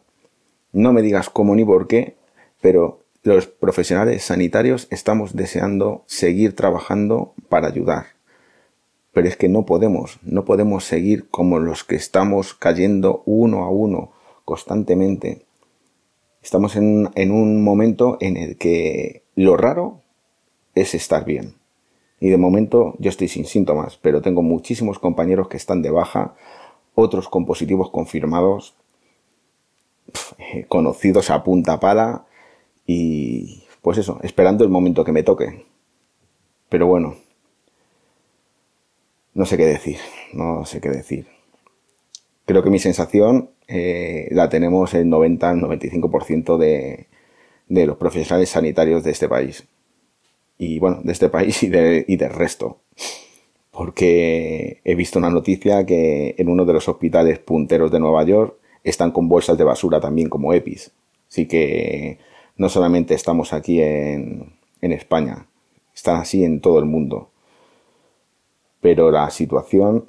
no 0.72 0.94
me 0.94 1.02
digas 1.02 1.30
cómo 1.30 1.56
ni 1.56 1.66
por 1.66 1.88
qué, 1.88 2.16
pero 2.62 3.02
los 3.24 3.48
profesionales 3.48 4.24
sanitarios 4.24 4.88
estamos 4.90 5.36
deseando 5.36 6.04
seguir 6.08 6.56
trabajando 6.56 7.34
para 7.50 7.68
ayudar. 7.68 8.08
Pero 9.14 9.28
es 9.28 9.38
que 9.38 9.48
no 9.48 9.66
podemos, 9.66 10.20
no 10.24 10.44
podemos 10.44 10.84
seguir 10.84 11.30
como 11.30 11.60
los 11.60 11.84
que 11.84 11.96
estamos 11.96 12.54
cayendo 12.54 13.22
uno 13.26 13.64
a 13.64 13.70
uno 13.70 14.12
constantemente. 14.44 15.46
Estamos 16.42 16.76
en, 16.76 17.10
en 17.16 17.32
un 17.32 17.64
momento 17.64 18.18
en 18.20 18.38
el 18.38 18.58
que 18.58 19.24
lo 19.36 19.56
raro 19.56 20.02
es 20.76 20.96
estar 20.96 21.26
bien. 21.26 21.56
Y 22.20 22.30
de 22.30 22.38
momento 22.38 22.96
yo 23.00 23.10
estoy 23.10 23.28
sin 23.28 23.46
síntomas, 23.46 23.98
pero 24.02 24.22
tengo 24.22 24.42
muchísimos 24.42 24.98
compañeros 24.98 25.48
que 25.48 25.58
están 25.58 25.82
de 25.82 25.92
baja, 25.92 26.36
otros 26.96 27.28
con 27.28 27.46
positivos 27.46 27.90
confirmados, 27.90 28.76
conocidos 30.70 31.30
a 31.30 31.44
punta 31.44 31.80
pala, 31.80 32.26
y 32.86 33.64
pues 33.82 33.98
eso, 33.98 34.20
esperando 34.24 34.64
el 34.64 34.70
momento 34.70 35.04
que 35.04 35.12
me 35.12 35.24
toque. 35.24 35.66
Pero 36.70 36.88
bueno, 36.88 37.16
no 39.34 39.46
sé 39.46 39.58
qué 39.58 39.66
decir, 39.66 39.98
no 40.34 40.66
sé 40.66 40.82
qué 40.82 40.90
decir. 40.90 41.28
Creo 42.46 42.64
que 42.64 42.70
mi 42.70 42.80
sensación 42.80 43.52
eh, 43.68 44.28
la 44.32 44.50
tenemos 44.50 44.94
el 44.94 45.08
90-95% 45.08 46.58
de, 46.58 47.08
de 47.68 47.86
los 47.86 47.98
profesionales 47.98 48.50
sanitarios 48.50 49.04
de 49.04 49.12
este 49.12 49.30
país. 49.30 49.66
Y 50.58 50.80
bueno, 50.80 51.02
de 51.04 51.12
este 51.12 51.30
país 51.30 51.64
y, 51.64 51.70
de, 51.70 52.06
y 52.08 52.18
del 52.18 52.32
resto. 52.32 52.80
Porque 53.72 54.82
he 54.84 54.96
visto 54.96 55.20
una 55.20 55.30
noticia 55.30 55.86
que 55.86 56.36
en 56.38 56.50
uno 56.50 56.66
de 56.66 56.74
los 56.74 56.88
hospitales 56.88 57.40
punteros 57.40 57.92
de 57.92 58.00
Nueva 58.00 58.24
York 58.24 58.56
están 58.84 59.12
con 59.12 59.28
bolsas 59.28 59.58
de 59.58 59.64
basura 59.64 60.00
también 60.00 60.30
como 60.30 60.54
EPIs. 60.54 60.92
Así 61.28 61.48
que 61.48 62.20
no 62.58 62.70
solamente 62.70 63.16
estamos 63.16 63.54
aquí 63.54 63.82
en, 63.82 64.54
España, 64.82 65.48
están 65.96 66.18
así 66.18 66.44
en 66.44 66.60
todo 66.62 66.78
el 66.78 66.86
mundo. 66.86 67.30
Pero 68.84 69.10
la 69.10 69.32
situación, 69.32 70.06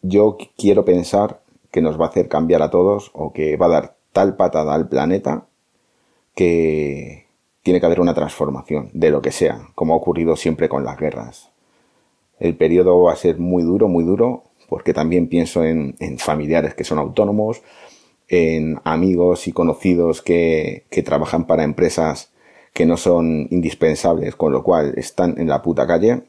yo 0.00 0.38
quiero 0.56 0.86
pensar 0.86 1.42
que 1.70 1.82
nos 1.82 2.00
va 2.00 2.06
a 2.06 2.08
hacer 2.08 2.28
cambiar 2.28 2.62
a 2.62 2.70
todos 2.70 3.10
o 3.12 3.34
que 3.34 3.58
va 3.58 3.66
a 3.66 3.70
dar 3.70 3.96
tal 4.14 4.36
patada 4.36 4.72
al 4.72 4.88
planeta 4.88 5.46
que 6.34 7.26
tiene 7.62 7.78
que 7.78 7.84
haber 7.84 8.00
una 8.00 8.14
transformación 8.14 8.88
de 8.94 9.10
lo 9.10 9.20
que 9.20 9.32
sea, 9.32 9.68
como 9.74 9.92
ha 9.92 9.98
ocurrido 9.98 10.36
siempre 10.36 10.70
con 10.70 10.82
las 10.82 10.96
guerras. 10.96 11.50
El 12.38 12.56
periodo 12.56 13.02
va 13.02 13.12
a 13.12 13.16
ser 13.16 13.38
muy 13.38 13.62
duro, 13.62 13.88
muy 13.88 14.04
duro, 14.04 14.44
porque 14.70 14.94
también 14.94 15.28
pienso 15.28 15.62
en 15.62 15.94
familiares 16.18 16.72
que 16.74 16.84
son 16.84 16.98
autónomos, 16.98 17.60
en 18.28 18.80
amigos 18.84 19.46
y 19.46 19.52
conocidos 19.52 20.22
que, 20.22 20.84
trabajan 21.04 21.46
para 21.46 21.64
empresas 21.64 22.30
que 22.72 22.86
no 22.86 22.96
son 22.96 23.48
indispensables, 23.50 24.36
con 24.36 24.52
lo 24.52 24.62
cual 24.62 24.94
están 24.96 25.38
en 25.38 25.48
la 25.48 25.62
puta 25.62 25.86
calle. 25.86 26.22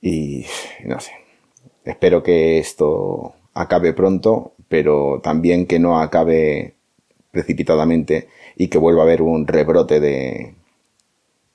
Y 0.00 0.46
no 0.84 0.98
sé, 1.00 1.12
espero 1.84 2.22
que 2.22 2.58
esto 2.58 3.34
acabe 3.54 3.92
pronto, 3.92 4.52
pero 4.68 5.20
también 5.22 5.66
que 5.66 5.78
no 5.78 6.00
acabe 6.00 6.74
precipitadamente 7.30 8.28
y 8.56 8.68
que 8.68 8.78
vuelva 8.78 9.02
a 9.02 9.04
haber 9.04 9.22
un 9.22 9.46
rebrote 9.46 10.00
de, 10.00 10.54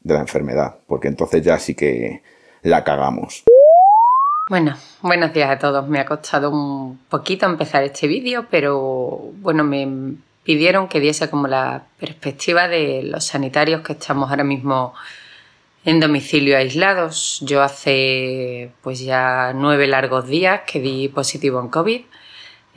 de 0.02 0.14
la 0.14 0.22
enfermedad, 0.22 0.76
porque 0.88 1.08
entonces 1.08 1.42
ya 1.42 1.60
sí 1.60 1.76
que 1.76 2.22
la 2.62 2.84
cagamos. 2.84 3.44
Bueno, 4.48 4.76
buenos 5.02 5.34
días 5.34 5.50
a 5.50 5.58
todos. 5.58 5.88
Me 5.88 6.00
ha 6.00 6.06
costado 6.06 6.52
un 6.52 7.00
poquito 7.10 7.48
empezar 7.48 7.84
este 7.84 8.08
vídeo, 8.08 8.46
pero 8.52 9.32
bueno, 9.42 9.64
me 9.64 10.16
pidieron 10.44 10.88
que 10.88 11.00
diese 11.00 11.32
como 11.32 11.48
la 11.48 11.84
perspectiva 12.00 12.68
de 12.68 13.02
los 13.04 13.26
sanitarios 13.26 13.82
que 13.82 13.94
estamos 13.94 14.30
ahora 14.30 14.44
mismo 14.44 14.94
en 15.86 16.00
domicilio 16.00 16.58
aislados. 16.58 17.40
Yo 17.42 17.64
hace 17.64 18.72
pues 18.82 19.00
ya 19.00 19.54
nueve 19.56 19.88
largos 19.88 20.28
días 20.28 20.62
que 20.68 20.80
di 20.80 21.08
positivo 21.08 21.60
en 21.62 21.70
COVID. 21.70 22.02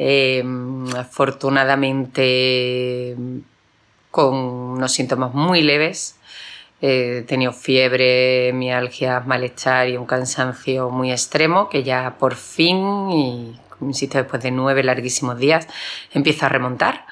Em, 0.01 0.87
afortunadamente 0.95 3.17
con 4.11 4.35
unos 4.35 4.93
síntomas 4.93 5.35
muy 5.35 5.63
leves 5.63 6.19
He 6.81 7.25
tenido 7.27 7.53
fiebre, 7.53 8.53
mialgia, 8.53 9.21
malestar 9.21 9.89
y 9.89 9.97
un 9.97 10.07
cansancio 10.07 10.91
muy 10.91 11.11
extremo 11.11 11.69
que 11.69 11.83
ya 11.83 12.17
por 12.19 12.37
fin, 12.37 13.11
y 13.11 13.59
insisto, 13.81 14.19
después 14.19 14.43
de 14.45 14.53
nueve 14.53 14.85
larguísimos 14.85 15.39
días, 15.39 15.67
empiezo 16.13 16.47
a 16.47 16.51
remontar. 16.51 17.05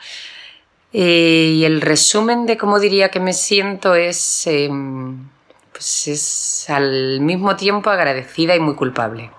Eh, 0.93 1.55
y 1.57 1.65
el 1.65 1.81
resumen 1.81 2.47
de 2.47 2.57
cómo 2.57 2.79
diría 2.79 3.11
que 3.11 3.19
me 3.19 3.33
siento 3.33 3.97
es, 3.97 4.47
em, 4.47 5.29
pues 5.77 6.09
es 6.09 6.71
al 6.71 7.21
mismo 7.21 7.55
tiempo 7.55 7.91
agradecida 7.91 8.57
y 8.57 8.61
muy 8.61 8.75
culpable. 8.75 9.31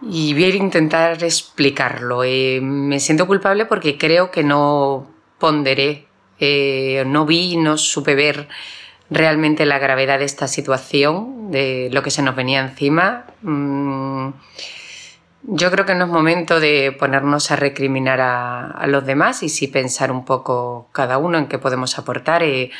Y 0.00 0.34
voy 0.34 0.44
a 0.44 0.54
intentar 0.54 1.24
explicarlo. 1.24 2.22
Eh, 2.22 2.60
me 2.62 3.00
siento 3.00 3.26
culpable 3.26 3.66
porque 3.66 3.98
creo 3.98 4.30
que 4.30 4.44
no 4.44 5.10
ponderé, 5.38 6.06
eh, 6.38 7.02
no 7.08 7.26
vi, 7.26 7.56
no 7.56 7.76
supe 7.76 8.14
ver 8.14 8.46
realmente 9.10 9.66
la 9.66 9.80
gravedad 9.80 10.20
de 10.20 10.26
esta 10.26 10.46
situación, 10.46 11.50
de 11.50 11.88
lo 11.90 12.04
que 12.04 12.12
se 12.12 12.22
nos 12.22 12.36
venía 12.36 12.60
encima. 12.60 13.26
Mm, 13.42 14.28
yo 15.42 15.70
creo 15.72 15.86
que 15.86 15.94
no 15.96 16.04
es 16.04 16.10
momento 16.10 16.60
de 16.60 16.94
ponernos 16.96 17.50
a 17.50 17.56
recriminar 17.56 18.20
a, 18.20 18.86
los 18.86 19.04
demás 19.04 19.42
y 19.42 19.48
sí 19.48 19.66
pensar 19.66 20.12
un 20.12 20.24
poco 20.24 20.88
cada 20.92 21.18
uno 21.18 21.36
en 21.38 21.46
qué 21.46 21.58
podemos 21.58 21.98
aportar. 21.98 22.44
Eh, 22.44 22.70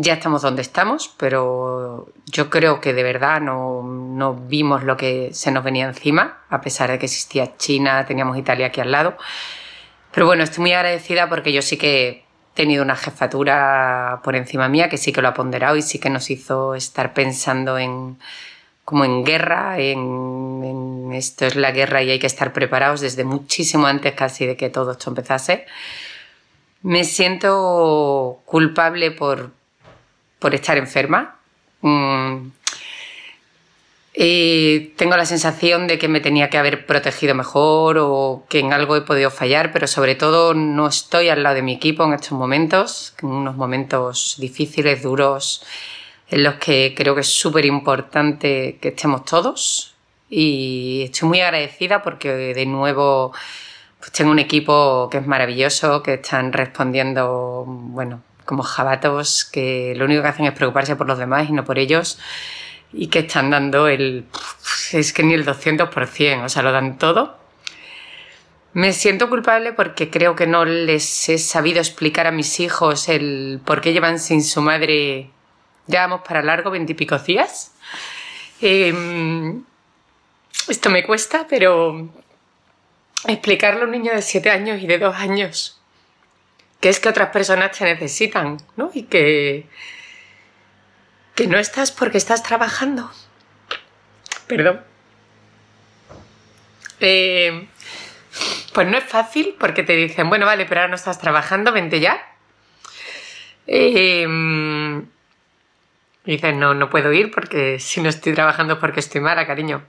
ya 0.00 0.14
estamos 0.14 0.42
donde 0.42 0.62
estamos, 0.62 1.14
pero 1.16 2.08
yo 2.26 2.48
creo 2.48 2.80
que 2.80 2.94
de 2.94 3.02
verdad 3.02 3.40
no, 3.40 3.82
no, 3.82 4.34
vimos 4.34 4.82
lo 4.82 4.96
que 4.96 5.30
se 5.32 5.50
nos 5.50 5.62
venía 5.62 5.86
encima, 5.86 6.38
a 6.48 6.60
pesar 6.60 6.90
de 6.90 6.98
que 6.98 7.06
existía 7.06 7.56
China, 7.56 8.06
teníamos 8.06 8.38
Italia 8.38 8.68
aquí 8.68 8.80
al 8.80 8.92
lado. 8.92 9.16
Pero 10.12 10.26
bueno, 10.26 10.42
estoy 10.42 10.62
muy 10.62 10.72
agradecida 10.72 11.28
porque 11.28 11.52
yo 11.52 11.62
sí 11.62 11.76
que 11.76 12.24
tenido 12.54 12.82
una 12.82 12.96
jefatura 12.96 14.20
por 14.24 14.36
encima 14.36 14.68
mía 14.68 14.88
que 14.88 14.98
sí 14.98 15.12
que 15.12 15.22
lo 15.22 15.28
ha 15.28 15.34
ponderado 15.34 15.76
y 15.76 15.82
sí 15.82 15.98
que 15.98 16.10
nos 16.10 16.30
hizo 16.30 16.74
estar 16.74 17.14
pensando 17.14 17.78
en 17.78 18.18
como 18.84 19.04
en 19.04 19.24
guerra, 19.24 19.78
en, 19.78 21.10
esto 21.12 21.46
es 21.46 21.54
la 21.54 21.70
guerra 21.70 22.02
y 22.02 22.10
hay 22.10 22.18
que 22.18 22.26
estar 22.26 22.52
preparados 22.52 23.00
desde 23.00 23.24
muchísimo 23.24 23.86
antes 23.86 24.14
casi 24.14 24.46
de 24.46 24.56
que 24.56 24.68
todo 24.70 24.92
esto 24.92 25.10
empezase. 25.10 25.66
Me 26.82 27.04
siento 27.04 28.40
culpable 28.46 29.10
por, 29.12 29.52
por 30.40 30.54
estar 30.54 30.76
enferma. 30.76 31.36
Mm, 31.82 32.48
tengo 34.96 35.16
la 35.16 35.24
sensación 35.24 35.86
de 35.86 35.98
que 35.98 36.08
me 36.08 36.20
tenía 36.20 36.50
que 36.50 36.58
haber 36.58 36.84
protegido 36.84 37.34
mejor 37.34 37.96
o 37.98 38.44
que 38.48 38.58
en 38.58 38.72
algo 38.72 38.96
he 38.96 39.02
podido 39.02 39.30
fallar, 39.30 39.72
pero 39.72 39.86
sobre 39.86 40.14
todo 40.14 40.52
no 40.52 40.88
estoy 40.88 41.28
al 41.28 41.42
lado 41.42 41.54
de 41.56 41.62
mi 41.62 41.72
equipo 41.74 42.04
en 42.04 42.14
estos 42.14 42.32
momentos, 42.32 43.14
en 43.22 43.28
unos 43.28 43.56
momentos 43.56 44.36
difíciles, 44.38 45.02
duros, 45.02 45.64
en 46.28 46.42
los 46.42 46.56
que 46.56 46.94
creo 46.96 47.14
que 47.14 47.22
es 47.22 47.28
súper 47.28 47.64
importante 47.64 48.78
que 48.80 48.88
estemos 48.88 49.24
todos. 49.24 49.94
Y 50.28 51.02
estoy 51.06 51.28
muy 51.28 51.40
agradecida 51.40 52.02
porque 52.02 52.30
de 52.54 52.66
nuevo 52.66 53.32
pues 53.98 54.12
tengo 54.12 54.30
un 54.30 54.38
equipo 54.38 55.08
que 55.10 55.18
es 55.18 55.26
maravilloso, 55.26 56.02
que 56.02 56.14
están 56.14 56.52
respondiendo, 56.52 57.64
bueno, 57.66 58.22
como 58.50 58.64
jabatos, 58.64 59.44
que 59.44 59.94
lo 59.96 60.06
único 60.06 60.22
que 60.22 60.28
hacen 60.28 60.44
es 60.44 60.52
preocuparse 60.52 60.96
por 60.96 61.06
los 61.06 61.18
demás 61.18 61.48
y 61.48 61.52
no 61.52 61.64
por 61.64 61.78
ellos 61.78 62.18
y 62.92 63.06
que 63.06 63.20
están 63.20 63.48
dando 63.48 63.86
el... 63.86 64.26
es 64.92 65.12
que 65.12 65.22
ni 65.22 65.34
el 65.34 65.46
200%, 65.46 66.44
o 66.44 66.48
sea, 66.48 66.62
lo 66.62 66.72
dan 66.72 66.98
todo. 66.98 67.38
Me 68.72 68.92
siento 68.92 69.28
culpable 69.28 69.72
porque 69.72 70.10
creo 70.10 70.34
que 70.34 70.48
no 70.48 70.64
les 70.64 71.28
he 71.28 71.38
sabido 71.38 71.78
explicar 71.78 72.26
a 72.26 72.32
mis 72.32 72.58
hijos 72.58 73.08
el 73.08 73.60
por 73.64 73.80
qué 73.80 73.92
llevan 73.92 74.18
sin 74.18 74.42
su 74.42 74.60
madre, 74.62 75.30
ya 75.86 76.00
vamos 76.00 76.22
para 76.26 76.42
largo, 76.42 76.72
veintipico 76.72 77.16
días. 77.18 77.72
Em, 78.60 79.62
esto 80.68 80.90
me 80.90 81.04
cuesta, 81.04 81.46
pero 81.48 82.08
explicarle 83.28 83.82
a 83.82 83.84
un 83.84 83.92
niño 83.92 84.12
de 84.12 84.22
siete 84.22 84.50
años 84.50 84.82
y 84.82 84.88
de 84.88 84.98
dos 84.98 85.14
años 85.14 85.79
que 86.80 86.88
es 86.88 87.00
que 87.00 87.08
otras 87.08 87.30
personas 87.30 87.76
te 87.76 87.84
necesitan, 87.84 88.56
¿no? 88.76 88.90
Y 88.94 89.04
que 89.04 89.66
que 91.34 91.46
no 91.46 91.58
estás 91.58 91.90
porque 91.90 92.18
estás 92.18 92.42
trabajando. 92.42 93.10
Perdón. 94.46 94.82
Eh, 97.00 97.66
pues 98.74 98.86
no 98.86 98.98
es 98.98 99.04
fácil 99.04 99.56
porque 99.58 99.82
te 99.82 99.96
dicen, 99.96 100.28
bueno, 100.28 100.44
vale, 100.44 100.66
pero 100.66 100.82
ahora 100.82 100.90
no 100.90 100.96
estás 100.96 101.18
trabajando, 101.18 101.72
vente 101.72 101.98
ya. 101.98 102.20
Eh, 103.66 104.26
dices, 106.24 106.54
no, 106.54 106.74
no 106.74 106.90
puedo 106.90 107.12
ir 107.12 107.30
porque 107.30 107.78
si 107.78 108.02
no 108.02 108.08
estoy 108.08 108.34
trabajando 108.34 108.74
es 108.74 108.80
porque 108.80 109.00
estoy 109.00 109.20
mala, 109.20 109.46
cariño. 109.46 109.82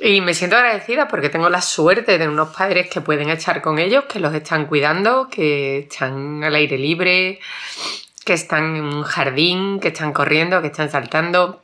Y 0.00 0.20
me 0.20 0.34
siento 0.34 0.56
agradecida 0.56 1.08
porque 1.08 1.28
tengo 1.28 1.48
la 1.48 1.60
suerte 1.60 2.18
de 2.18 2.28
unos 2.28 2.54
padres 2.54 2.88
que 2.88 3.00
pueden 3.00 3.30
estar 3.30 3.60
con 3.60 3.78
ellos, 3.78 4.04
que 4.04 4.20
los 4.20 4.32
están 4.32 4.66
cuidando, 4.66 5.28
que 5.28 5.80
están 5.80 6.44
al 6.44 6.54
aire 6.54 6.78
libre, 6.78 7.40
que 8.24 8.34
están 8.34 8.76
en 8.76 8.84
un 8.84 9.02
jardín, 9.02 9.80
que 9.80 9.88
están 9.88 10.12
corriendo, 10.12 10.60
que 10.60 10.68
están 10.68 10.90
saltando. 10.90 11.62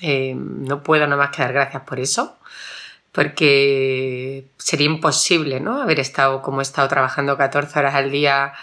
Eh, 0.00 0.34
no 0.34 0.82
puedo 0.82 1.04
nada 1.06 1.16
más 1.16 1.34
que 1.34 1.42
dar 1.42 1.52
gracias 1.52 1.82
por 1.84 2.00
eso, 2.00 2.36
porque 3.12 4.46
sería 4.58 4.86
imposible 4.86 5.60
¿no? 5.60 5.80
haber 5.80 6.00
estado 6.00 6.42
como 6.42 6.60
he 6.60 6.62
estado 6.62 6.88
trabajando 6.88 7.36
14 7.36 7.78
horas 7.78 7.94
al 7.94 8.10
día 8.10 8.54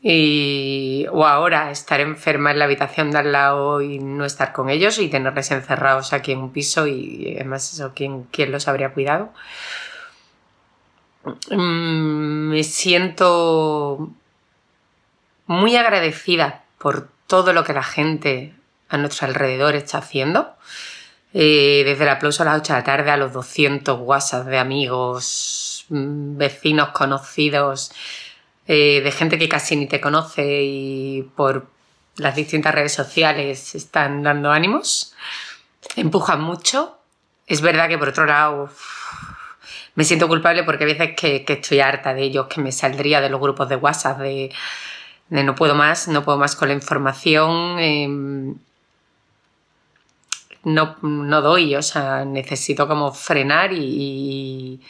y, 0.00 1.06
o 1.10 1.26
ahora 1.26 1.70
estar 1.70 2.00
enferma 2.00 2.52
en 2.52 2.60
la 2.60 2.66
habitación 2.66 3.10
de 3.10 3.18
al 3.18 3.32
lado 3.32 3.80
y 3.82 3.98
no 3.98 4.24
estar 4.24 4.52
con 4.52 4.70
ellos 4.70 4.98
y 4.98 5.08
tenerles 5.08 5.50
encerrados 5.50 6.12
aquí 6.12 6.32
en 6.32 6.38
un 6.38 6.52
piso 6.52 6.86
y 6.86 7.34
además 7.36 7.72
eso, 7.72 7.92
¿quién, 7.94 8.24
quién 8.30 8.52
los 8.52 8.68
habría 8.68 8.92
cuidado? 8.92 9.32
Mm, 11.50 12.50
me 12.50 12.62
siento 12.64 14.10
muy 15.46 15.76
agradecida 15.76 16.64
por 16.78 17.08
todo 17.26 17.52
lo 17.52 17.64
que 17.64 17.72
la 17.72 17.82
gente 17.82 18.54
a 18.88 18.96
nuestro 18.98 19.26
alrededor 19.26 19.74
está 19.74 19.98
haciendo. 19.98 20.54
Eh, 21.34 21.82
desde 21.84 22.04
el 22.04 22.10
aplauso 22.10 22.42
a 22.42 22.46
las 22.46 22.60
8 22.60 22.72
de 22.72 22.78
la 22.78 22.84
tarde 22.84 23.10
a 23.10 23.16
los 23.18 23.32
200 23.32 24.00
WhatsApp 24.00 24.46
de 24.46 24.58
amigos, 24.58 25.84
mm, 25.90 26.38
vecinos 26.38 26.88
conocidos, 26.90 27.92
eh, 28.68 29.00
de 29.00 29.10
gente 29.10 29.38
que 29.38 29.48
casi 29.48 29.74
ni 29.74 29.86
te 29.86 30.00
conoce 30.00 30.62
y 30.62 31.22
por 31.34 31.66
las 32.16 32.36
distintas 32.36 32.74
redes 32.74 32.92
sociales 32.92 33.74
están 33.74 34.22
dando 34.22 34.52
ánimos, 34.52 35.14
empujan 35.96 36.40
mucho. 36.40 36.98
Es 37.46 37.60
verdad 37.60 37.88
que 37.88 37.98
por 37.98 38.10
otro 38.10 38.26
lado 38.26 38.70
me 39.94 40.04
siento 40.04 40.28
culpable 40.28 40.62
porque 40.62 40.84
hay 40.84 40.94
veces 40.94 41.16
que, 41.16 41.44
estoy 41.48 41.80
harta 41.80 42.14
de 42.14 42.22
ellos, 42.22 42.46
que 42.46 42.60
me 42.60 42.70
saldría 42.70 43.20
de 43.20 43.30
los 43.30 43.40
grupos 43.40 43.68
de 43.68 43.76
WhatsApp, 43.76 44.20
de 44.20 44.52
no 45.30 45.54
puedo 45.54 45.74
más, 45.74 46.08
no 46.08 46.24
puedo 46.24 46.38
más 46.38 46.56
con 46.56 46.68
la 46.68 46.74
información, 46.74 47.78
em, 47.78 48.54
no, 50.64 50.96
no, 51.02 51.40
doy, 51.40 51.74
o 51.76 51.82
sea, 51.82 52.24
necesito 52.24 52.88
como 52.88 53.12
frenar 53.12 53.72
y, 53.72 54.80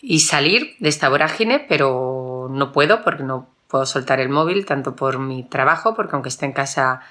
y, 0.00 0.20
salir 0.20 0.76
de 0.78 0.88
esta 0.88 1.08
vorágine, 1.08 1.60
pero 1.60 2.19
no 2.50 2.72
puedo 2.72 3.02
porque 3.02 3.22
no 3.22 3.48
puedo 3.68 3.86
soltar 3.86 4.20
el 4.20 4.28
móvil, 4.28 4.66
tanto 4.66 4.96
por 4.96 5.18
mi 5.18 5.44
trabajo, 5.44 5.94
porque 5.94 6.14
aunque 6.14 6.28
esté 6.28 6.46
en 6.46 6.52
casa, 6.52 7.02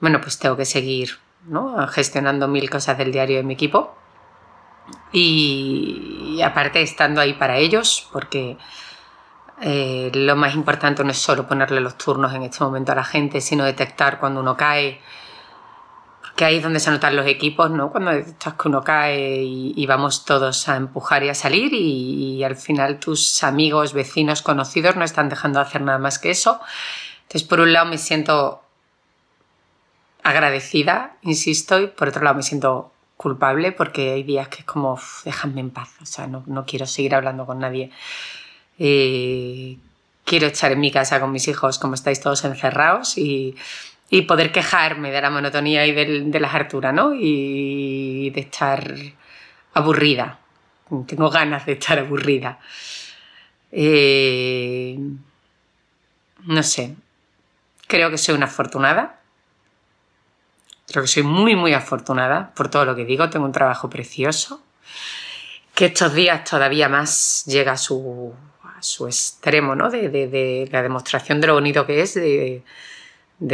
bueno, 0.00 0.20
pues 0.20 0.38
tengo 0.38 0.56
que 0.56 0.64
seguir 0.64 1.18
gestionando 1.90 2.48
mil 2.48 2.68
cosas 2.68 2.98
del 2.98 3.12
diario 3.12 3.36
de 3.38 3.42
mi 3.42 3.54
equipo. 3.54 3.96
y 5.12 6.40
aparte 6.42 6.82
estando 6.82 7.20
ahí 7.20 7.34
para 7.34 7.58
ellos, 7.58 8.08
porque 8.12 8.56
eh, 9.62 10.10
lo 10.14 10.36
más 10.36 10.54
importante 10.54 11.04
no 11.04 11.10
es 11.10 11.18
solo 11.18 11.46
ponerle 11.46 11.80
los 11.80 11.98
turnos 11.98 12.32
en 12.34 12.42
este 12.44 12.64
momento 12.64 12.92
a 12.92 12.94
la 12.94 13.04
gente, 13.04 13.40
sino 13.42 13.64
detectar 13.64 14.18
cuando 14.18 14.40
uno 14.40 14.56
cae, 14.56 15.00
que 16.36 16.44
ahí 16.44 16.56
es 16.56 16.62
donde 16.62 16.80
se 16.80 16.90
notan 16.90 17.16
los 17.16 17.26
equipos, 17.26 17.70
¿no? 17.70 17.90
Cuando 17.90 18.12
detectas 18.12 18.54
que 18.54 18.68
uno 18.68 18.82
cae 18.82 19.42
y, 19.42 19.86
vamos 19.86 20.24
todos 20.24 20.68
a 20.68 20.76
empujar 20.76 21.22
y 21.22 21.28
a 21.28 21.34
salir 21.34 21.72
y, 21.74 22.42
al 22.44 22.56
final 22.56 22.98
tus 22.98 23.42
amigos, 23.42 23.92
vecinos, 23.92 24.42
conocidos 24.42 24.96
no 24.96 25.04
están 25.04 25.28
dejando 25.28 25.58
de 25.58 25.66
hacer 25.66 25.82
nada 25.82 25.98
más 25.98 26.18
que 26.18 26.30
eso. 26.30 26.60
Entonces, 27.22 27.46
por 27.46 27.60
un 27.60 27.72
lado 27.72 27.86
me 27.86 27.98
siento 27.98 28.62
agradecida, 30.22 31.16
insisto, 31.22 31.80
y 31.80 31.86
por 31.86 32.08
otro 32.08 32.22
lado 32.22 32.36
me 32.36 32.42
siento 32.42 32.92
culpable 33.16 33.72
porque 33.72 34.12
hay 34.12 34.22
días 34.22 34.48
que 34.48 34.60
es 34.60 34.64
como, 34.64 34.98
déjame 35.24 35.60
en 35.60 35.70
paz, 35.70 35.90
o 36.00 36.06
sea, 36.06 36.26
no, 36.26 36.42
no 36.46 36.64
quiero 36.64 36.86
seguir 36.86 37.14
hablando 37.14 37.44
con 37.44 37.58
nadie. 37.58 37.90
Eh, 38.78 39.76
quiero 40.24 40.46
estar 40.46 40.72
en 40.72 40.80
mi 40.80 40.90
casa 40.90 41.20
con 41.20 41.32
mis 41.32 41.48
hijos 41.48 41.78
como 41.78 41.94
estáis 41.94 42.20
todos 42.20 42.44
encerrados 42.44 43.18
y, 43.18 43.56
poder 44.22 44.50
quejarme 44.50 45.10
de 45.10 45.20
la 45.20 45.30
monotonía 45.30 45.86
y 45.86 45.92
de 45.92 46.40
las 46.40 46.54
harturas, 46.54 46.92
¿no? 46.92 47.14
Y 47.14 48.30
de 48.30 48.40
estar 48.40 48.94
aburrida. 49.74 50.40
Tengo 51.06 51.30
ganas 51.30 51.66
de 51.66 51.72
estar 51.72 51.98
aburrida. 51.98 52.58
Eh, 53.70 54.98
no 56.44 56.62
sé. 56.62 56.96
Creo 57.86 58.10
que 58.10 58.18
soy 58.18 58.34
una 58.34 58.46
afortunada. 58.46 59.20
Creo 60.88 61.02
que 61.04 61.08
soy 61.08 61.22
muy, 61.22 61.54
muy 61.54 61.72
afortunada 61.72 62.52
por 62.54 62.68
todo 62.68 62.84
lo 62.84 62.96
que 62.96 63.04
digo. 63.04 63.30
Tengo 63.30 63.46
un 63.46 63.52
trabajo 63.52 63.88
precioso. 63.88 64.62
Que 65.74 65.86
estos 65.86 66.14
días 66.14 66.42
todavía 66.44 66.88
más 66.88 67.44
llega 67.46 67.72
a 67.72 67.76
su, 67.76 68.34
su 68.80 69.06
extremo, 69.06 69.76
¿no? 69.76 69.90
De, 69.90 70.68
la 70.70 70.82
demostración 70.82 71.40
de 71.40 71.46
lo 71.46 71.54
bonito 71.54 71.86
que 71.86 72.02
es, 72.02 72.14
de, 72.14 72.64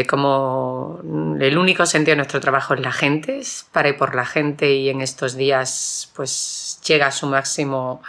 cómo 0.09 1.01
el 1.41 1.59
único 1.59 1.87
sentido 1.87 2.13
de 2.13 2.17
nuestro 2.17 2.41
trabajo 2.41 2.75
es 2.75 2.81
la 2.81 2.93
gente, 2.93 3.39
es 3.39 3.67
para 3.71 3.89
y 3.89 3.93
por 3.93 4.15
la 4.15 4.27
gente 4.27 4.75
y 4.75 4.89
en 4.89 5.01
estos 5.01 5.37
días 5.37 6.11
pues 6.17 6.81
llega 6.85 7.07
a 7.07 7.13
su 7.13 7.27
máximo, 7.27 8.03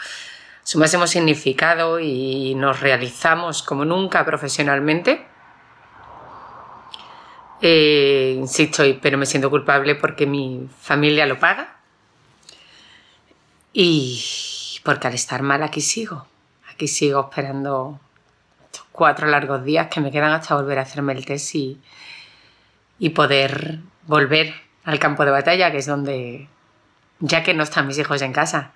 su 0.63 0.79
máximo 0.79 1.05
significado 1.05 1.99
y 1.99 2.55
nos 2.55 2.79
realizamos 2.79 3.61
como 3.61 3.85
nunca 3.85 4.25
profesionalmente. 4.25 5.25
Eh, 7.61 8.35
insisto, 8.37 8.83
pero 9.01 9.17
me 9.17 9.25
siento 9.25 9.49
culpable 9.49 9.95
porque 9.95 10.25
mi 10.25 10.67
familia 10.81 11.25
lo 11.25 11.39
paga 11.39 11.77
y 13.71 14.23
porque 14.83 15.07
al 15.07 15.13
estar 15.13 15.43
mal 15.43 15.61
aquí 15.61 15.81
sigo. 15.81 16.25
Aquí 16.71 16.87
sigo 16.87 17.21
esperando 17.21 17.99
cuatro 18.91 19.27
largos 19.27 19.63
días 19.63 19.87
que 19.87 20.01
me 20.01 20.11
quedan 20.11 20.31
hasta 20.31 20.55
volver 20.55 20.79
a 20.79 20.83
hacerme 20.83 21.13
el 21.13 21.25
test 21.25 21.55
y, 21.55 21.79
y 22.99 23.09
poder 23.09 23.79
volver 24.05 24.53
al 24.83 24.99
campo 24.99 25.25
de 25.25 25.31
batalla, 25.31 25.71
que 25.71 25.77
es 25.77 25.85
donde, 25.85 26.47
ya 27.19 27.43
que 27.43 27.53
no 27.53 27.63
están 27.63 27.87
mis 27.87 27.97
hijos 27.97 28.21
en 28.21 28.33
casa, 28.33 28.73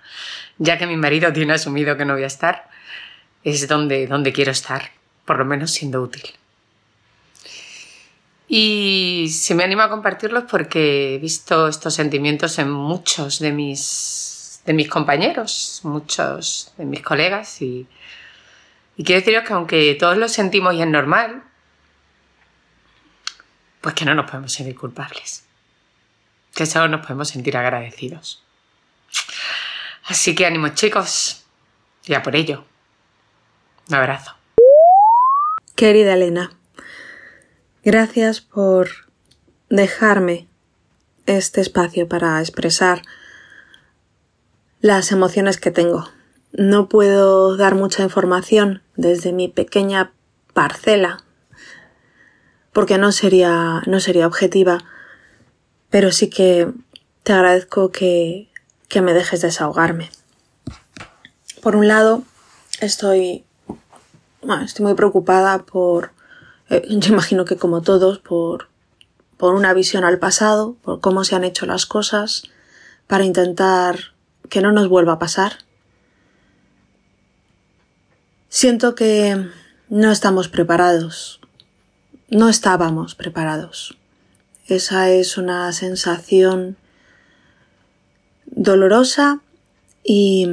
ya 0.58 0.78
que 0.78 0.86
mi 0.86 0.96
marido 0.96 1.32
tiene 1.32 1.54
asumido 1.54 1.96
que 1.96 2.04
no 2.04 2.14
voy 2.14 2.24
a 2.24 2.26
estar, 2.26 2.68
es 3.44 3.66
donde, 3.66 4.06
donde 4.06 4.32
quiero 4.32 4.52
estar, 4.52 4.90
por 5.24 5.38
lo 5.38 5.44
menos 5.44 5.70
siendo 5.70 6.00
útil. 6.02 6.22
Y 8.46 9.28
se 9.30 9.54
me 9.54 9.64
anima 9.64 9.84
a 9.84 9.88
compartirlos 9.88 10.44
porque 10.50 11.14
he 11.14 11.18
visto 11.18 11.68
estos 11.68 11.94
sentimientos 11.94 12.58
en 12.58 12.70
muchos 12.70 13.38
de 13.38 13.52
mis 13.52 14.32
de 14.64 14.72
mis 14.74 14.88
compañeros, 14.88 15.80
muchos 15.82 16.72
de 16.76 16.84
mis 16.84 17.02
colegas 17.02 17.60
y, 17.62 17.86
quiero 18.96 19.20
deciros 19.20 19.44
que 19.46 19.52
aunque 19.52 19.96
todos 19.98 20.16
lo 20.16 20.28
sentimos 20.28 20.74
y 20.74 20.82
es 20.82 20.88
normal, 20.88 21.42
pues 23.80 23.94
que 23.94 24.04
no 24.04 24.14
nos 24.14 24.26
podemos 24.26 24.52
sentir 24.52 24.76
culpables. 24.76 25.44
Que 26.54 26.66
solo 26.66 26.88
nos 26.88 27.00
podemos 27.00 27.28
sentir 27.28 27.56
agradecidos. 27.56 28.42
Así 30.04 30.34
que 30.34 30.46
ánimo 30.46 30.68
chicos, 30.68 31.44
ya 32.04 32.22
por 32.22 32.36
ello. 32.36 32.64
Un 33.88 33.94
abrazo. 33.94 34.34
Querida 35.74 36.14
Elena, 36.14 36.52
gracias 37.82 38.40
por 38.40 38.90
dejarme 39.68 40.46
este 41.26 41.60
espacio 41.60 42.08
para 42.08 42.40
expresar 42.40 43.02
las 44.80 45.12
emociones 45.12 45.58
que 45.58 45.70
tengo. 45.70 46.08
No 46.52 46.88
puedo 46.88 47.56
dar 47.56 47.74
mucha 47.74 48.02
información 48.02 48.82
desde 48.96 49.32
mi 49.32 49.48
pequeña 49.48 50.12
parcela 50.52 51.24
porque 52.72 52.98
no 52.98 53.12
sería, 53.12 53.82
no 53.86 54.00
sería 54.00 54.26
objetiva, 54.26 54.78
pero 55.90 56.10
sí 56.10 56.30
que 56.30 56.72
te 57.22 57.32
agradezco 57.32 57.92
que, 57.92 58.48
que 58.88 59.02
me 59.02 59.14
dejes 59.14 59.42
desahogarme. 59.42 60.10
Por 61.62 61.76
un 61.76 61.86
lado, 61.86 62.22
estoy, 62.80 63.44
bueno, 64.42 64.64
estoy 64.64 64.84
muy 64.84 64.94
preocupada 64.94 65.64
por, 65.64 66.12
eh, 66.70 66.82
yo 66.88 67.12
imagino 67.12 67.44
que 67.44 67.56
como 67.56 67.82
todos, 67.82 68.18
por, 68.18 68.68
por 69.36 69.54
una 69.54 69.74
visión 69.74 70.04
al 70.04 70.18
pasado, 70.18 70.76
por 70.82 71.00
cómo 71.00 71.24
se 71.24 71.36
han 71.36 71.44
hecho 71.44 71.66
las 71.66 71.86
cosas, 71.86 72.44
para 73.06 73.24
intentar 73.24 74.14
que 74.48 74.62
no 74.62 74.72
nos 74.72 74.88
vuelva 74.88 75.14
a 75.14 75.18
pasar. 75.18 75.58
Siento 78.54 78.94
que 78.94 79.48
no 79.88 80.12
estamos 80.12 80.48
preparados 80.48 81.40
no 82.32 82.48
estábamos 82.48 83.14
preparados. 83.14 83.98
Esa 84.66 85.10
es 85.10 85.36
una 85.36 85.70
sensación 85.72 86.78
dolorosa 88.46 89.40
y, 90.02 90.48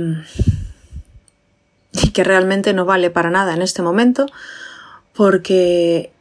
que 2.14 2.24
realmente 2.26 2.74
no 2.74 2.84
vale 2.84 3.10
para 3.10 3.30
nada 3.30 3.54
en 3.54 3.62
este 3.62 3.82
momento 3.82 4.26
porque 5.14 6.12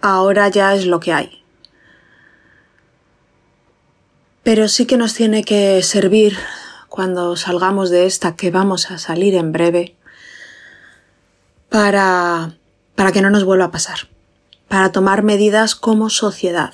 ahora 0.00 0.48
ya 0.48 0.74
es 0.74 0.86
lo 0.86 0.98
que 0.98 1.12
hay. 1.12 1.42
Pero 4.42 4.66
sí 4.66 4.86
que 4.86 4.96
nos 4.96 5.12
tiene 5.12 5.44
que 5.44 5.82
servir 5.82 6.38
cuando 6.88 7.36
salgamos 7.36 7.90
de 7.90 8.06
esta, 8.06 8.34
que 8.34 8.50
vamos 8.50 8.90
a 8.90 8.96
salir 8.96 9.34
en 9.34 9.52
breve, 9.52 9.94
para, 11.70 12.56
para 12.94 13.12
que 13.12 13.22
no 13.22 13.30
nos 13.30 13.44
vuelva 13.44 13.66
a 13.66 13.70
pasar 13.70 14.00
para 14.70 14.92
tomar 14.92 15.24
medidas 15.24 15.74
como 15.74 16.10
sociedad. 16.10 16.72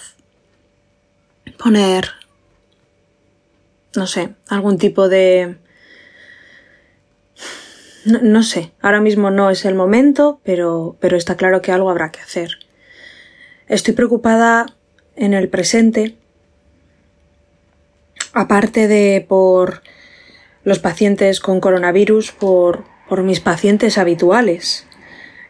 Poner, 1.57 2.11
no 3.97 4.07
sé, 4.07 4.35
algún 4.49 4.77
tipo 4.77 5.09
de... 5.09 5.57
No, 8.05 8.43
sé, 8.43 8.73
ahora 8.83 9.01
mismo 9.01 9.31
no 9.31 9.49
es 9.49 9.65
el 9.65 9.75
momento, 9.75 10.41
pero, 10.45 10.99
pero 11.01 11.17
está 11.17 11.37
claro 11.39 11.63
que 11.63 11.73
algo 11.73 11.89
habrá 11.89 12.13
que 12.13 12.21
hacer. 12.21 12.51
Estoy 13.67 13.95
preocupada 13.95 14.67
en 15.17 15.33
el 15.33 15.49
presente, 15.49 16.19
aparte 18.35 18.89
de 18.89 19.25
por 19.27 19.81
los 20.65 20.81
pacientes 20.81 21.41
con 21.41 21.61
coronavirus, 21.61 22.33
por, 22.33 22.85
por 23.09 23.23
mis 23.23 23.41
pacientes 23.41 23.99
habituales, 23.99 24.87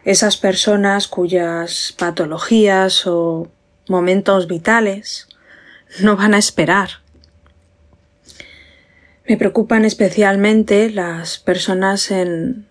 esas 0.03 0.37
personas 0.37 1.07
cuyas 1.07 1.93
patologías 1.97 3.05
o 3.07 3.49
momentos 3.89 4.47
vitales 4.47 5.27
no 5.99 6.15
van 6.15 6.33
a 6.33 6.37
esperar. 6.37 6.89
Me 9.27 9.37
preocupan 9.37 9.83
especialmente 9.83 10.89
las 10.89 11.39
personas 11.39 12.11
en, 12.11 12.67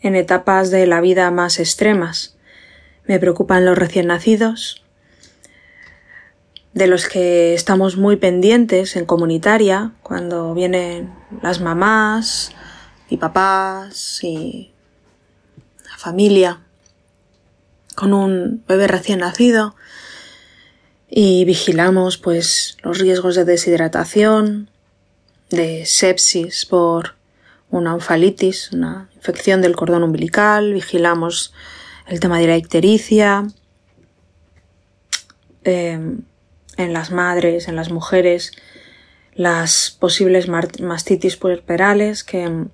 en 0.00 0.14
etapas 0.16 0.70
de 0.70 0.86
la 0.86 1.00
vida 1.00 1.30
más 1.30 1.58
extremas. 1.58 2.36
Me 3.06 3.18
preocupan 3.18 3.66
los 3.66 3.76
recién 3.76 4.06
nacidos, 4.06 4.84
de 6.72 6.86
los 6.86 7.08
que 7.08 7.54
estamos 7.54 7.96
muy 7.96 8.16
pendientes 8.16 8.96
en 8.96 9.04
comunitaria, 9.04 9.92
cuando 10.02 10.54
vienen 10.54 11.12
las 11.42 11.60
mamás 11.60 12.54
y 13.08 13.16
papás 13.16 14.20
y 14.22 14.72
la 15.88 15.96
familia 15.96 16.60
con 17.94 18.12
un 18.12 18.62
bebé 18.68 18.86
recién 18.86 19.20
nacido. 19.20 19.74
Y 21.10 21.44
vigilamos 21.44 22.18
pues 22.18 22.76
los 22.82 22.98
riesgos 22.98 23.34
de 23.34 23.44
deshidratación, 23.44 24.70
de 25.50 25.86
sepsis 25.86 26.66
por 26.66 27.16
una 27.70 27.94
onfalitis, 27.94 28.72
una 28.72 29.08
infección 29.16 29.62
del 29.62 29.76
cordón 29.76 30.02
umbilical, 30.02 30.74
vigilamos 30.74 31.52
el 32.06 32.20
tema 32.20 32.38
de 32.38 32.46
la 32.46 32.56
ictericia, 32.56 33.46
em, 35.64 36.22
en 36.76 36.92
las 36.92 37.10
madres, 37.10 37.68
en 37.68 37.76
las 37.76 37.90
mujeres, 37.90 38.52
las 39.34 39.90
posibles 39.90 40.48
mastitis 40.48 41.36
puerperales 41.36 42.24
que 42.24 42.68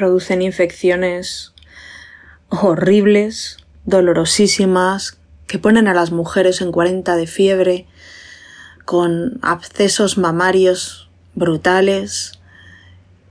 producen 0.00 0.40
infecciones 0.40 1.52
horribles 2.48 3.58
dolorosísimas 3.84 5.18
que 5.46 5.58
ponen 5.58 5.88
a 5.88 5.92
las 5.92 6.10
mujeres 6.10 6.62
en 6.62 6.72
40 6.72 7.16
de 7.16 7.26
fiebre, 7.26 7.86
con 8.86 9.38
abscesos 9.42 10.16
mamarios 10.16 11.10
brutales 11.34 12.40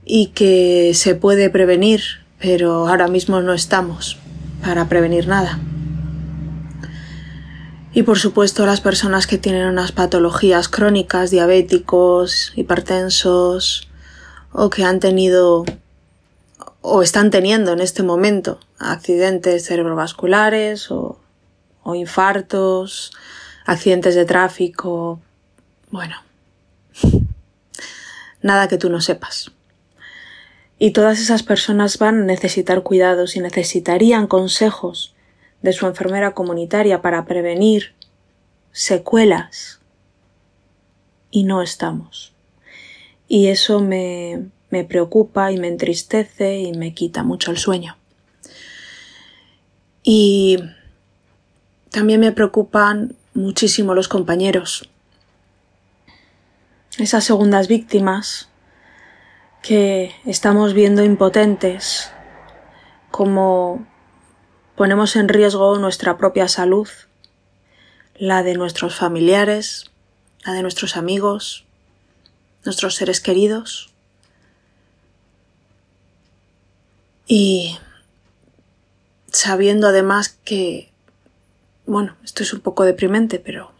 y 0.04 0.28
que 0.28 0.92
se 0.94 1.16
puede 1.16 1.50
prevenir, 1.50 2.02
pero 2.38 2.86
ahora 2.86 3.08
mismo 3.08 3.40
no 3.40 3.52
estamos 3.52 4.16
para 4.62 4.88
prevenir 4.88 5.26
nada. 5.26 5.58
Y 7.92 8.04
por 8.04 8.20
supuesto 8.20 8.64
las 8.64 8.80
personas 8.80 9.26
que 9.26 9.38
tienen 9.38 9.66
unas 9.66 9.90
patologías 9.90 10.68
crónicas, 10.68 11.32
diabéticos, 11.32 12.52
hipertensos 12.54 13.88
o 14.52 14.70
que 14.70 14.84
han 14.84 15.00
tenido 15.00 15.64
o 16.82 17.02
están 17.02 17.30
teniendo 17.30 17.72
en 17.72 17.80
este 17.80 18.02
momento 18.02 18.58
accidentes 18.78 19.66
cerebrovasculares 19.66 20.90
o, 20.90 21.18
o 21.82 21.94
infartos, 21.94 23.12
accidentes 23.66 24.14
de 24.14 24.24
tráfico, 24.24 25.20
bueno, 25.90 26.16
nada 28.42 28.68
que 28.68 28.78
tú 28.78 28.90
no 28.90 29.00
sepas. 29.00 29.52
Y 30.78 30.92
todas 30.92 31.20
esas 31.20 31.42
personas 31.42 31.98
van 31.98 32.22
a 32.22 32.24
necesitar 32.24 32.82
cuidados 32.82 33.36
y 33.36 33.40
necesitarían 33.40 34.26
consejos 34.26 35.14
de 35.60 35.74
su 35.74 35.86
enfermera 35.86 36.32
comunitaria 36.32 37.02
para 37.02 37.26
prevenir 37.26 37.94
secuelas. 38.72 39.80
Y 41.30 41.44
no 41.44 41.60
estamos. 41.60 42.32
Y 43.28 43.48
eso 43.48 43.80
me, 43.80 44.46
me 44.70 44.84
preocupa 44.84 45.52
y 45.52 45.58
me 45.58 45.68
entristece 45.68 46.58
y 46.58 46.72
me 46.72 46.94
quita 46.94 47.22
mucho 47.22 47.50
el 47.50 47.58
sueño. 47.58 47.96
Y 50.02 50.58
también 51.90 52.20
me 52.20 52.32
preocupan 52.32 53.16
muchísimo 53.34 53.94
los 53.94 54.08
compañeros. 54.08 54.88
Esas 56.98 57.24
segundas 57.24 57.68
víctimas 57.68 58.48
que 59.62 60.14
estamos 60.24 60.72
viendo 60.72 61.04
impotentes, 61.04 62.10
como 63.10 63.86
ponemos 64.76 65.16
en 65.16 65.28
riesgo 65.28 65.78
nuestra 65.78 66.16
propia 66.16 66.48
salud, 66.48 66.88
la 68.14 68.42
de 68.42 68.54
nuestros 68.54 68.94
familiares, 68.96 69.90
la 70.44 70.52
de 70.52 70.62
nuestros 70.62 70.96
amigos, 70.96 71.66
nuestros 72.64 72.94
seres 72.94 73.20
queridos. 73.20 73.89
Y 77.32 77.78
sabiendo 79.30 79.86
además 79.86 80.36
que, 80.44 80.90
bueno, 81.86 82.16
esto 82.24 82.42
es 82.42 82.52
un 82.52 82.58
poco 82.58 82.82
deprimente, 82.82 83.38
pero 83.38 83.70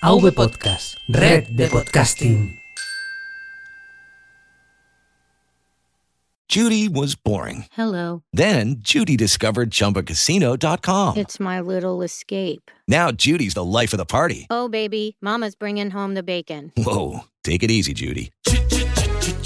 AV 0.01 0.30
Podcast, 0.30 0.94
red 1.09 1.57
de 1.57 1.66
podcasting. 1.66 2.57
Judy 6.49 6.88
was 6.88 7.16
boring. 7.16 7.66
Hello. 7.72 8.22
Then 8.32 8.76
Judy 8.78 9.16
discovered 9.16 9.70
ChumbaCasino.com. 9.70 11.16
It's 11.16 11.40
my 11.40 11.61
little 11.61 12.03
escape. 12.03 12.70
Now 12.86 13.11
Judy's 13.11 13.55
the 13.55 13.64
life 13.64 13.92
of 13.92 13.99
the 13.99 14.07
party. 14.07 14.46
Oh, 14.51 14.68
baby, 14.68 15.16
Mama's 15.20 15.57
bringing 15.57 15.90
home 15.90 16.14
the 16.14 16.22
bacon. 16.22 16.72
Whoa, 16.76 17.24
take 17.42 17.64
it 17.64 17.70
easy, 17.70 17.92
Judy. 17.92 18.30